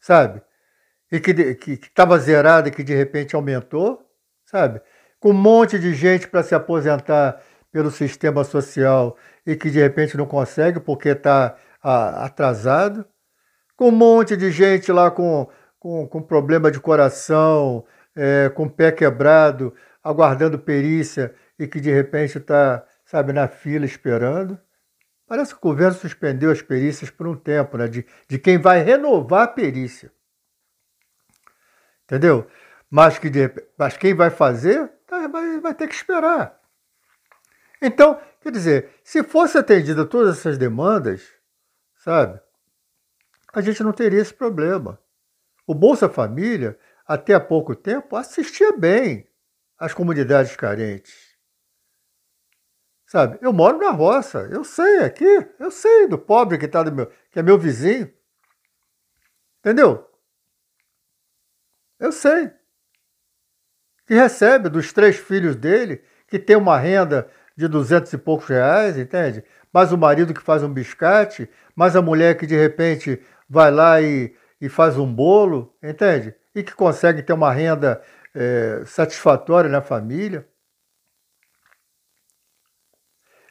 sabe? 0.00 0.42
E 1.10 1.20
que 1.20 1.30
estava 1.70 2.18
zerada 2.18 2.68
e 2.68 2.72
que 2.72 2.82
de 2.82 2.94
repente 2.94 3.36
aumentou, 3.36 4.04
sabe? 4.44 4.82
Com 5.20 5.30
um 5.30 5.34
monte 5.34 5.78
de 5.78 5.94
gente 5.94 6.28
para 6.28 6.42
se 6.42 6.54
aposentar 6.54 7.40
pelo 7.70 7.90
sistema 7.90 8.44
social 8.44 9.16
e 9.46 9.56
que 9.56 9.70
de 9.70 9.80
repente 9.80 10.16
não 10.16 10.26
consegue 10.26 10.80
porque 10.80 11.10
está 11.10 11.56
atrasado, 11.82 13.06
com 13.76 13.88
um 13.88 13.92
monte 13.92 14.36
de 14.36 14.50
gente 14.50 14.90
lá 14.90 15.10
com, 15.10 15.48
com, 15.78 16.06
com 16.06 16.22
problema 16.22 16.70
de 16.70 16.80
coração, 16.80 17.84
é, 18.16 18.48
com 18.48 18.68
pé 18.68 18.90
quebrado, 18.90 19.74
aguardando 20.02 20.58
perícia 20.58 21.34
e 21.58 21.66
que 21.66 21.80
de 21.80 21.90
repente 21.90 22.38
está, 22.38 22.84
sabe, 23.04 23.32
na 23.32 23.46
fila 23.46 23.84
esperando. 23.84 24.58
Parece 25.26 25.52
que 25.52 25.58
o 25.58 25.70
governo 25.70 25.94
suspendeu 25.94 26.50
as 26.50 26.62
perícias 26.62 27.10
por 27.10 27.28
um 27.28 27.36
tempo, 27.36 27.76
né? 27.76 27.86
De, 27.86 28.04
de 28.26 28.38
quem 28.38 28.58
vai 28.58 28.82
renovar 28.82 29.42
a 29.44 29.48
perícia. 29.48 30.10
Entendeu? 32.04 32.46
Mas, 32.90 33.18
que 33.18 33.28
de, 33.28 33.52
mas 33.78 33.96
quem 33.96 34.14
vai 34.14 34.30
fazer 34.30 34.90
vai, 35.08 35.60
vai 35.60 35.74
ter 35.74 35.88
que 35.88 35.94
esperar. 35.94 36.60
Então, 37.80 38.20
quer 38.40 38.50
dizer, 38.50 38.90
se 39.02 39.22
fosse 39.22 39.56
atendida 39.56 40.04
todas 40.04 40.38
essas 40.38 40.58
demandas, 40.58 41.32
sabe, 41.96 42.40
a 43.52 43.60
gente 43.60 43.82
não 43.82 43.92
teria 43.92 44.20
esse 44.20 44.34
problema. 44.34 45.00
O 45.66 45.74
Bolsa 45.74 46.08
Família, 46.08 46.78
até 47.06 47.34
há 47.34 47.40
pouco 47.40 47.74
tempo, 47.74 48.16
assistia 48.16 48.72
bem 48.72 49.28
às 49.78 49.94
comunidades 49.94 50.56
carentes. 50.56 51.28
Sabe, 53.06 53.38
eu 53.40 53.52
moro 53.54 53.78
na 53.78 53.90
roça, 53.90 54.40
eu 54.52 54.62
sei 54.62 54.98
aqui, 54.98 55.48
eu 55.58 55.70
sei 55.70 56.06
do 56.08 56.18
pobre 56.18 56.58
que, 56.58 56.68
tá 56.68 56.82
do 56.82 56.92
meu, 56.92 57.06
que 57.30 57.38
é 57.38 57.42
meu 57.42 57.58
vizinho. 57.58 58.12
Entendeu? 59.60 60.06
Eu 61.98 62.12
sei 62.12 62.52
que 64.08 64.14
recebe 64.14 64.70
dos 64.70 64.90
três 64.90 65.18
filhos 65.18 65.54
dele, 65.54 66.02
que 66.26 66.38
tem 66.38 66.56
uma 66.56 66.78
renda 66.78 67.28
de 67.54 67.68
duzentos 67.68 68.10
e 68.10 68.16
poucos 68.16 68.46
reais, 68.46 68.96
entende? 68.96 69.44
Mais 69.70 69.92
o 69.92 69.98
marido 69.98 70.32
que 70.32 70.40
faz 70.40 70.62
um 70.62 70.72
biscate, 70.72 71.46
mais 71.76 71.94
a 71.94 72.00
mulher 72.00 72.34
que 72.38 72.46
de 72.46 72.56
repente 72.56 73.22
vai 73.46 73.70
lá 73.70 74.00
e, 74.00 74.34
e 74.58 74.66
faz 74.66 74.96
um 74.96 75.12
bolo, 75.12 75.76
entende? 75.82 76.34
E 76.54 76.62
que 76.62 76.72
consegue 76.74 77.22
ter 77.22 77.34
uma 77.34 77.52
renda 77.52 78.00
é, 78.34 78.82
satisfatória 78.86 79.68
na 79.68 79.82
família. 79.82 80.48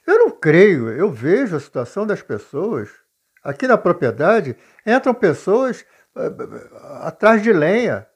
Eu 0.08 0.18
não 0.18 0.32
creio, 0.32 0.90
eu 0.90 1.12
vejo 1.12 1.56
a 1.56 1.60
situação 1.60 2.08
das 2.08 2.24
pessoas. 2.24 2.90
Aqui 3.44 3.68
na 3.68 3.78
propriedade 3.78 4.58
entram 4.84 5.14
pessoas 5.14 5.86
é, 6.16 6.26
é, 6.26 7.08
atrás 7.08 7.44
de 7.44 7.54
lenha, 7.54 8.08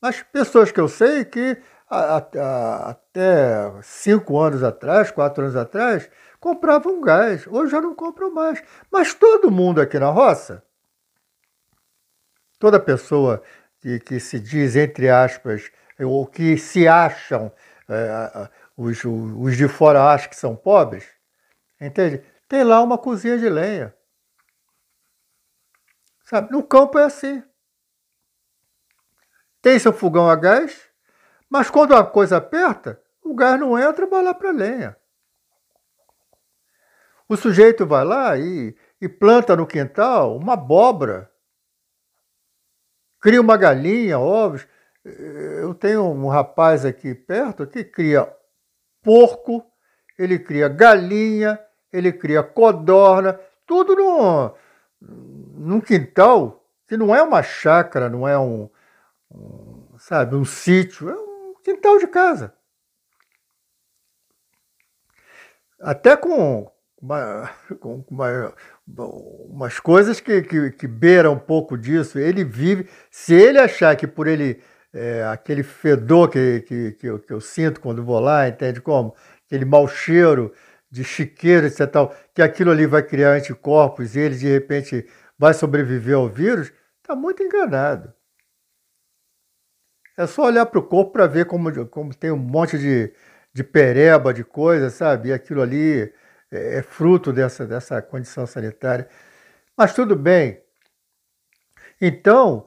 mas 0.00 0.22
pessoas 0.22 0.70
que 0.70 0.80
eu 0.80 0.88
sei 0.88 1.24
que 1.24 1.60
a, 1.90 2.16
a, 2.16 2.90
até 2.90 3.72
cinco 3.82 4.38
anos 4.38 4.62
atrás, 4.62 5.10
quatro 5.10 5.44
anos 5.44 5.56
atrás, 5.56 6.08
compravam 6.38 7.00
gás. 7.00 7.46
Hoje 7.46 7.72
já 7.72 7.80
não 7.80 7.94
compram 7.94 8.32
mais. 8.32 8.62
Mas 8.90 9.14
todo 9.14 9.50
mundo 9.50 9.80
aqui 9.80 9.98
na 9.98 10.10
roça, 10.10 10.62
toda 12.58 12.78
pessoa 12.78 13.42
que, 13.80 13.98
que 14.00 14.20
se 14.20 14.38
diz, 14.38 14.76
entre 14.76 15.08
aspas, 15.08 15.70
ou 16.00 16.26
que 16.26 16.56
se 16.56 16.86
acham, 16.86 17.52
é, 17.88 18.48
os, 18.76 19.02
os 19.04 19.56
de 19.56 19.66
fora 19.66 20.02
acham 20.04 20.30
que 20.30 20.36
são 20.36 20.54
pobres, 20.54 21.04
entende? 21.80 22.22
Tem 22.48 22.62
lá 22.62 22.82
uma 22.82 22.98
cozinha 22.98 23.38
de 23.38 23.48
lenha. 23.48 23.94
Sabe? 26.24 26.52
No 26.52 26.62
campo 26.62 26.98
é 26.98 27.04
assim 27.04 27.42
tem 29.68 29.78
seu 29.78 29.92
fogão 29.92 30.30
a 30.30 30.34
gás, 30.34 30.88
mas 31.50 31.68
quando 31.68 31.94
a 31.94 32.02
coisa 32.02 32.38
aperta, 32.38 32.98
o 33.22 33.34
gás 33.34 33.60
não 33.60 33.78
entra, 33.78 34.06
vai 34.06 34.22
lá 34.22 34.32
para 34.32 34.48
a 34.48 34.52
lenha. 34.52 34.96
O 37.28 37.36
sujeito 37.36 37.86
vai 37.86 38.02
lá 38.02 38.38
e, 38.38 38.74
e 38.98 39.06
planta 39.06 39.54
no 39.54 39.66
quintal 39.66 40.34
uma 40.38 40.54
abóbora, 40.54 41.30
cria 43.20 43.42
uma 43.42 43.58
galinha, 43.58 44.18
ovos. 44.18 44.66
Eu 45.04 45.74
tenho 45.74 46.02
um 46.02 46.28
rapaz 46.28 46.86
aqui 46.86 47.14
perto 47.14 47.66
que 47.66 47.84
cria 47.84 48.26
porco, 49.02 49.70
ele 50.18 50.38
cria 50.38 50.66
galinha, 50.66 51.60
ele 51.92 52.10
cria 52.10 52.42
codorna, 52.42 53.38
tudo 53.66 53.94
no, 53.94 54.54
num 54.98 55.80
quintal 55.82 56.64
que 56.86 56.96
não 56.96 57.14
é 57.14 57.22
uma 57.22 57.42
chácara, 57.42 58.08
não 58.08 58.26
é 58.26 58.38
um, 58.38 58.70
sabe, 59.98 60.36
um 60.36 60.44
sítio, 60.44 61.08
é 61.08 61.14
um 61.14 61.54
quintal 61.62 61.98
de 61.98 62.06
casa. 62.06 62.54
Até 65.80 66.16
com, 66.16 66.70
uma, 67.00 67.50
com 67.80 68.04
uma, 68.10 68.54
umas 68.86 69.78
coisas 69.78 70.20
que, 70.20 70.42
que, 70.42 70.70
que 70.72 70.86
beiram 70.86 71.34
um 71.34 71.38
pouco 71.38 71.76
disso. 71.76 72.18
Ele 72.18 72.44
vive, 72.44 72.88
se 73.10 73.34
ele 73.34 73.58
achar 73.58 73.96
que 73.96 74.06
por 74.06 74.26
ele, 74.26 74.62
é, 74.92 75.24
aquele 75.24 75.62
fedor 75.62 76.28
que, 76.28 76.60
que, 76.62 76.92
que, 76.92 77.06
eu, 77.06 77.18
que 77.18 77.32
eu 77.32 77.40
sinto 77.40 77.80
quando 77.80 78.04
vou 78.04 78.20
lá, 78.20 78.48
entende 78.48 78.80
como? 78.80 79.14
Aquele 79.46 79.64
mau 79.64 79.86
cheiro 79.86 80.52
de 80.90 81.04
chiqueiro, 81.04 81.66
etc. 81.66 81.86
Tal, 81.90 82.14
que 82.34 82.42
aquilo 82.42 82.70
ali 82.70 82.86
vai 82.86 83.02
criar 83.02 83.32
anticorpos 83.32 84.16
e 84.16 84.20
ele 84.20 84.36
de 84.36 84.48
repente 84.48 85.06
vai 85.38 85.54
sobreviver 85.54 86.16
ao 86.16 86.28
vírus, 86.28 86.72
está 87.02 87.14
muito 87.14 87.42
enganado. 87.42 88.12
É 90.18 90.26
só 90.26 90.46
olhar 90.46 90.66
para 90.66 90.80
o 90.80 90.82
corpo 90.82 91.12
para 91.12 91.28
ver 91.28 91.46
como, 91.46 91.86
como 91.86 92.12
tem 92.12 92.32
um 92.32 92.36
monte 92.36 92.76
de, 92.76 93.14
de 93.52 93.62
pereba, 93.62 94.34
de 94.34 94.42
coisa, 94.42 94.90
sabe? 94.90 95.28
E 95.28 95.32
aquilo 95.32 95.62
ali 95.62 96.12
é, 96.50 96.78
é 96.78 96.82
fruto 96.82 97.32
dessa, 97.32 97.64
dessa 97.64 98.02
condição 98.02 98.44
sanitária. 98.44 99.08
Mas 99.76 99.94
tudo 99.94 100.16
bem. 100.16 100.60
Então, 102.00 102.66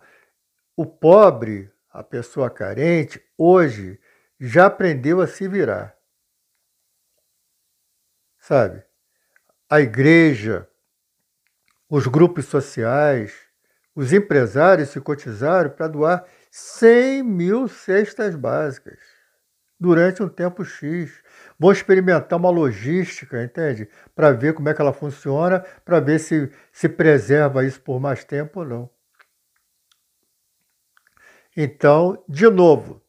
o 0.78 0.86
pobre, 0.86 1.70
a 1.91 2.02
pessoa 2.02 2.49
carente, 2.49 3.22
hoje 3.38 3.99
já 4.39 4.68
aprendeu 4.68 5.20
a 5.20 5.28
se 5.28 5.45
virar. 5.45 5.93
sabe? 8.39 8.82
A 9.70 9.82
igreja, 9.82 10.70
os 11.89 12.08
grupos 12.08 12.45
sociais, 12.45 13.51
os 13.96 14.14
empresários 14.14 14.89
se 14.89 15.02
cotizaram 15.02 15.70
para 15.70 15.88
doar 15.88 16.26
100 16.50 17.24
mil 17.24 17.68
cestas 17.68 18.36
básicas 18.36 19.00
durante 19.80 20.22
um 20.22 20.30
tempo 20.30 20.64
X. 20.64 21.24
Vou 21.60 21.72
experimentar 21.72 22.38
uma 22.38 22.52
logística, 22.52 23.44
entende? 23.44 23.89
Para 24.16 24.32
ver 24.32 24.54
como 24.54 24.70
é 24.70 24.74
que 24.74 24.82
ela 24.82 24.94
funciona, 24.94 25.62
para 25.84 26.00
ver 26.00 26.20
se 26.20 26.52
se 26.72 26.88
preserva 26.88 27.66
isso 27.66 27.82
por 27.82 28.00
mais 28.00 28.24
tempo 28.24 28.60
ou 28.60 28.66
não. 28.66 28.89
Então, 31.58 32.24
de 32.30 32.48
novo, 32.50 33.02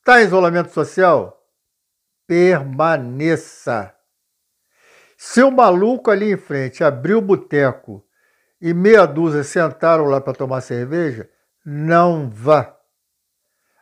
está 0.00 0.20
em 0.20 0.24
isolamento 0.24 0.70
social? 0.70 1.40
Permaneça. 2.26 3.94
Se 5.16 5.42
o 5.42 5.50
maluco 5.50 6.10
ali 6.10 6.32
em 6.32 6.36
frente 6.36 6.82
abriu 6.82 7.18
o 7.18 7.22
boteco 7.22 8.04
e 8.62 8.72
meia 8.72 9.04
dúzia 9.04 9.42
sentaram 9.42 10.04
lá 10.04 10.20
para 10.20 10.32
tomar 10.32 10.60
cerveja, 10.60 11.28
não 11.66 12.30
vá. 12.30 12.78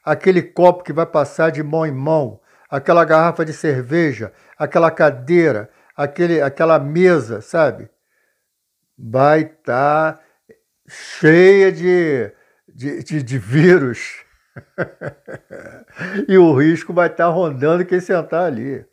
Aquele 0.02 0.42
copo 0.42 0.82
que 0.82 0.92
vai 0.92 1.04
passar 1.04 1.50
de 1.50 1.62
mão 1.62 1.84
em 1.84 1.92
mão, 1.92 2.40
aquela 2.70 3.04
garrafa 3.04 3.44
de 3.44 3.52
cerveja, 3.52 4.32
aquela 4.56 4.90
cadeira, 4.90 5.68
aquele, 5.94 6.40
aquela 6.40 6.78
mesa, 6.78 7.42
sabe? 7.42 7.90
Vai 8.98 9.42
estar 9.42 10.14
tá 10.14 10.20
cheia 10.88 11.70
de, 11.70 12.32
de, 12.66 13.02
de, 13.04 13.22
de 13.22 13.38
vírus. 13.38 14.24
e 16.26 16.38
o 16.38 16.54
risco 16.54 16.94
vai 16.94 17.08
estar 17.08 17.26
tá 17.26 17.30
rondando 17.30 17.84
quem 17.84 18.00
sentar 18.00 18.44
ali. 18.44 18.86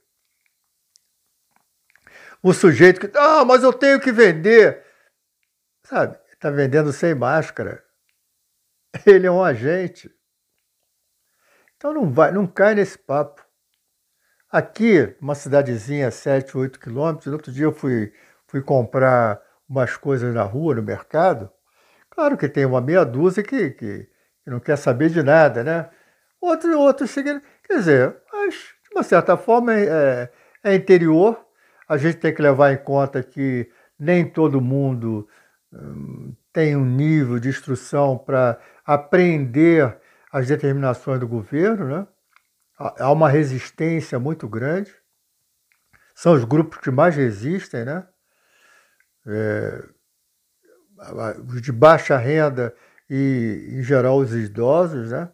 O 2.43 2.53
sujeito 2.53 2.99
que, 2.99 3.09
ah, 3.17 3.45
mas 3.45 3.63
eu 3.63 3.71
tenho 3.71 4.01
que 4.01 4.11
vender. 4.11 4.85
Sabe, 5.87 6.19
está 6.33 6.49
vendendo 6.49 6.91
sem 6.91 7.15
máscara. 7.15 7.81
Ele 9.07 9.25
é 9.25 9.31
um 9.31 9.41
agente. 9.41 10.13
Então 11.77 11.93
não 11.93 12.11
vai, 12.11 12.29
não 12.29 12.45
cai 12.45 12.75
nesse 12.75 12.97
papo. 12.97 13.41
Aqui, 14.51 15.15
uma 15.21 15.33
cidadezinha, 15.33 16.11
7, 16.11 16.57
8 16.57 16.77
quilômetros, 16.77 17.31
outro 17.31 17.53
dia 17.53 17.63
eu 17.63 17.71
fui, 17.71 18.11
fui 18.47 18.61
comprar 18.61 19.41
umas 19.67 19.95
coisas 19.95 20.33
na 20.35 20.43
rua, 20.43 20.75
no 20.75 20.83
mercado. 20.83 21.49
Claro 22.09 22.35
que 22.35 22.49
tem 22.49 22.65
uma 22.65 22.81
meia 22.81 23.05
dúzia 23.05 23.41
que, 23.41 23.69
que, 23.69 24.09
que 24.43 24.49
não 24.49 24.59
quer 24.59 24.77
saber 24.77 25.09
de 25.09 25.23
nada, 25.23 25.63
né? 25.63 25.89
Outro, 26.41 26.77
outro 26.77 27.07
seguindo. 27.07 27.41
Quer 27.63 27.77
dizer, 27.77 28.17
mas 28.33 28.53
de 28.55 28.89
uma 28.93 29.03
certa 29.03 29.37
forma 29.37 29.73
é, 29.73 29.85
é, 29.85 30.31
é 30.65 30.75
interior. 30.75 31.45
A 31.87 31.95
gente 31.95 32.17
tem 32.17 32.33
que 32.33 32.41
levar 32.41 32.73
em 32.73 32.77
conta 32.77 33.23
que 33.23 33.71
nem 33.97 34.29
todo 34.29 34.59
mundo 34.59 35.25
tem 36.53 36.75
um 36.75 36.85
nível 36.85 37.39
de 37.39 37.49
instrução 37.49 38.17
para 38.17 38.59
aprender 38.85 39.97
as 40.31 40.47
determinações 40.47 41.19
do 41.19 41.27
governo, 41.27 41.87
né? 41.87 42.07
há 42.77 43.11
uma 43.11 43.29
resistência 43.29 44.19
muito 44.19 44.47
grande. 44.47 44.93
São 46.15 46.33
os 46.33 46.43
grupos 46.43 46.79
que 46.79 46.91
mais 46.91 47.15
resistem, 47.15 47.85
né? 47.85 48.07
É, 49.25 49.83
os 51.47 51.61
de 51.61 51.71
baixa 51.71 52.17
renda 52.17 52.73
e, 53.09 53.69
em 53.73 53.83
geral, 53.83 54.17
os 54.17 54.33
idosos, 54.33 55.11
né? 55.11 55.29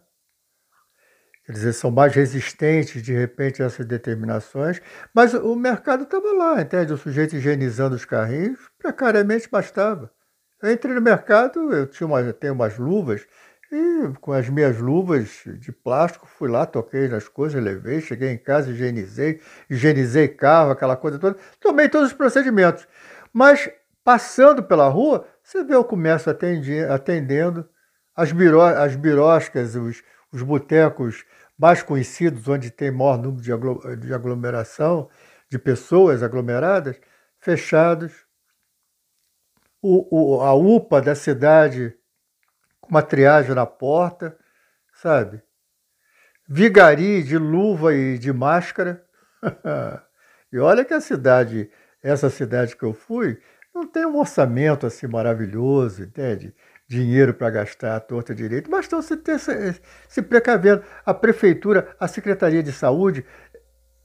Quer 1.46 1.52
dizer, 1.52 1.72
são 1.74 1.90
mais 1.90 2.14
resistentes, 2.14 3.02
de 3.02 3.12
repente, 3.12 3.62
a 3.62 3.66
essas 3.66 3.84
determinações. 3.84 4.80
Mas 5.12 5.34
o 5.34 5.54
mercado 5.54 6.04
estava 6.04 6.32
lá, 6.32 6.60
entende? 6.60 6.92
O 6.92 6.96
sujeito 6.96 7.36
higienizando 7.36 7.94
os 7.94 8.06
carrinhos, 8.06 8.58
precariamente 8.78 9.48
bastava. 9.50 10.10
Eu 10.64 10.72
entrei 10.72 10.94
no 10.94 11.02
mercado, 11.02 11.74
eu 11.74 11.86
tinha 11.86 12.06
uma, 12.06 12.32
tenho 12.32 12.54
umas 12.54 12.78
luvas, 12.78 13.26
e 13.70 14.08
com 14.18 14.32
as 14.32 14.48
minhas 14.48 14.78
luvas 14.78 15.42
de 15.58 15.70
plástico, 15.70 16.26
fui 16.26 16.48
lá, 16.48 16.64
toquei 16.64 17.06
nas 17.06 17.28
coisas, 17.28 17.62
levei, 17.62 18.00
cheguei 18.00 18.30
em 18.30 18.38
casa, 18.38 18.70
higienizei, 18.70 19.42
higienizei 19.68 20.26
carro, 20.26 20.70
aquela 20.70 20.96
coisa 20.96 21.18
toda, 21.18 21.36
tomei 21.60 21.86
todos 21.90 22.08
os 22.08 22.12
procedimentos. 22.14 22.88
Mas 23.30 23.70
passando 24.02 24.62
pela 24.62 24.88
rua, 24.88 25.26
você 25.42 25.62
vê 25.62 25.76
o 25.76 25.84
comércio 25.84 26.34
atendendo, 26.88 27.68
as, 28.16 28.32
biró, 28.32 28.64
as 28.64 28.96
biroscas, 28.96 29.76
os, 29.76 30.02
os 30.32 30.40
botecos 30.40 31.26
mais 31.58 31.82
conhecidos, 31.82 32.48
onde 32.48 32.70
tem 32.70 32.90
maior 32.90 33.18
número 33.18 33.42
de 33.98 34.14
aglomeração, 34.14 35.10
de 35.46 35.58
pessoas 35.58 36.22
aglomeradas, 36.22 36.98
fechados 37.38 38.23
o, 39.84 40.38
o, 40.38 40.40
a 40.40 40.54
UPA 40.54 41.02
da 41.02 41.14
cidade 41.14 41.94
com 42.80 42.88
uma 42.88 43.02
triagem 43.02 43.54
na 43.54 43.66
porta, 43.66 44.34
sabe? 44.94 45.42
Vigari 46.48 47.22
de 47.22 47.36
luva 47.36 47.94
e 47.94 48.16
de 48.16 48.32
máscara. 48.32 49.04
e 50.50 50.58
olha 50.58 50.86
que 50.86 50.94
a 50.94 51.02
cidade, 51.02 51.70
essa 52.02 52.30
cidade 52.30 52.74
que 52.74 52.82
eu 52.82 52.94
fui, 52.94 53.38
não 53.74 53.86
tem 53.86 54.06
um 54.06 54.16
orçamento 54.16 54.86
assim 54.86 55.06
maravilhoso, 55.06 56.02
entende? 56.02 56.54
Dinheiro 56.88 57.34
para 57.34 57.50
gastar 57.50 57.96
à 57.96 58.00
torta 58.00 58.34
direito, 58.34 58.70
mas 58.70 58.86
estão 58.86 59.02
se, 59.02 59.18
se, 59.38 59.80
se 60.08 60.22
precavendo. 60.22 60.82
A 61.04 61.12
prefeitura, 61.12 61.94
a 62.00 62.08
Secretaria 62.08 62.62
de 62.62 62.72
Saúde 62.72 63.24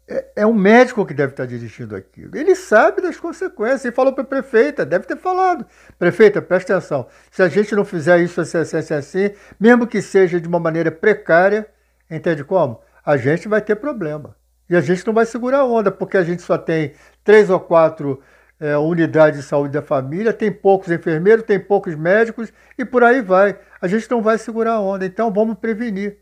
é, 0.09 0.25
é 0.37 0.45
um 0.45 0.53
médico 0.53 1.05
que 1.05 1.13
deve 1.13 1.33
estar 1.33 1.45
dirigindo 1.45 1.95
aquilo. 1.95 2.35
Ele 2.35 2.55
sabe 2.55 3.01
das 3.01 3.17
consequências. 3.17 3.85
Ele 3.85 3.93
falou 3.93 4.11
para 4.11 4.23
a 4.23 4.27
prefeita, 4.27 4.83
deve 4.83 5.05
ter 5.05 5.17
falado. 5.17 5.65
Prefeita, 5.99 6.41
presta 6.41 6.75
atenção. 6.75 7.07
Se 7.29 7.43
a 7.43 7.47
gente 7.47 7.75
não 7.75 7.85
fizer 7.85 8.19
isso 8.19 8.41
assim, 8.41 8.57
assim, 8.57 8.77
assim, 8.77 8.93
assim, 8.95 9.31
mesmo 9.59 9.85
que 9.85 10.01
seja 10.01 10.41
de 10.41 10.47
uma 10.47 10.59
maneira 10.59 10.91
precária, 10.91 11.67
entende 12.09 12.43
como? 12.43 12.81
A 13.05 13.17
gente 13.17 13.47
vai 13.47 13.61
ter 13.61 13.75
problema. 13.75 14.35
E 14.67 14.75
a 14.75 14.81
gente 14.81 15.05
não 15.05 15.13
vai 15.13 15.25
segurar 15.25 15.59
a 15.59 15.65
onda, 15.65 15.91
porque 15.91 16.17
a 16.17 16.23
gente 16.23 16.41
só 16.41 16.57
tem 16.57 16.93
três 17.23 17.49
ou 17.49 17.59
quatro 17.59 18.21
é, 18.59 18.77
unidades 18.77 19.39
de 19.39 19.45
saúde 19.45 19.73
da 19.73 19.81
família, 19.81 20.33
tem 20.33 20.51
poucos 20.51 20.91
enfermeiros, 20.91 21.45
tem 21.45 21.59
poucos 21.59 21.95
médicos 21.95 22.51
e 22.77 22.83
por 22.83 23.03
aí 23.03 23.21
vai. 23.21 23.57
A 23.81 23.87
gente 23.87 24.09
não 24.09 24.21
vai 24.21 24.37
segurar 24.37 24.73
a 24.73 24.81
onda, 24.81 25.05
então 25.05 25.31
vamos 25.31 25.57
prevenir. 25.57 26.17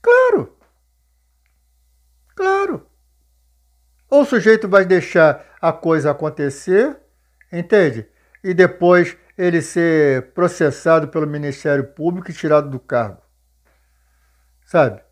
Claro, 0.00 0.54
Claro. 2.34 2.86
Ou 4.10 4.22
o 4.22 4.24
sujeito 4.24 4.68
vai 4.68 4.84
deixar 4.84 5.44
a 5.60 5.72
coisa 5.72 6.10
acontecer, 6.10 6.96
entende? 7.52 8.06
E 8.42 8.52
depois 8.52 9.16
ele 9.36 9.60
ser 9.62 10.32
processado 10.32 11.08
pelo 11.08 11.26
Ministério 11.26 11.84
Público 11.84 12.30
e 12.30 12.34
tirado 12.34 12.70
do 12.70 12.78
cargo. 12.78 13.22
Sabe? 14.64 15.02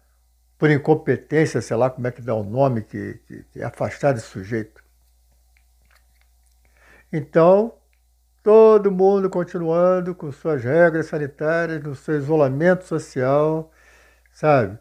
Por 0.58 0.70
incompetência, 0.70 1.60
sei 1.60 1.76
lá 1.76 1.90
como 1.90 2.06
é 2.06 2.12
que 2.12 2.22
dá 2.22 2.34
o 2.34 2.44
nome, 2.44 2.82
que, 2.82 3.14
que, 3.26 3.42
que 3.44 3.60
é 3.60 3.64
afastar 3.64 4.14
esse 4.16 4.26
sujeito. 4.26 4.82
Então, 7.12 7.74
todo 8.42 8.90
mundo 8.90 9.28
continuando 9.28 10.14
com 10.14 10.30
suas 10.32 10.62
regras 10.62 11.06
sanitárias, 11.06 11.82
no 11.82 11.94
seu 11.94 12.16
isolamento 12.16 12.84
social, 12.84 13.70
sabe? 14.30 14.78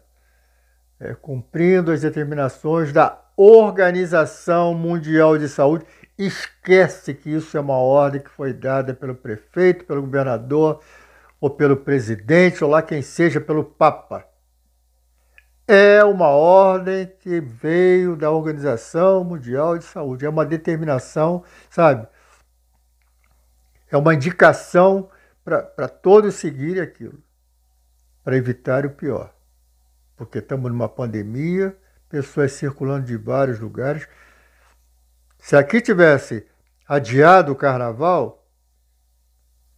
É, 1.02 1.14
cumprindo 1.14 1.90
as 1.90 2.00
determinações 2.00 2.92
da 2.92 3.20
Organização 3.36 4.72
Mundial 4.72 5.36
de 5.36 5.48
Saúde. 5.48 5.84
Esquece 6.16 7.12
que 7.12 7.30
isso 7.30 7.56
é 7.56 7.60
uma 7.60 7.76
ordem 7.76 8.20
que 8.20 8.30
foi 8.30 8.52
dada 8.52 8.94
pelo 8.94 9.14
prefeito, 9.14 9.84
pelo 9.84 10.02
governador, 10.02 10.80
ou 11.40 11.50
pelo 11.50 11.76
presidente, 11.76 12.62
ou 12.62 12.70
lá 12.70 12.80
quem 12.80 13.02
seja, 13.02 13.40
pelo 13.40 13.64
Papa. 13.64 14.24
É 15.66 16.04
uma 16.04 16.28
ordem 16.28 17.10
que 17.18 17.40
veio 17.40 18.14
da 18.14 18.30
Organização 18.30 19.24
Mundial 19.24 19.76
de 19.78 19.84
Saúde. 19.84 20.24
É 20.24 20.28
uma 20.28 20.46
determinação, 20.46 21.42
sabe? 21.68 22.06
É 23.90 23.96
uma 23.96 24.14
indicação 24.14 25.10
para 25.44 25.88
todos 25.88 26.36
seguirem 26.36 26.80
aquilo, 26.80 27.18
para 28.22 28.36
evitar 28.36 28.86
o 28.86 28.90
pior 28.90 29.32
porque 30.24 30.38
estamos 30.38 30.70
numa 30.70 30.88
pandemia, 30.88 31.76
pessoas 32.08 32.52
circulando 32.52 33.06
de 33.06 33.16
vários 33.16 33.58
lugares. 33.58 34.06
Se 35.36 35.56
aqui 35.56 35.80
tivesse 35.80 36.46
adiado 36.86 37.50
o 37.50 37.56
carnaval, 37.56 38.46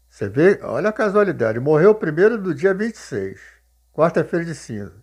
você 0.06 0.28
vê, 0.28 0.60
olha 0.62 0.90
a 0.90 0.92
casualidade, 0.92 1.58
morreu 1.58 1.94
primeiro 1.94 2.36
do 2.36 2.54
dia 2.54 2.74
26, 2.74 3.40
quarta-feira 3.90 4.44
de 4.44 4.54
cinza. 4.54 5.02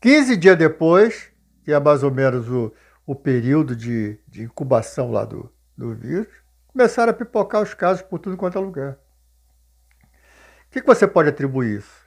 15 0.00 0.36
dias 0.36 0.58
depois, 0.58 1.30
que 1.62 1.72
é 1.72 1.78
mais 1.78 2.02
ou 2.02 2.10
menos 2.10 2.48
o, 2.48 2.74
o 3.06 3.14
período 3.14 3.76
de, 3.76 4.18
de 4.26 4.42
incubação 4.42 5.12
lá 5.12 5.24
do, 5.24 5.48
do 5.78 5.94
vírus, 5.94 6.26
começaram 6.66 7.12
a 7.12 7.14
pipocar 7.14 7.62
os 7.62 7.72
casos 7.72 8.02
por 8.02 8.18
tudo 8.18 8.36
quanto 8.36 8.58
é 8.58 8.60
lugar. 8.60 8.98
O 10.66 10.70
que, 10.72 10.80
que 10.80 10.86
você 10.86 11.06
pode 11.06 11.28
atribuir 11.28 11.78
isso? 11.78 12.03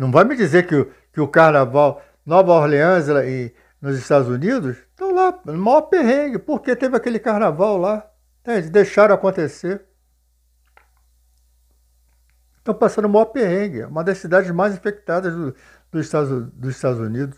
Não 0.00 0.10
vai 0.10 0.24
me 0.24 0.34
dizer 0.34 0.66
que, 0.66 0.90
que 1.12 1.20
o 1.20 1.28
carnaval, 1.28 2.02
Nova 2.24 2.52
Orleans 2.52 3.06
e 3.06 3.54
nos 3.82 3.98
Estados 3.98 4.28
Unidos 4.28 4.78
estão 4.78 5.14
lá, 5.14 5.38
no 5.44 5.58
maior 5.58 5.82
perrengue, 5.82 6.38
porque 6.38 6.74
teve 6.74 6.96
aquele 6.96 7.18
carnaval 7.18 7.76
lá. 7.76 8.10
Entende? 8.40 8.70
Deixaram 8.70 9.14
acontecer. 9.14 9.84
Estão 12.56 12.72
passando 12.72 13.04
o 13.04 13.08
maior 13.10 13.26
perrengue. 13.26 13.84
Uma 13.84 14.02
das 14.02 14.16
cidades 14.16 14.50
mais 14.50 14.72
infectadas 14.72 15.34
do, 15.34 15.54
dos, 15.92 16.06
Estados, 16.06 16.50
dos 16.54 16.76
Estados 16.76 16.98
Unidos. 16.98 17.36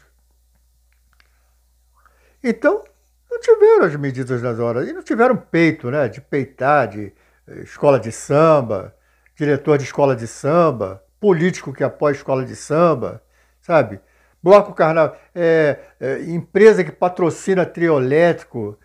Então, 2.44 2.84
não 3.28 3.40
tiveram 3.40 3.86
as 3.86 3.96
medidas 3.96 4.40
das 4.40 4.60
horas. 4.60 4.88
E 4.88 4.92
não 4.92 5.02
tiveram 5.02 5.36
peito, 5.36 5.90
né? 5.90 6.08
De 6.08 6.20
peitar, 6.20 6.86
de 6.86 7.12
eh, 7.48 7.62
escola 7.62 7.98
de 7.98 8.12
samba, 8.12 8.94
diretor 9.34 9.78
de 9.78 9.84
escola 9.84 10.14
de 10.14 10.28
samba, 10.28 11.02
político 11.22 11.72
que 11.72 11.84
apoia 11.84 12.14
escola 12.14 12.44
de 12.44 12.56
samba, 12.56 13.22
sabe? 13.60 14.00
Bloco 14.42 14.74
Carnaval, 14.74 15.16
é, 15.32 15.78
é, 16.00 16.20
empresa 16.24 16.82
que 16.82 16.90
patrocina 16.90 17.64
trio 17.64 17.96
elétrico 17.96 18.76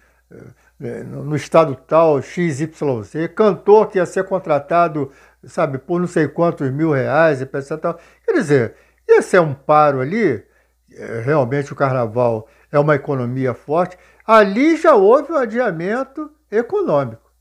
é, 0.79 1.01
no 1.01 1.35
estado 1.35 1.75
tal, 1.75 2.21
XYZ, 2.21 2.69
cantor 3.35 3.87
que 3.87 3.97
ia 3.97 4.05
ser 4.05 4.23
contratado, 4.25 5.11
sabe, 5.45 5.79
por 5.79 5.99
não 5.99 6.05
sei 6.05 6.27
quantos 6.27 6.69
mil 6.69 6.91
reais, 6.91 7.41
etc. 7.41 7.75
Tal. 7.81 7.99
Quer 8.23 8.33
dizer, 8.33 8.75
esse 9.07 9.35
é 9.35 9.41
um 9.41 9.55
paro 9.55 9.99
ali, 9.99 10.45
é, 10.93 11.21
realmente 11.21 11.73
o 11.73 11.75
carnaval 11.75 12.47
é 12.71 12.77
uma 12.77 12.93
economia 12.93 13.55
forte, 13.55 13.97
ali 14.27 14.77
já 14.77 14.93
houve 14.93 15.31
um 15.31 15.37
adiamento 15.37 16.29
econômico. 16.51 17.31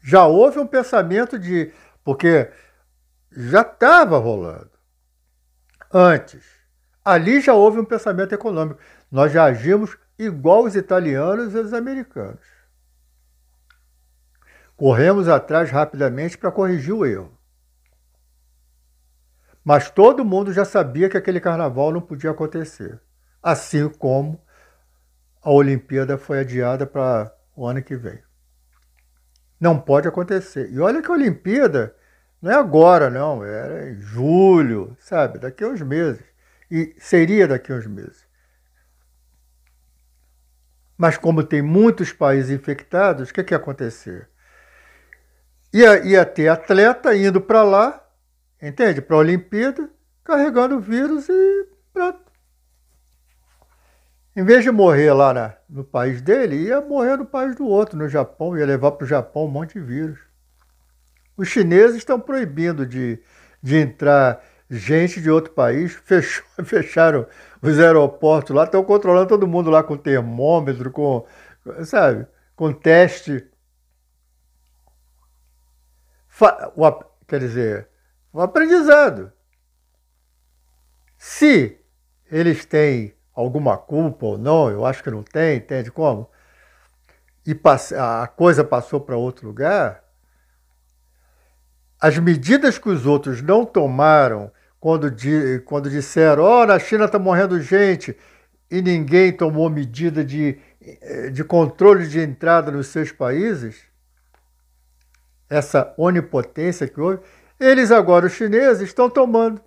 Já 0.00 0.26
houve 0.26 0.60
um 0.60 0.66
pensamento 0.66 1.36
de. 1.36 1.72
Porque 2.04 2.48
já 3.36 3.62
estava 3.62 4.18
rolando 4.18 4.70
antes. 5.92 6.42
Ali 7.04 7.40
já 7.40 7.52
houve 7.52 7.78
um 7.80 7.84
pensamento 7.84 8.34
econômico. 8.34 8.80
Nós 9.10 9.32
já 9.32 9.44
agimos 9.44 9.96
igual 10.18 10.64
os 10.64 10.76
italianos 10.76 11.54
e 11.54 11.58
os 11.58 11.72
americanos. 11.72 12.44
Corremos 14.76 15.28
atrás 15.28 15.70
rapidamente 15.70 16.38
para 16.38 16.52
corrigir 16.52 16.94
o 16.94 17.04
erro. 17.04 17.36
Mas 19.64 19.90
todo 19.90 20.24
mundo 20.24 20.52
já 20.52 20.64
sabia 20.64 21.08
que 21.08 21.16
aquele 21.16 21.40
carnaval 21.40 21.92
não 21.92 22.00
podia 22.00 22.30
acontecer. 22.30 23.00
Assim 23.42 23.88
como 23.88 24.40
a 25.42 25.50
Olimpíada 25.50 26.16
foi 26.16 26.40
adiada 26.40 26.86
para 26.86 27.32
o 27.54 27.66
ano 27.66 27.82
que 27.82 27.96
vem. 27.96 28.20
Não 29.60 29.78
pode 29.78 30.08
acontecer. 30.08 30.72
E 30.72 30.80
olha 30.80 31.02
que 31.02 31.08
a 31.10 31.14
Olimpíada 31.14 31.94
não 32.42 32.50
é 32.50 32.54
agora, 32.54 33.08
não, 33.08 33.44
era 33.44 33.88
em 33.88 34.00
julho, 34.00 34.96
sabe? 34.98 35.38
Daqui 35.38 35.62
a 35.62 35.68
uns 35.68 35.80
meses. 35.80 36.24
E 36.68 36.92
seria 36.98 37.46
daqui 37.46 37.72
a 37.72 37.76
uns 37.76 37.86
meses. 37.86 38.26
Mas 40.98 41.16
como 41.16 41.44
tem 41.44 41.62
muitos 41.62 42.12
países 42.12 42.50
infectados, 42.50 43.30
o 43.30 43.32
que, 43.32 43.44
que 43.44 43.54
ia 43.54 43.58
acontecer? 43.58 44.28
Ia, 45.72 46.04
ia 46.04 46.24
ter 46.26 46.48
atleta 46.48 47.14
indo 47.14 47.40
para 47.40 47.62
lá, 47.62 48.04
entende? 48.60 49.00
Para 49.00 49.16
a 49.16 49.20
Olimpíada, 49.20 49.88
carregando 50.24 50.76
o 50.76 50.80
vírus 50.80 51.28
e 51.28 51.68
pronto. 51.92 52.20
Em 54.34 54.44
vez 54.44 54.64
de 54.64 54.70
morrer 54.70 55.12
lá 55.12 55.32
na, 55.32 55.54
no 55.68 55.84
país 55.84 56.20
dele, 56.20 56.56
ia 56.56 56.80
morrer 56.80 57.16
no 57.16 57.26
país 57.26 57.54
do 57.54 57.66
outro, 57.66 57.96
no 57.96 58.08
Japão, 58.08 58.56
ia 58.56 58.66
levar 58.66 58.92
para 58.92 59.04
o 59.04 59.08
Japão 59.08 59.44
um 59.44 59.50
monte 59.50 59.74
de 59.74 59.80
vírus. 59.80 60.31
Os 61.36 61.48
chineses 61.48 61.96
estão 61.96 62.20
proibindo 62.20 62.86
de, 62.86 63.18
de 63.62 63.76
entrar 63.76 64.42
gente 64.70 65.20
de 65.20 65.30
outro 65.30 65.52
país, 65.52 65.92
fechou, 66.04 66.44
fecharam 66.64 67.26
os 67.60 67.78
aeroportos 67.78 68.54
lá, 68.54 68.64
estão 68.64 68.82
controlando 68.82 69.28
todo 69.28 69.46
mundo 69.46 69.70
lá 69.70 69.82
com 69.82 69.96
termômetro, 69.96 70.90
com, 70.90 71.26
sabe, 71.84 72.26
com 72.56 72.72
teste. 72.72 73.46
Fa, 76.28 76.72
o, 76.74 77.04
quer 77.26 77.40
dizer, 77.40 77.88
o 78.32 78.40
aprendizado. 78.40 79.32
Se 81.18 81.78
eles 82.30 82.64
têm 82.64 83.14
alguma 83.34 83.76
culpa 83.76 84.26
ou 84.26 84.38
não, 84.38 84.70
eu 84.70 84.84
acho 84.84 85.02
que 85.02 85.10
não 85.10 85.22
tem, 85.22 85.58
entende 85.58 85.90
como? 85.90 86.28
E 87.46 87.58
a 87.98 88.26
coisa 88.26 88.64
passou 88.64 89.00
para 89.00 89.16
outro 89.16 89.46
lugar, 89.46 90.01
as 92.02 92.18
medidas 92.18 92.78
que 92.78 92.88
os 92.88 93.06
outros 93.06 93.40
não 93.40 93.64
tomaram 93.64 94.50
quando, 94.80 95.08
di, 95.08 95.62
quando 95.64 95.88
disseram, 95.88 96.42
ó, 96.42 96.62
oh, 96.62 96.66
na 96.66 96.76
China 96.76 97.04
está 97.04 97.16
morrendo 97.16 97.60
gente, 97.60 98.18
e 98.68 98.82
ninguém 98.82 99.32
tomou 99.32 99.70
medida 99.70 100.24
de, 100.24 100.58
de 101.32 101.44
controle 101.44 102.08
de 102.08 102.18
entrada 102.18 102.72
nos 102.72 102.88
seus 102.88 103.12
países, 103.12 103.84
essa 105.48 105.94
onipotência 105.96 106.88
que 106.88 107.00
houve, 107.00 107.22
eles 107.60 107.92
agora, 107.92 108.26
os 108.26 108.32
chineses, 108.32 108.88
estão 108.88 109.08
tomando. 109.08 109.62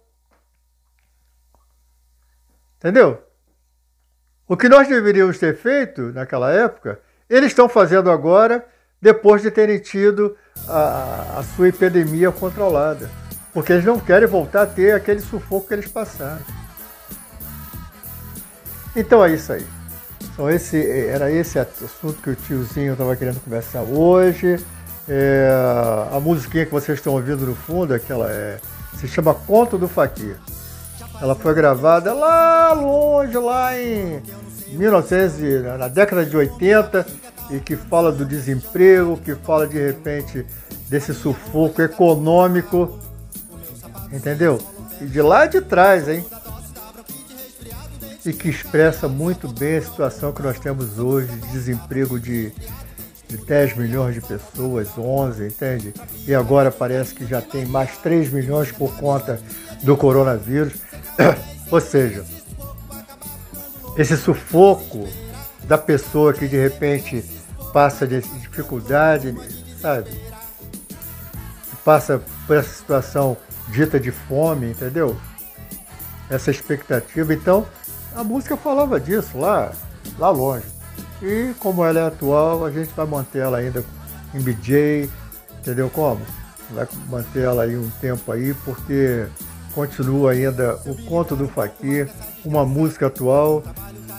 Entendeu? 2.75 3.23
O 4.45 4.57
que 4.57 4.67
nós 4.67 4.89
deveríamos 4.89 5.39
ter 5.39 5.55
feito 5.55 6.11
naquela 6.11 6.51
época, 6.51 6.99
eles 7.29 7.51
estão 7.51 7.69
fazendo 7.69 8.11
agora, 8.11 8.67
depois 9.05 9.43
de 9.43 9.51
terem 9.51 9.77
tido 9.77 10.35
a, 10.67 11.37
a 11.37 11.43
sua 11.55 11.67
epidemia 11.67 12.31
controlada. 12.31 13.07
Porque 13.53 13.71
eles 13.71 13.85
não 13.85 13.99
querem 13.99 14.27
voltar 14.27 14.63
a 14.63 14.65
ter 14.65 14.95
aquele 14.95 15.21
sufoco 15.21 15.67
que 15.67 15.75
eles 15.75 15.87
passaram. 15.87 16.41
Então 18.95 19.23
é 19.23 19.31
isso 19.31 19.53
aí. 19.53 19.65
Então 20.23 20.49
esse, 20.49 20.83
era 21.07 21.31
esse 21.31 21.59
assunto 21.59 22.19
que 22.23 22.31
o 22.31 22.35
tiozinho 22.35 22.93
estava 22.93 23.15
querendo 23.15 23.39
conversar 23.41 23.83
hoje. 23.83 24.57
É, 25.07 25.51
a 26.11 26.19
musiquinha 26.19 26.65
que 26.65 26.71
vocês 26.71 26.97
estão 26.97 27.13
ouvindo 27.13 27.45
no 27.45 27.53
fundo, 27.53 27.93
aquela 27.93 28.31
é, 28.31 28.57
se 28.97 29.07
chama 29.07 29.35
Conto 29.35 29.77
do 29.77 29.87
Faquir. 29.87 30.35
Ela 31.21 31.35
foi 31.35 31.53
gravada 31.53 32.11
lá 32.11 32.73
longe, 32.73 33.37
lá 33.37 33.79
em 33.79 34.23
1900, 34.69 35.77
na 35.77 35.87
década 35.87 36.25
de 36.25 36.35
80, 36.35 37.05
e 37.49 37.59
que 37.59 37.75
fala 37.75 38.11
do 38.11 38.25
desemprego, 38.25 39.17
que 39.17 39.35
fala 39.35 39.67
de 39.67 39.77
repente 39.77 40.45
desse 40.89 41.13
sufoco 41.13 41.81
econômico, 41.81 42.99
entendeu? 44.11 44.59
E 45.01 45.05
de 45.05 45.21
lá 45.21 45.45
de 45.45 45.61
trás, 45.61 46.07
hein? 46.07 46.25
E 48.25 48.33
que 48.33 48.49
expressa 48.49 49.07
muito 49.07 49.47
bem 49.47 49.77
a 49.77 49.81
situação 49.81 50.31
que 50.31 50.41
nós 50.41 50.59
temos 50.59 50.97
hoje, 50.97 51.27
de 51.27 51.47
desemprego 51.49 52.19
de, 52.19 52.51
de 53.27 53.37
10 53.37 53.77
milhões 53.77 54.15
de 54.15 54.21
pessoas, 54.21 54.89
11, 54.97 55.47
entende? 55.47 55.93
E 56.27 56.33
agora 56.33 56.71
parece 56.71 57.13
que 57.13 57.25
já 57.25 57.41
tem 57.41 57.65
mais 57.65 57.97
3 57.97 58.31
milhões 58.31 58.71
por 58.71 58.95
conta 58.97 59.39
do 59.83 59.95
coronavírus. 59.95 60.73
Ou 61.69 61.81
seja, 61.81 62.25
esse 63.97 64.17
sufoco 64.17 65.07
da 65.67 65.77
pessoa 65.77 66.33
que 66.33 66.47
de 66.47 66.57
repente 66.57 67.23
passa 67.75 68.07
de 68.07 68.21
dificuldade, 68.21 69.35
sabe? 69.81 70.09
Passa 71.83 72.21
por 72.47 72.55
essa 72.55 72.69
situação 72.69 73.35
dita 73.67 73.99
de 73.99 74.11
fome, 74.11 74.71
entendeu? 74.71 75.17
Essa 76.29 76.51
expectativa. 76.51 77.33
Então, 77.33 77.65
a 78.15 78.23
música 78.23 78.55
falava 78.55 78.97
disso 78.97 79.37
lá, 79.37 79.73
lá 80.17 80.29
longe. 80.29 80.65
E 81.21 81.53
como 81.59 81.83
ela 81.83 81.99
é 81.99 82.07
atual, 82.07 82.63
a 82.63 82.71
gente 82.71 82.93
vai 82.95 83.05
manter 83.05 83.39
ela 83.39 83.57
ainda 83.57 83.83
em 84.33 84.39
BJ, 84.39 85.09
entendeu 85.59 85.89
como? 85.89 86.21
Vai 86.71 86.87
manter 87.09 87.43
ela 87.43 87.63
aí 87.63 87.75
um 87.75 87.89
tempo 87.99 88.31
aí, 88.31 88.53
porque 88.63 89.27
continua 89.73 90.31
ainda 90.31 90.79
o 90.85 90.95
Conto 91.03 91.35
do 91.35 91.49
Faquir, 91.49 92.09
uma 92.45 92.65
música 92.65 93.07
atual. 93.07 93.61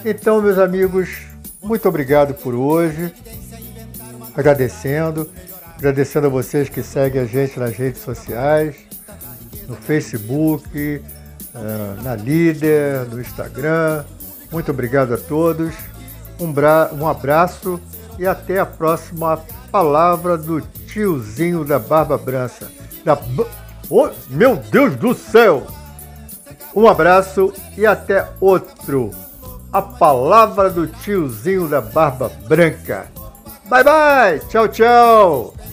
Então, 0.04 0.42
meus 0.42 0.58
amigos, 0.58 1.22
muito 1.62 1.88
obrigado 1.88 2.34
por 2.34 2.54
hoje. 2.54 3.12
Agradecendo, 4.36 5.30
agradecendo 5.76 6.26
a 6.26 6.30
vocês 6.30 6.68
que 6.68 6.82
seguem 6.82 7.22
a 7.22 7.24
gente 7.24 7.58
nas 7.58 7.74
redes 7.74 8.02
sociais, 8.02 8.76
no 9.68 9.74
Facebook, 9.76 10.68
eh, 10.74 12.02
na 12.02 12.14
Líder, 12.14 13.06
no 13.08 13.20
Instagram. 13.20 14.04
Muito 14.52 14.70
obrigado 14.70 15.14
a 15.14 15.18
todos. 15.18 15.74
Um, 16.38 16.52
um 17.00 17.08
abraço 17.08 17.80
e 18.18 18.26
até 18.26 18.60
a 18.60 18.66
próxima 18.66 19.42
palavra 19.72 20.36
do 20.36 20.60
tiozinho 20.60 21.64
da 21.64 21.78
Barba 21.78 22.18
Branca. 22.18 22.68
Da 23.04 23.16
Oh, 23.88 24.08
meu 24.28 24.56
Deus 24.56 24.96
do 24.96 25.14
céu! 25.14 25.64
Um 26.74 26.88
abraço 26.88 27.52
e 27.78 27.86
até 27.86 28.28
outro. 28.40 29.12
A 29.72 29.80
palavra 29.80 30.68
do 30.68 30.88
tiozinho 30.88 31.68
da 31.68 31.80
barba 31.80 32.30
branca. 32.48 33.06
Bye 33.68 33.82
bye! 33.82 34.40
Tchau, 34.48 34.68
tchau! 34.68 35.65